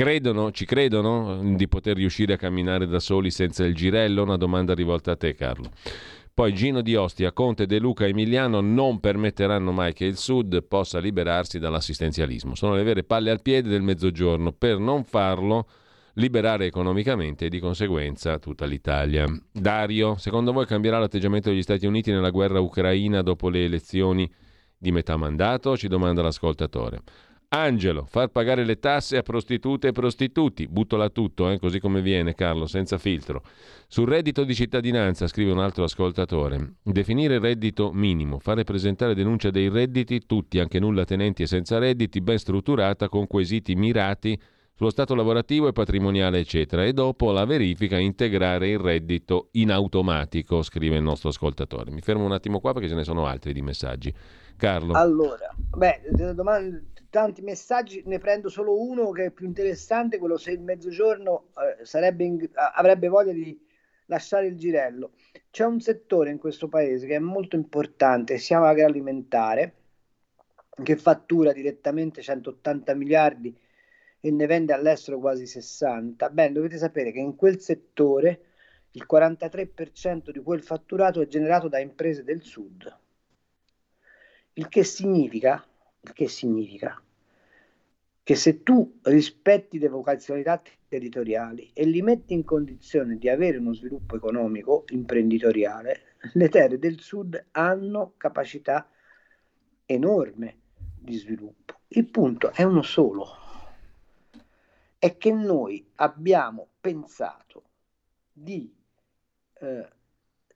Credono, 0.00 0.50
ci 0.50 0.64
credono 0.64 1.42
di 1.42 1.68
poter 1.68 1.94
riuscire 1.94 2.32
a 2.32 2.36
camminare 2.38 2.86
da 2.86 3.00
soli 3.00 3.30
senza 3.30 3.66
il 3.66 3.74
girello? 3.74 4.22
Una 4.22 4.38
domanda 4.38 4.72
rivolta 4.72 5.10
a 5.10 5.16
te, 5.16 5.34
Carlo. 5.34 5.70
Poi 6.32 6.54
Gino 6.54 6.80
di 6.80 6.94
Ostia, 6.94 7.32
Conte, 7.32 7.66
De 7.66 7.78
Luca 7.78 8.06
Emiliano 8.06 8.62
non 8.62 8.98
permetteranno 8.98 9.72
mai 9.72 9.92
che 9.92 10.06
il 10.06 10.16
Sud 10.16 10.62
possa 10.62 11.00
liberarsi 11.00 11.58
dall'assistenzialismo. 11.58 12.54
Sono 12.54 12.76
le 12.76 12.82
vere 12.82 13.04
palle 13.04 13.30
al 13.30 13.42
piede 13.42 13.68
del 13.68 13.82
mezzogiorno. 13.82 14.52
Per 14.52 14.78
non 14.78 15.04
farlo, 15.04 15.68
liberare 16.14 16.64
economicamente 16.64 17.44
e 17.44 17.48
di 17.50 17.58
conseguenza 17.58 18.38
tutta 18.38 18.64
l'Italia. 18.64 19.26
Dario, 19.52 20.16
secondo 20.16 20.52
voi 20.52 20.64
cambierà 20.64 20.98
l'atteggiamento 20.98 21.50
degli 21.50 21.60
Stati 21.60 21.84
Uniti 21.84 22.10
nella 22.10 22.30
guerra 22.30 22.60
ucraina 22.60 23.20
dopo 23.20 23.50
le 23.50 23.64
elezioni 23.64 24.32
di 24.78 24.92
metà 24.92 25.18
mandato? 25.18 25.76
Ci 25.76 25.88
domanda 25.88 26.22
l'ascoltatore. 26.22 27.02
Angelo, 27.52 28.04
far 28.08 28.28
pagare 28.28 28.64
le 28.64 28.78
tasse 28.78 29.16
a 29.16 29.22
prostitute 29.22 29.88
e 29.88 29.92
prostituti. 29.92 30.68
Buttola 30.68 31.08
tutto, 31.08 31.50
eh, 31.50 31.58
così 31.58 31.80
come 31.80 32.00
viene, 32.00 32.36
Carlo, 32.36 32.66
senza 32.66 32.96
filtro. 32.96 33.42
Sul 33.88 34.06
reddito 34.06 34.44
di 34.44 34.54
cittadinanza, 34.54 35.26
scrive 35.26 35.50
un 35.50 35.58
altro 35.58 35.82
ascoltatore, 35.82 36.74
definire 36.80 37.40
reddito 37.40 37.90
minimo, 37.92 38.38
fare 38.38 38.62
presentare 38.62 39.16
denuncia 39.16 39.50
dei 39.50 39.68
redditi, 39.68 40.26
tutti, 40.26 40.60
anche 40.60 40.78
nulla 40.78 41.04
tenenti 41.04 41.42
e 41.42 41.48
senza 41.48 41.78
redditi, 41.78 42.20
ben 42.20 42.38
strutturata, 42.38 43.08
con 43.08 43.26
quesiti 43.26 43.74
mirati 43.74 44.40
sullo 44.72 44.90
stato 44.90 45.16
lavorativo 45.16 45.66
e 45.66 45.72
patrimoniale, 45.72 46.38
eccetera. 46.38 46.84
E 46.84 46.92
dopo 46.92 47.32
la 47.32 47.44
verifica 47.46 47.98
integrare 47.98 48.68
il 48.68 48.78
reddito 48.78 49.48
in 49.52 49.72
automatico, 49.72 50.62
scrive 50.62 50.98
il 50.98 51.02
nostro 51.02 51.30
ascoltatore. 51.30 51.90
Mi 51.90 52.00
fermo 52.00 52.24
un 52.24 52.32
attimo 52.32 52.60
qua 52.60 52.72
perché 52.72 52.88
ce 52.88 52.94
ne 52.94 53.02
sono 53.02 53.26
altri 53.26 53.52
di 53.52 53.60
messaggi. 53.60 54.14
Carlo. 54.56 54.92
Allora, 54.92 55.52
beh, 55.74 56.02
domande, 56.34 56.89
tanti 57.10 57.42
messaggi, 57.42 58.02
ne 58.06 58.18
prendo 58.18 58.48
solo 58.48 58.80
uno 58.80 59.10
che 59.10 59.26
è 59.26 59.30
più 59.30 59.46
interessante, 59.46 60.18
quello 60.18 60.36
se 60.36 60.52
il 60.52 60.60
mezzogiorno 60.60 61.48
eh, 61.92 62.24
in, 62.24 62.48
avrebbe 62.54 63.08
voglia 63.08 63.32
di 63.32 63.60
lasciare 64.06 64.46
il 64.46 64.56
girello. 64.56 65.12
C'è 65.50 65.64
un 65.64 65.80
settore 65.80 66.30
in 66.30 66.38
questo 66.38 66.68
paese 66.68 67.06
che 67.06 67.16
è 67.16 67.18
molto 67.20 67.56
importante, 67.56 68.38
si 68.38 68.54
agroalimentare, 68.54 69.74
che 70.82 70.96
fattura 70.96 71.52
direttamente 71.52 72.22
180 72.22 72.94
miliardi 72.94 73.56
e 74.20 74.30
ne 74.30 74.46
vende 74.46 74.72
all'estero 74.72 75.18
quasi 75.18 75.46
60. 75.46 76.30
Bene, 76.30 76.52
dovete 76.52 76.78
sapere 76.78 77.12
che 77.12 77.18
in 77.18 77.36
quel 77.36 77.60
settore 77.60 78.44
il 78.92 79.06
43% 79.10 80.30
di 80.30 80.40
quel 80.40 80.62
fatturato 80.62 81.20
è 81.20 81.26
generato 81.26 81.68
da 81.68 81.78
imprese 81.78 82.24
del 82.24 82.42
sud. 82.42 82.98
Il 84.54 84.68
che 84.68 84.84
significa 84.84 85.64
che 86.12 86.28
significa 86.28 87.00
che 88.22 88.36
se 88.36 88.62
tu 88.62 89.00
rispetti 89.02 89.78
le 89.78 89.88
vocazionalità 89.88 90.62
territoriali 90.86 91.70
e 91.72 91.84
li 91.84 92.00
metti 92.00 92.32
in 92.32 92.44
condizione 92.44 93.16
di 93.16 93.28
avere 93.28 93.58
uno 93.58 93.74
sviluppo 93.74 94.14
economico 94.14 94.84
imprenditoriale, 94.90 96.14
le 96.34 96.48
terre 96.48 96.78
del 96.78 97.00
sud 97.00 97.46
hanno 97.52 98.14
capacità 98.16 98.88
enorme 99.84 100.58
di 100.96 101.16
sviluppo. 101.16 101.80
Il 101.88 102.06
punto 102.06 102.52
è 102.52 102.62
uno 102.62 102.82
solo, 102.82 103.26
è 104.96 105.16
che 105.16 105.32
noi 105.32 105.90
abbiamo 105.96 106.68
pensato 106.80 107.64
di 108.32 108.72
eh, 109.54 109.88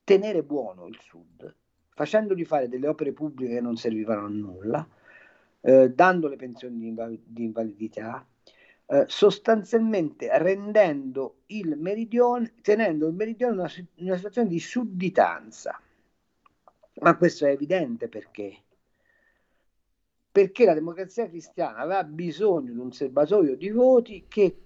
tenere 0.04 0.42
buono 0.44 0.86
il 0.86 0.98
sud, 1.00 1.52
facendogli 1.88 2.44
fare 2.44 2.68
delle 2.68 2.86
opere 2.86 3.12
pubbliche 3.12 3.54
che 3.54 3.60
non 3.60 3.76
servivano 3.76 4.26
a 4.26 4.28
nulla, 4.28 4.88
eh, 5.66 5.90
dando 5.90 6.28
le 6.28 6.36
pensioni 6.36 6.78
di, 6.78 6.88
inval- 6.88 7.20
di 7.24 7.44
invalidità, 7.44 8.26
eh, 8.86 9.04
sostanzialmente 9.08 10.28
rendendo 10.38 11.38
il 11.46 11.78
meridione, 11.78 12.52
tenendo 12.60 13.08
il 13.08 13.14
meridione 13.14 13.54
in 13.54 13.58
una, 13.60 13.72
una 13.96 14.16
situazione 14.16 14.48
di 14.48 14.60
sudditanza. 14.60 15.80
Ma 17.00 17.16
questo 17.16 17.46
è 17.46 17.50
evidente 17.50 18.08
perché? 18.08 18.56
Perché 20.30 20.64
la 20.66 20.74
democrazia 20.74 21.28
cristiana 21.28 21.78
aveva 21.78 22.04
bisogno 22.04 22.72
di 22.72 22.78
un 22.78 22.92
serbatoio 22.92 23.56
di 23.56 23.70
voti 23.70 24.26
che 24.28 24.58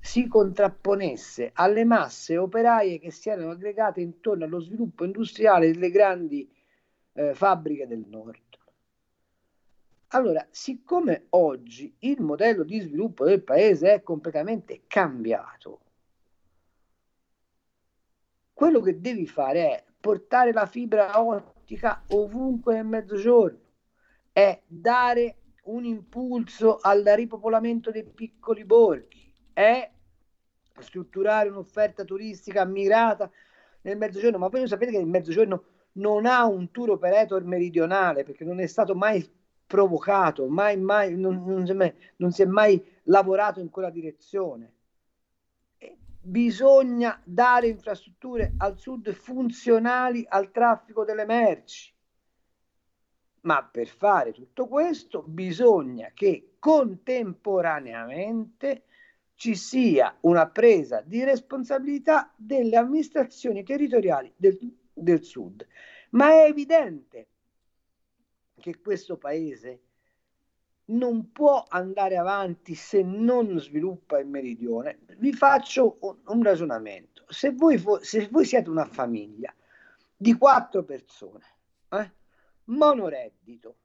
si 0.00 0.26
contrapponesse 0.26 1.50
alle 1.52 1.84
masse 1.84 2.38
operaie 2.38 2.98
che 2.98 3.10
si 3.10 3.28
erano 3.28 3.50
aggregate 3.50 4.00
intorno 4.00 4.44
allo 4.44 4.60
sviluppo 4.60 5.04
industriale 5.04 5.70
delle 5.70 5.90
grandi 5.90 6.50
eh, 7.12 7.34
fabbriche 7.34 7.86
del 7.86 8.06
nord. 8.08 8.49
Allora, 10.12 10.44
siccome 10.50 11.26
oggi 11.30 11.94
il 12.00 12.20
modello 12.20 12.64
di 12.64 12.80
sviluppo 12.80 13.24
del 13.24 13.44
paese 13.44 13.92
è 13.94 14.02
completamente 14.02 14.82
cambiato, 14.88 15.80
quello 18.52 18.80
che 18.80 19.00
devi 19.00 19.28
fare 19.28 19.70
è 19.70 19.84
portare 20.00 20.52
la 20.52 20.66
fibra 20.66 21.22
ottica 21.22 22.02
ovunque 22.08 22.74
nel 22.74 22.86
mezzogiorno, 22.86 23.58
è 24.32 24.60
dare 24.66 25.36
un 25.64 25.84
impulso 25.84 26.78
al 26.80 27.04
ripopolamento 27.04 27.92
dei 27.92 28.04
piccoli 28.04 28.64
borghi, 28.64 29.32
è 29.52 29.88
strutturare 30.80 31.50
un'offerta 31.50 32.02
turistica 32.02 32.64
mirata 32.64 33.30
nel 33.82 33.96
mezzogiorno, 33.96 34.38
ma 34.38 34.48
voi 34.48 34.66
sapete 34.66 34.90
che 34.90 34.98
il 34.98 35.06
mezzogiorno 35.06 35.64
non 35.92 36.26
ha 36.26 36.44
un 36.46 36.72
tour 36.72 36.90
operator 36.90 37.44
meridionale 37.44 38.24
perché 38.24 38.44
non 38.44 38.58
è 38.58 38.66
stato 38.66 38.96
mai 38.96 39.38
provocato, 39.70 40.48
mai, 40.48 40.76
mai, 40.76 41.16
non, 41.16 41.44
non, 41.46 41.64
si 41.64 41.72
mai, 41.74 41.94
non 42.16 42.32
si 42.32 42.42
è 42.42 42.44
mai 42.44 42.84
lavorato 43.04 43.60
in 43.60 43.70
quella 43.70 43.90
direzione. 43.90 44.72
bisogna 46.22 47.18
dare 47.24 47.68
infrastrutture 47.68 48.52
al 48.58 48.76
sud 48.76 49.10
funzionali 49.12 50.26
al 50.28 50.50
traffico 50.50 51.04
delle 51.04 51.24
merci. 51.24 51.94
Ma 53.42 53.62
per 53.62 53.86
fare 53.86 54.32
tutto 54.32 54.66
questo 54.66 55.22
bisogna 55.22 56.10
che 56.14 56.56
contemporaneamente 56.58 58.86
ci 59.36 59.54
sia 59.54 60.16
una 60.22 60.48
presa 60.48 61.00
di 61.00 61.22
responsabilità 61.22 62.32
delle 62.34 62.76
amministrazioni 62.76 63.62
territoriali 63.62 64.32
del, 64.36 64.58
del 64.92 65.22
sud. 65.22 65.64
Ma 66.10 66.30
è 66.30 66.46
evidente 66.48 67.28
che 68.60 68.80
questo 68.80 69.16
paese 69.16 69.82
non 70.90 71.32
può 71.32 71.64
andare 71.68 72.16
avanti 72.16 72.74
se 72.74 73.02
non 73.02 73.58
sviluppa 73.60 74.18
il 74.18 74.26
meridione. 74.26 75.00
Vi 75.18 75.32
faccio 75.32 75.98
un, 76.00 76.18
un 76.26 76.42
ragionamento. 76.42 77.24
Se 77.28 77.52
voi, 77.52 77.78
fo- 77.78 78.02
se 78.02 78.28
voi, 78.30 78.44
siete 78.44 78.70
una 78.70 78.86
famiglia 78.86 79.54
di 80.16 80.36
quattro 80.36 80.84
persone, 80.84 81.44
eh, 81.90 82.12
monoreddito, 82.64 83.76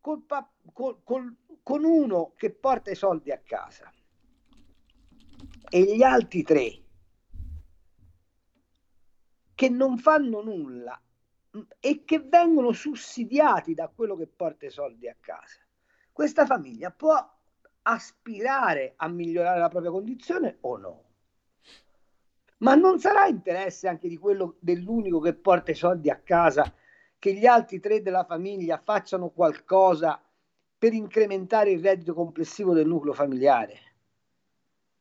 col 0.00 0.22
pa- 0.22 0.50
col, 0.72 1.00
col, 1.04 1.36
con 1.62 1.84
uno 1.84 2.32
che 2.36 2.50
porta 2.50 2.90
i 2.90 2.96
soldi 2.96 3.30
a 3.30 3.38
casa 3.38 3.92
e 5.68 5.96
gli 5.96 6.02
altri 6.02 6.42
tre 6.42 6.82
che 9.54 9.68
non 9.68 9.98
fanno 9.98 10.42
nulla 10.42 11.00
e 11.80 12.04
che 12.04 12.20
vengono 12.20 12.72
sussidiati 12.72 13.74
da 13.74 13.88
quello 13.88 14.16
che 14.16 14.26
porta 14.26 14.66
i 14.66 14.70
soldi 14.70 15.08
a 15.08 15.16
casa. 15.20 15.58
Questa 16.12 16.46
famiglia 16.46 16.90
può 16.90 17.16
aspirare 17.82 18.94
a 18.96 19.08
migliorare 19.08 19.58
la 19.58 19.68
propria 19.68 19.90
condizione 19.90 20.58
o 20.60 20.76
no? 20.76 21.04
Ma 22.58 22.74
non 22.74 23.00
sarà 23.00 23.26
interesse 23.26 23.88
anche 23.88 24.06
di 24.06 24.18
quello 24.18 24.56
dell'unico 24.60 25.18
che 25.18 25.32
porta 25.32 25.70
i 25.70 25.74
soldi 25.74 26.10
a 26.10 26.20
casa 26.20 26.72
che 27.18 27.32
gli 27.32 27.46
altri 27.46 27.80
tre 27.80 28.02
della 28.02 28.24
famiglia 28.24 28.78
facciano 28.78 29.30
qualcosa 29.30 30.22
per 30.76 30.92
incrementare 30.92 31.70
il 31.70 31.82
reddito 31.82 32.14
complessivo 32.14 32.74
del 32.74 32.86
nucleo 32.86 33.14
familiare? 33.14 33.78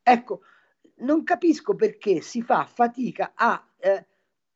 Ecco, 0.02 0.41
non 1.00 1.24
capisco 1.24 1.76
perché 1.76 2.22
si 2.22 2.41
fa 2.41 2.66
fatica 2.66 3.34
a 3.36 3.66
eh, 3.78 4.06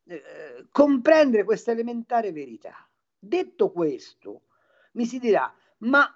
eh, 0.06 0.66
comprendere 0.70 1.44
questa 1.44 1.72
elementare 1.72 2.32
verità. 2.32 2.88
Detto 3.18 3.70
questo, 3.70 4.42
mi 4.92 5.06
si 5.06 5.18
dirà, 5.18 5.52
ma 5.78 6.06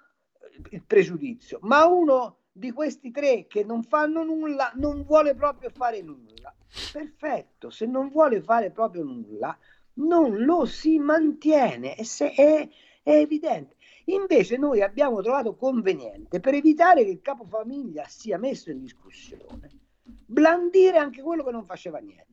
il 0.71 0.83
pregiudizio, 0.83 1.59
ma 1.63 1.85
uno 1.85 2.37
di 2.51 2.71
questi 2.71 3.11
tre 3.11 3.47
che 3.47 3.63
non 3.63 3.83
fanno 3.83 4.23
nulla 4.23 4.71
non 4.75 5.03
vuole 5.03 5.33
proprio 5.33 5.69
fare 5.69 6.01
nulla. 6.01 6.53
Perfetto, 6.91 7.69
se 7.69 7.85
non 7.85 8.09
vuole 8.09 8.41
fare 8.41 8.69
proprio 8.71 9.03
nulla, 9.03 9.57
non 9.93 10.43
lo 10.43 10.65
si 10.65 10.99
mantiene, 10.99 11.95
è, 11.95 12.05
è 12.35 12.69
evidente. 13.11 13.75
Invece 14.05 14.57
noi 14.57 14.81
abbiamo 14.81 15.21
trovato 15.21 15.55
conveniente, 15.55 16.39
per 16.39 16.53
evitare 16.53 17.03
che 17.03 17.11
il 17.11 17.21
capofamiglia 17.21 18.05
sia 18.07 18.37
messo 18.37 18.71
in 18.71 18.79
discussione, 18.79 19.69
blandire 20.03 20.97
anche 20.97 21.21
quello 21.21 21.43
che 21.43 21.51
non 21.51 21.65
faceva 21.65 21.99
niente. 21.99 22.27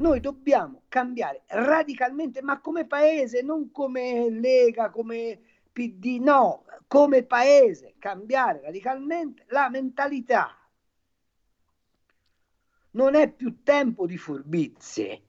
Noi 0.00 0.20
dobbiamo 0.20 0.84
cambiare 0.88 1.42
radicalmente, 1.48 2.40
ma 2.40 2.58
come 2.60 2.86
paese, 2.86 3.42
non 3.42 3.70
come 3.70 4.30
Lega, 4.30 4.88
come 4.88 5.38
PD, 5.70 6.18
no, 6.20 6.64
come 6.86 7.22
paese, 7.22 7.96
cambiare 7.98 8.62
radicalmente 8.62 9.44
la 9.48 9.68
mentalità. 9.68 10.56
Non 12.92 13.14
è 13.14 13.30
più 13.30 13.62
tempo 13.62 14.06
di 14.06 14.16
furbizie. 14.16 15.22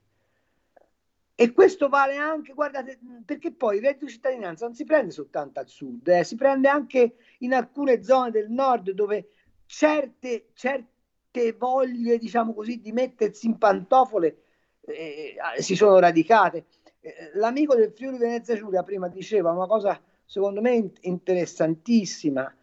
E 1.34 1.52
questo 1.52 1.90
vale 1.90 2.16
anche, 2.16 2.54
guardate, 2.54 2.98
perché 3.26 3.52
poi 3.52 3.76
il 3.76 3.82
reddito 3.82 4.06
di 4.06 4.12
cittadinanza 4.12 4.64
non 4.64 4.74
si 4.74 4.84
prende 4.84 5.10
soltanto 5.10 5.60
al 5.60 5.68
sud, 5.68 6.08
eh, 6.08 6.24
si 6.24 6.34
prende 6.34 6.68
anche 6.68 7.16
in 7.40 7.52
alcune 7.52 8.02
zone 8.02 8.30
del 8.30 8.50
nord 8.50 8.90
dove 8.92 9.28
certe, 9.66 10.48
certe 10.54 11.52
voglie, 11.58 12.16
diciamo 12.16 12.54
così, 12.54 12.80
di 12.80 12.92
mettersi 12.92 13.46
in 13.46 13.58
pantofole 13.58 14.44
eh, 14.84 15.36
si 15.58 15.74
sono 15.74 15.98
radicate. 15.98 16.66
Eh, 17.00 17.30
l'amico 17.34 17.74
del 17.74 17.92
Friuli 17.92 18.18
Venezia 18.18 18.56
Giulia 18.56 18.82
prima 18.82 19.08
diceva 19.08 19.52
una 19.52 19.66
cosa 19.66 20.00
secondo 20.24 20.60
me 20.60 20.92
interessantissima. 21.00 22.54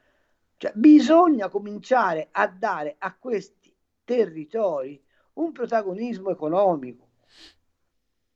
Cioè, 0.58 0.72
bisogna 0.76 1.48
cominciare 1.48 2.30
a 2.32 2.48
dare 2.48 2.96
a 2.98 3.16
questi 3.16 3.74
territori 4.04 5.02
un 5.34 5.52
protagonismo 5.52 6.32
economico. 6.32 7.08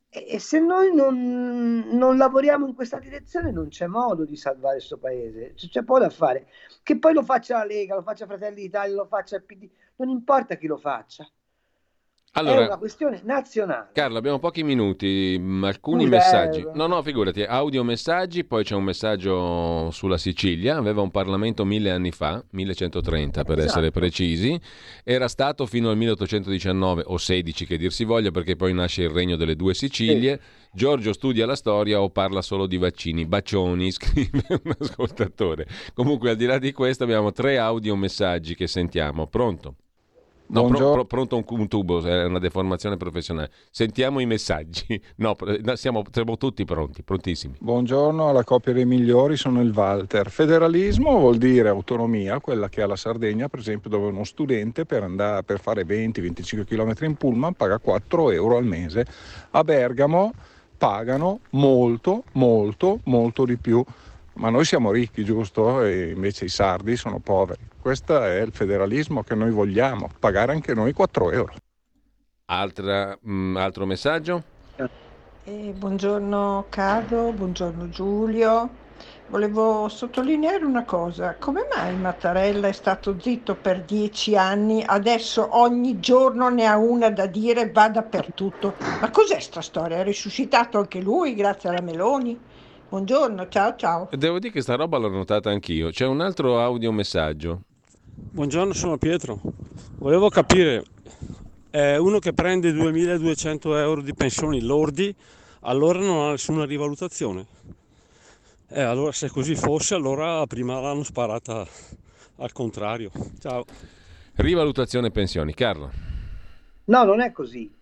E, 0.09 0.25
e 0.29 0.39
se 0.39 0.59
noi 0.59 0.93
non, 0.93 1.87
non, 1.91 2.17
lavoriamo 2.17 2.67
in 2.67 2.75
questa 2.75 2.99
direzione 2.99 3.51
non 3.51 3.69
c'è 3.69 3.87
modo 3.87 4.23
di 4.25 4.35
salvare 4.35 4.75
questo 4.75 4.97
paese, 4.97 5.53
c'è, 5.55 5.67
c'è 5.67 5.83
poco 5.83 5.99
da 5.99 6.09
fare. 6.09 6.47
Che 6.83 6.99
poi 6.99 7.13
lo 7.13 7.23
faccia 7.23 7.57
la 7.57 7.65
Lega, 7.65 7.95
lo 7.95 8.03
faccia 8.03 8.27
Fratelli 8.27 8.61
d'Italia, 8.61 8.95
lo 8.95 9.05
faccia 9.05 9.35
il 9.37 9.43
PD, 9.43 9.69
non 9.97 10.09
importa 10.09 10.55
chi 10.55 10.67
lo 10.67 10.77
faccia. 10.77 11.27
Allora, 12.35 12.63
è 12.63 12.65
una 12.65 12.77
questione 12.77 13.21
nazionale. 13.23 13.89
Carlo, 13.93 14.17
abbiamo 14.17 14.39
pochi 14.39 14.63
minuti, 14.63 15.37
mm, 15.39 15.63
alcuni 15.65 16.05
Uderno. 16.05 16.17
messaggi. 16.17 16.67
No, 16.73 16.87
no, 16.87 17.03
figurati, 17.03 17.43
audio 17.43 17.83
messaggi, 17.83 18.43
poi 18.43 18.63
c'è 18.63 18.73
un 18.73 18.83
messaggio 18.83 19.91
sulla 19.91 20.17
Sicilia, 20.17 20.75
aveva 20.77 21.01
un 21.01 21.11
Parlamento 21.11 21.63
mille 21.63 21.91
anni 21.91 22.09
fa, 22.11 22.43
1130 22.49 23.43
per 23.43 23.59
esatto. 23.59 23.69
essere 23.69 23.91
precisi, 23.91 24.59
era 25.03 25.27
stato 25.27 25.67
fino 25.67 25.91
al 25.91 25.97
1819 25.97 27.03
o 27.05 27.17
16 27.17 27.67
che 27.67 27.77
dir 27.77 27.91
si 27.91 28.03
voglia 28.03 28.31
perché 28.31 28.55
poi 28.55 28.73
nasce 28.73 29.03
il 29.03 29.09
regno 29.09 29.35
delle 29.35 29.55
due 29.55 29.75
Sicilie. 29.75 30.39
Sì. 30.41 30.61
Giorgio 30.75 31.13
studia 31.13 31.45
la 31.45 31.55
storia 31.55 32.01
o 32.01 32.09
parla 32.09 32.41
solo 32.41 32.65
di 32.65 32.77
vaccini? 32.77 33.27
Bacioni, 33.27 33.91
scrive 33.93 34.43
un 34.49 34.73
ascoltatore. 34.79 35.67
Comunque 35.93 36.31
al 36.31 36.35
di 36.35 36.45
là 36.45 36.57
di 36.57 36.71
questo 36.71 37.03
abbiamo 37.03 37.31
tre 37.31 37.59
audio 37.59 37.95
messaggi 37.95 38.55
che 38.55 38.65
sentiamo. 38.65 39.27
Pronto? 39.27 39.75
No, 40.53 40.67
pro, 40.67 40.91
pro, 40.91 41.05
pronto 41.05 41.35
un, 41.35 41.43
un, 41.47 41.67
tubo, 41.67 41.99
è 42.03 42.25
una 42.25 42.37
deformazione 42.37 42.95
professionale. 42.95 43.49
Sentiamo 43.71 44.19
i 44.19 44.25
messaggi. 44.25 45.01
No, 45.23 45.35
siamo, 45.75 46.03
siamo, 46.11 46.37
tutti 46.37 46.65
pronti, 46.65 47.01
prontissimi. 47.03 47.55
Buongiorno 47.59 48.27
alla 48.27 48.43
coppia 48.43 48.73
dei 48.73 48.85
migliori, 48.85 49.37
sono 49.37 49.61
il 49.61 49.71
Walter. 49.73 50.29
Federalismo 50.29 51.17
vuol 51.17 51.37
dire 51.37 51.69
autonomia, 51.69 52.39
quella 52.39 52.67
che 52.67 52.81
ha 52.81 52.87
la 52.87 52.95
Sardegna, 52.95 53.47
per 53.47 53.59
esempio, 53.59 53.89
dove 53.89 54.07
uno 54.07 54.23
studente 54.23 54.85
per, 54.85 55.03
andare, 55.03 55.43
per 55.43 55.59
fare 55.59 55.85
20-25 55.85 56.65
km 56.65 57.05
in 57.05 57.15
pullman 57.15 57.53
paga 57.53 57.77
4 57.79 58.31
euro 58.31 58.57
al 58.57 58.65
mese. 58.65 59.05
A 59.51 59.63
Bergamo 59.63 60.33
pagano 60.77 61.39
molto, 61.51 62.23
molto, 62.33 62.99
molto 63.05 63.45
di 63.45 63.57
più. 63.57 63.83
Ma 64.35 64.49
noi 64.49 64.65
siamo 64.65 64.91
ricchi, 64.91 65.23
giusto? 65.23 65.83
E 65.83 66.09
invece 66.09 66.45
i 66.45 66.49
sardi 66.49 66.95
sono 66.95 67.19
poveri. 67.19 67.67
Questo 67.79 68.21
è 68.21 68.41
il 68.41 68.51
federalismo 68.51 69.23
che 69.23 69.35
noi 69.35 69.51
vogliamo, 69.51 70.09
pagare 70.19 70.51
anche 70.53 70.73
noi 70.73 70.93
4 70.93 71.31
euro. 71.31 71.53
Altra, 72.45 73.17
mh, 73.21 73.31
mm, 73.31 73.57
altro 73.57 73.85
messaggio? 73.85 74.43
Eh, 75.45 75.73
buongiorno 75.75 76.65
Carlo, 76.69 77.31
buongiorno 77.33 77.89
Giulio. 77.89 78.69
Volevo 79.27 79.89
sottolineare 79.89 80.63
una 80.63 80.85
cosa, 80.85 81.35
come 81.37 81.67
mai 81.75 81.95
Mattarella 81.95 82.67
è 82.67 82.71
stato 82.71 83.19
zitto 83.19 83.55
per 83.55 83.81
dieci 83.83 84.37
anni, 84.37 84.83
adesso 84.85 85.47
ogni 85.57 85.99
giorno 85.99 86.49
ne 86.49 86.65
ha 86.65 86.77
una 86.77 87.09
da 87.09 87.25
dire, 87.25 87.71
va 87.71 87.89
dappertutto? 87.89 88.75
Ma 89.01 89.09
cos'è 89.09 89.39
sta 89.39 89.61
storia? 89.61 89.97
È 89.97 90.03
risuscitato 90.03 90.77
anche 90.77 91.01
lui 91.01 91.35
grazie 91.35 91.69
alla 91.69 91.81
Meloni? 91.81 92.39
Buongiorno, 92.93 93.47
ciao 93.47 93.75
ciao. 93.75 94.07
Devo 94.11 94.37
dire 94.37 94.53
che 94.53 94.61
sta 94.61 94.75
roba 94.75 94.99
l'ho 94.99 95.09
notata 95.09 95.49
anch'io. 95.49 95.89
C'è 95.89 96.05
un 96.05 96.21
altro 96.21 96.61
audio 96.61 96.91
messaggio. 96.91 97.61
Buongiorno, 98.13 98.71
sono 98.73 98.99
Pietro. 98.99 99.41
Volevo 99.97 100.29
capire, 100.29 100.83
eh, 101.71 101.97
uno 101.97 102.19
che 102.19 102.33
prende 102.33 102.71
2200 102.71 103.77
euro 103.77 104.01
di 104.01 104.13
pensioni 104.13 104.61
lordi, 104.61 105.11
allora 105.61 105.97
non 106.01 106.27
ha 106.27 106.29
nessuna 106.29 106.65
rivalutazione. 106.65 107.47
Eh, 108.67 108.83
allora 108.83 109.11
se 109.11 109.27
così 109.27 109.55
fosse, 109.55 109.95
allora 109.95 110.45
prima 110.45 110.79
l'hanno 110.79 111.01
sparata 111.01 111.65
al 112.35 112.51
contrario. 112.51 113.09
Ciao. 113.39 113.65
Rivalutazione 114.35 115.09
pensioni, 115.09 115.55
Carlo. 115.55 115.89
No, 116.83 117.03
non 117.05 117.21
è 117.21 117.31
così. 117.31 117.73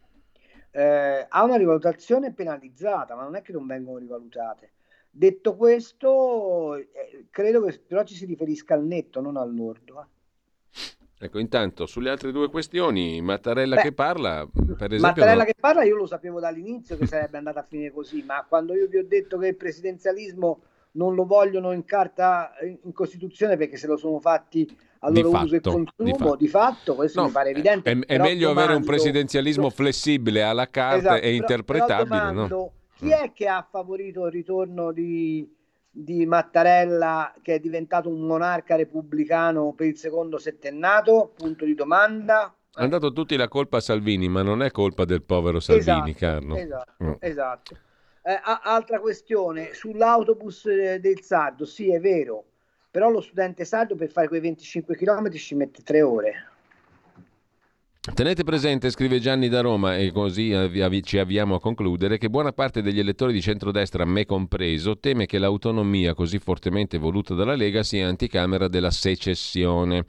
Eh, 0.71 1.25
ha 1.27 1.43
una 1.43 1.57
rivalutazione 1.57 2.31
penalizzata, 2.31 3.13
ma 3.13 3.23
non 3.23 3.35
è 3.35 3.41
che 3.41 3.51
non 3.51 3.67
vengono 3.67 3.97
rivalutate. 3.97 4.69
Detto 5.13 5.55
questo, 5.55 6.75
eh, 6.75 7.25
credo 7.29 7.65
che 7.65 7.81
però 7.85 8.03
ci 8.03 8.15
si 8.15 8.25
riferisca 8.25 8.73
al 8.73 8.85
netto, 8.85 9.19
non 9.19 9.35
al 9.35 9.53
lordo. 9.53 10.01
Eh. 10.01 10.19
Ecco, 11.23 11.37
intanto 11.37 11.85
sulle 11.85 12.09
altre 12.09 12.31
due 12.31 12.49
questioni, 12.49 13.21
Mattarella 13.21 13.75
Beh, 13.75 13.81
che 13.81 13.91
parla, 13.91 14.47
per 14.51 14.93
esempio... 14.93 14.99
Mattarella 15.01 15.43
no... 15.43 15.43
che 15.43 15.55
parla 15.59 15.83
io 15.83 15.95
lo 15.95 16.07
sapevo 16.07 16.39
dall'inizio 16.39 16.97
che 16.97 17.05
sarebbe 17.05 17.37
andata 17.37 17.59
a 17.59 17.63
finire 17.63 17.91
così, 17.91 18.23
ma 18.23 18.43
quando 18.47 18.73
io 18.73 18.87
vi 18.87 18.97
ho 18.97 19.05
detto 19.05 19.37
che 19.37 19.47
il 19.47 19.55
presidenzialismo 19.55 20.61
non 20.93 21.13
lo 21.13 21.25
vogliono 21.25 21.73
in 21.73 21.85
carta 21.85 22.53
in 22.61 22.91
Costituzione 22.91 23.55
perché 23.55 23.77
se 23.77 23.87
lo 23.87 23.97
sono 23.97 24.19
fatti 24.19 24.67
a 24.99 25.09
loro 25.09 25.29
fatto, 25.29 25.45
uso 25.45 25.55
e 25.55 25.59
consumo, 25.61 25.85
di 25.97 26.11
fatto, 26.11 26.35
di 26.35 26.47
fatto 26.47 26.95
questo 26.95 27.21
no, 27.21 27.27
mi 27.27 27.33
pare 27.33 27.49
evidente. 27.51 27.91
È, 27.91 27.99
è 27.99 28.17
meglio 28.17 28.47
domando, 28.47 28.59
avere 28.61 28.73
un 28.77 28.85
presidenzialismo 28.85 29.69
flessibile 29.69 30.41
alla 30.41 30.69
carta 30.69 30.97
esatto, 30.97 31.21
e 31.21 31.35
interpretabile. 31.35 32.07
Però 32.07 32.31
domando, 32.31 32.47
no? 32.47 32.71
Chi 33.05 33.11
è 33.11 33.31
che 33.33 33.47
ha 33.47 33.67
favorito 33.69 34.25
il 34.25 34.31
ritorno 34.31 34.91
di 34.91 35.59
di 35.91 36.25
Mattarella 36.25 37.33
che 37.41 37.55
è 37.55 37.59
diventato 37.59 38.07
un 38.07 38.21
monarca 38.21 38.77
repubblicano 38.77 39.73
per 39.73 39.87
il 39.87 39.97
secondo 39.97 40.37
settennato? 40.37 41.33
Punto 41.35 41.65
di 41.65 41.73
domanda. 41.73 42.53
Hanno 42.73 42.87
dato 42.87 43.11
tutti 43.11 43.35
la 43.35 43.49
colpa 43.49 43.77
a 43.77 43.81
Salvini, 43.81 44.29
ma 44.29 44.41
non 44.41 44.63
è 44.63 44.71
colpa 44.71 45.03
del 45.03 45.21
povero 45.21 45.59
Salvini, 45.59 46.11
esatto, 46.11 46.25
Carlo. 46.25 46.55
Esatto, 46.55 47.03
mm. 47.03 47.11
esatto. 47.19 47.77
Eh, 48.23 48.39
altra 48.43 48.99
questione, 49.01 49.73
sull'autobus 49.73 50.67
eh, 50.67 50.99
del 50.99 51.21
Sardo, 51.21 51.65
sì 51.65 51.91
è 51.91 51.99
vero, 51.99 52.45
però 52.89 53.09
lo 53.09 53.19
studente 53.19 53.65
sardo 53.65 53.95
per 53.95 54.09
fare 54.09 54.27
quei 54.27 54.39
25 54.39 54.95
km 54.95 55.31
ci 55.31 55.55
mette 55.55 55.81
tre 55.81 56.01
ore. 56.01 56.50
Tenete 58.01 58.43
presente, 58.43 58.89
scrive 58.89 59.19
Gianni 59.19 59.47
da 59.47 59.61
Roma, 59.61 59.95
e 59.95 60.11
così 60.11 60.51
ci 61.03 61.19
avviamo 61.19 61.53
a 61.53 61.59
concludere, 61.59 62.17
che 62.17 62.31
buona 62.31 62.51
parte 62.51 62.81
degli 62.81 62.97
elettori 62.97 63.31
di 63.31 63.41
centrodestra, 63.41 64.05
me 64.05 64.25
compreso, 64.25 64.97
teme 64.97 65.27
che 65.27 65.37
l'autonomia 65.37 66.15
così 66.15 66.39
fortemente 66.39 66.97
voluta 66.97 67.35
dalla 67.35 67.53
Lega 67.53 67.83
sia 67.83 68.07
anticamera 68.07 68.67
della 68.67 68.89
secessione. 68.89 70.03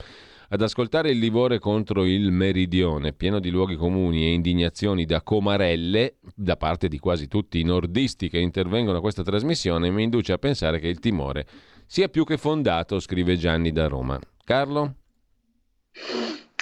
Ad 0.48 0.62
ascoltare 0.62 1.10
il 1.10 1.18
livore 1.18 1.58
contro 1.58 2.06
il 2.06 2.32
meridione, 2.32 3.12
pieno 3.12 3.40
di 3.40 3.50
luoghi 3.50 3.76
comuni 3.76 4.22
e 4.24 4.32
indignazioni 4.32 5.04
da 5.04 5.20
comarelle, 5.20 6.14
da 6.34 6.56
parte 6.56 6.88
di 6.88 6.98
quasi 6.98 7.28
tutti 7.28 7.60
i 7.60 7.64
nordisti 7.64 8.30
che 8.30 8.38
intervengono 8.38 8.96
a 8.96 9.02
questa 9.02 9.22
trasmissione, 9.22 9.90
mi 9.90 10.04
induce 10.04 10.32
a 10.32 10.38
pensare 10.38 10.78
che 10.78 10.88
il 10.88 10.98
timore 10.98 11.46
sia 11.84 12.08
più 12.08 12.24
che 12.24 12.38
fondato, 12.38 12.98
scrive 13.00 13.36
Gianni 13.36 13.70
da 13.70 13.86
Roma. 13.86 14.18
Carlo? 14.44 14.94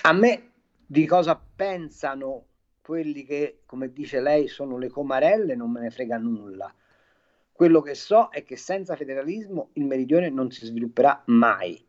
A 0.02 0.12
me 0.12 0.49
di 0.90 1.06
cosa 1.06 1.40
pensano 1.54 2.46
quelli 2.82 3.24
che, 3.24 3.60
come 3.64 3.92
dice 3.92 4.20
lei, 4.20 4.48
sono 4.48 4.76
le 4.76 4.88
comarelle, 4.88 5.54
non 5.54 5.70
me 5.70 5.78
ne 5.78 5.90
frega 5.90 6.18
nulla. 6.18 6.74
Quello 7.52 7.80
che 7.80 7.94
so 7.94 8.28
è 8.28 8.42
che 8.42 8.56
senza 8.56 8.96
federalismo 8.96 9.68
il 9.74 9.84
meridione 9.84 10.30
non 10.30 10.50
si 10.50 10.66
svilupperà 10.66 11.22
mai 11.26 11.80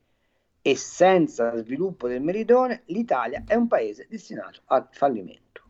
e 0.61 0.75
senza 0.75 1.57
sviluppo 1.57 2.07
del 2.07 2.21
meridione 2.21 2.83
l'Italia 2.87 3.43
è 3.47 3.55
un 3.55 3.67
paese 3.67 4.05
destinato 4.07 4.61
al 4.65 4.87
fallimento. 4.91 5.63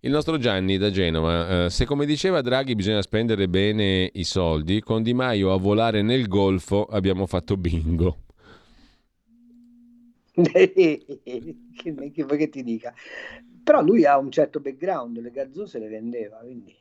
Il 0.00 0.10
nostro 0.10 0.38
Gianni 0.38 0.78
da 0.78 0.90
Genova, 0.90 1.64
eh, 1.66 1.70
se 1.70 1.84
come 1.84 2.06
diceva 2.06 2.40
Draghi 2.40 2.74
bisogna 2.74 3.02
spendere 3.02 3.48
bene 3.50 4.08
i 4.14 4.24
soldi, 4.24 4.80
con 4.80 5.02
Di 5.02 5.12
Maio 5.12 5.52
a 5.52 5.58
volare 5.58 6.00
nel 6.00 6.26
Golfo 6.26 6.86
abbiamo 6.86 7.26
fatto 7.26 7.58
bingo. 7.58 8.24
che, 10.42 11.92
vuoi 11.92 12.38
che 12.38 12.48
ti 12.50 12.62
dica? 12.62 12.92
Però 13.64 13.82
lui 13.82 14.04
ha 14.04 14.18
un 14.18 14.30
certo 14.30 14.60
background, 14.60 15.18
le 15.20 15.30
gazzose 15.30 15.78
le 15.78 15.88
vendeva, 15.88 16.36
quindi... 16.36 16.74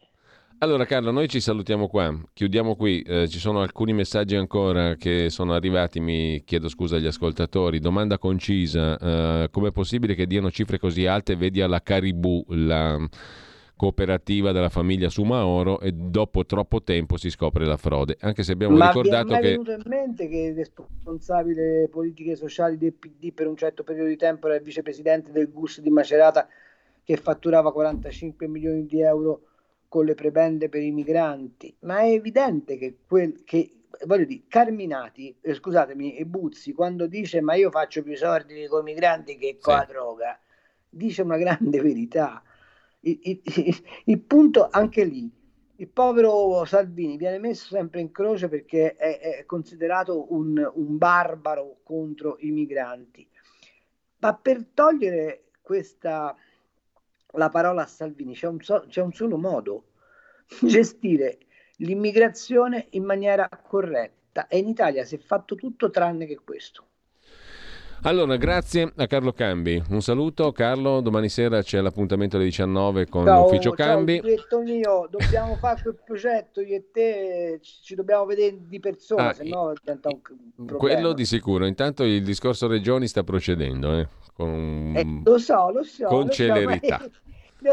Allora 0.60 0.86
Carlo, 0.86 1.12
noi 1.12 1.28
ci 1.28 1.41
salutiamo 1.41 1.88
qua, 1.88 2.18
chiudiamo 2.32 2.76
qui, 2.76 3.01
eh, 3.01 3.28
ci 3.28 3.39
sono 3.39 3.62
alcuni 3.62 3.91
messaggi 3.91 4.36
ancora 4.38 4.95
che 4.95 5.30
sono 5.30 5.53
arrivati, 5.53 5.99
mi 5.99 6.43
chiedo 6.45 6.70
scusa 6.70 6.95
agli 6.95 7.08
ascoltatori, 7.08 7.80
domanda 7.80 8.18
concisa, 8.18 8.97
eh, 8.97 9.49
com'è 9.51 9.72
possibile 9.72 10.16
che 10.16 10.26
diano 10.26 10.49
cifre 10.49 10.80
così 10.80 11.06
alte, 11.08 11.36
vedi 11.36 11.62
alla 11.62 11.82
Caribou, 11.82 12.45
la 12.47 12.97
cooperativa 13.76 14.52
della 14.52 14.70
famiglia 14.70 15.10
Sumaoro 15.10 15.80
e 15.80 15.92
dopo 15.92 16.46
troppo 16.46 16.82
tempo 16.82 17.18
si 17.18 17.30
scopre 17.30 17.66
la 17.66 17.78
frode, 17.78 18.18
anche 18.22 18.44
se 18.44 18.54
abbiamo 18.54 18.78
Ma 18.78 18.88
ricordato 18.88 19.28
che... 19.28 19.34
Ma 19.34 19.40
è 19.40 19.42
venuto 19.42 19.72
in 19.72 19.84
mente 19.86 20.28
che 20.28 20.38
il 20.38 20.56
responsabile 20.56 21.90
politiche 21.90 22.36
sociali 22.36 22.78
del 22.78 22.94
PD 22.94 23.34
per 23.34 23.48
un 23.48 23.58
certo 23.58 23.84
periodo 23.84 24.10
di 24.10 24.16
tempo 24.16 24.48
era 24.48 24.56
il 24.56 24.64
vicepresidente 24.64 25.32
del 25.32 25.52
GUS 25.52 25.82
di 25.82 25.90
Macerata 25.90 26.48
che 27.04 27.18
fatturava 27.18 27.72
45 27.72 28.48
milioni 28.48 28.86
di 28.86 29.02
euro 29.02 29.42
con 29.88 30.06
le 30.06 30.16
prebende 30.16 30.70
per 30.70 30.82
i 30.82 30.92
migranti, 30.92 31.76
ma 31.82 32.00
è 32.00 32.12
evidente 32.12 32.78
che, 32.78 32.98
quel, 33.08 33.44
che 33.44 33.86
voglio 34.06 34.26
dire, 34.26 34.44
Carminati, 34.48 35.36
eh, 35.40 35.54
scusatemi, 35.54 36.18
e 36.18 36.26
Buzzi, 36.26 36.74
quando 36.74 37.08
dice 37.08 37.42
ma 37.42 37.56
io 37.56 37.70
faccio 37.70 38.04
più 38.04 38.16
soldi 38.16 38.66
con 38.68 38.82
i 38.82 38.92
migranti 38.92 39.38
che 39.38 39.58
con 39.60 39.74
sì. 39.74 39.80
la 39.80 39.86
droga, 39.86 40.40
dice 40.90 41.22
una 41.22 41.38
grande 41.38 41.80
verità 41.82 42.42
il, 43.06 43.41
il, 43.43 43.84
il 44.06 44.20
punto 44.20 44.68
anche 44.70 45.03
lì 45.03 45.32
il 45.78 45.88
povero 45.89 46.64
Salvini 46.66 47.18
viene 47.18 47.38
messo 47.38 47.68
sempre 47.68 47.99
in 47.99 48.12
croce 48.12 48.47
perché 48.47 48.95
è, 48.95 49.20
è 49.20 49.45
considerato 49.45 50.34
un, 50.34 50.58
un, 50.74 50.97
barbaro 50.97 51.80
contro 51.84 52.38
i 52.39 52.51
migranti. 52.51 53.28
Ma 54.20 54.34
per 54.36 54.66
togliere 54.74 55.47
questa, 55.62 56.36
la 57.32 57.49
parola 57.49 57.84
a 57.84 57.88
Salvini 57.88 58.34
c'è 58.34 58.47
un, 58.47 58.62
so, 58.62 58.86
c'è 58.88 59.01
un 59.01 59.12
solo 59.12 59.38
modo, 59.38 59.88
gestire 60.62 61.39
l'immigrazione 61.78 62.88
in 62.91 63.03
maniera 63.03 63.49
corretta 63.49 64.47
e 64.47 64.58
in 64.58 64.70
Italia 64.70 65.03
si 65.03 65.16
è 65.16 65.20
fatto 65.20 65.56
tutto 65.56 65.89
tranne 65.89 66.26
che 66.26 66.39
questo. 66.41 66.88
Allora, 68.06 68.36
grazie 68.36 68.93
a 68.97 69.08
Carlo 69.08 69.34
Cambi. 69.34 69.82
Un 69.89 69.99
saluto 69.99 70.51
Carlo, 70.51 71.01
domani 71.01 71.28
sera 71.28 71.64
c'è 71.64 71.82
l'appuntamento 71.82 72.36
alle 72.36 72.45
19 72.45 73.08
con 73.08 73.26
ciao, 73.26 73.41
l'ufficio 73.41 73.72
Cambi. 73.72 74.22
Ciao, 74.47 74.62
mio, 74.62 75.08
dobbiamo 75.10 75.56
fare 75.56 75.82
quel 75.82 75.97
progetto, 76.06 76.62
io 76.62 76.76
e 76.76 76.91
te 76.91 77.60
ci 77.64 77.95
dobbiamo 77.95 78.26
vedere 78.26 78.58
di 78.68 78.80
persona, 78.80 79.30
ah, 79.30 79.34
se 79.34 79.43
no 79.45 79.74
diventa 79.82 80.10
un 80.10 80.22
problema. 80.22 80.78
Quello 80.78 81.14
di 81.14 81.26
sicuro. 81.26 81.66
Intanto 81.66 82.03
il 82.03 82.24
discorso 82.24 82.68
regioni 82.68 83.08
sta 83.08 83.24
procedendo, 83.24 83.97
eh, 83.97 84.08
con, 84.36 84.93
eh, 84.95 85.22
lo 85.24 85.39
so, 85.39 85.72
lo 85.72 85.82
so, 85.82 86.06
con 86.06 86.26
lo 86.26 86.30
celerità. 86.30 86.99
So, 86.99 87.10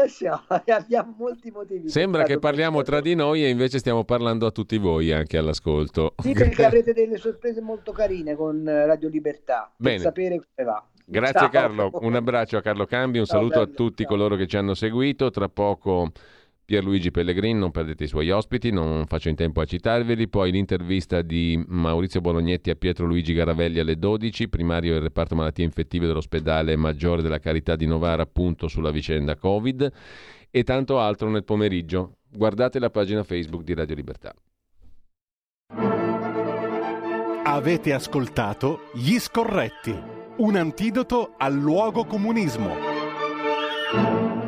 So, 0.07 0.41
abbiamo 0.47 1.13
molti 1.17 1.51
motivi. 1.51 1.89
Sembra 1.89 2.23
che 2.23 2.39
parliamo 2.39 2.81
tra 2.81 3.01
di 3.01 3.15
noi 3.15 3.43
e 3.43 3.49
invece 3.49 3.77
stiamo 3.79 4.03
parlando 4.03 4.45
a 4.45 4.51
tutti 4.51 4.77
voi 4.77 5.11
anche 5.11 5.37
all'ascolto. 5.37 6.15
Sì, 6.21 6.33
perché 6.33 6.63
avrete 6.65 6.93
delle 6.93 7.17
sorprese 7.17 7.61
molto 7.61 7.91
carine 7.91 8.35
con 8.35 8.63
Radio 8.65 9.09
Libertà. 9.09 9.71
Bene. 9.75 9.97
Per 9.97 10.05
sapere 10.05 10.35
come 10.35 10.67
va. 10.67 10.87
Grazie 11.05 11.39
ciao. 11.39 11.49
Carlo, 11.49 11.91
un 12.01 12.15
abbraccio 12.15 12.57
a 12.57 12.61
Carlo 12.61 12.85
Cambi, 12.85 13.19
un 13.19 13.25
ciao, 13.25 13.37
saluto 13.37 13.59
bello, 13.59 13.71
a 13.71 13.75
tutti 13.75 14.03
ciao. 14.03 14.11
coloro 14.11 14.35
che 14.35 14.47
ci 14.47 14.57
hanno 14.57 14.73
seguito. 14.73 15.29
Tra 15.29 15.49
poco 15.49 16.11
Pierluigi 16.65 17.11
Pellegrini, 17.11 17.59
non 17.59 17.71
perdete 17.71 18.05
i 18.05 18.07
suoi 18.07 18.31
ospiti, 18.31 18.71
non 18.71 19.05
faccio 19.05 19.27
in 19.27 19.35
tempo 19.35 19.59
a 19.59 19.65
citarveli, 19.65 20.29
poi 20.29 20.51
l'intervista 20.51 21.21
di 21.21 21.61
Maurizio 21.67 22.21
Bolognetti 22.21 22.69
a 22.69 22.75
Pietro 22.75 23.05
Luigi 23.05 23.33
Garavelli 23.33 23.79
alle 23.79 23.97
12, 23.97 24.47
primario 24.47 24.93
del 24.93 25.01
reparto 25.01 25.35
malattie 25.35 25.65
infettive 25.65 26.07
dell'ospedale 26.07 26.77
Maggiore 26.77 27.21
della 27.21 27.39
Carità 27.39 27.75
di 27.75 27.85
Novara 27.85 28.23
appunto 28.23 28.69
sulla 28.69 28.91
vicenda 28.91 29.35
Covid 29.35 29.91
e 30.49 30.63
tanto 30.63 30.99
altro 30.99 31.29
nel 31.29 31.43
pomeriggio. 31.43 32.19
Guardate 32.29 32.79
la 32.79 32.89
pagina 32.89 33.23
Facebook 33.23 33.63
di 33.63 33.73
Radio 33.73 33.95
Libertà. 33.95 34.33
Avete 37.45 37.93
ascoltato 37.93 38.89
Gli 38.93 39.19
Scorretti, 39.19 39.95
un 40.37 40.55
antidoto 40.55 41.33
al 41.37 41.53
luogo 41.53 42.05
comunismo. 42.05 44.42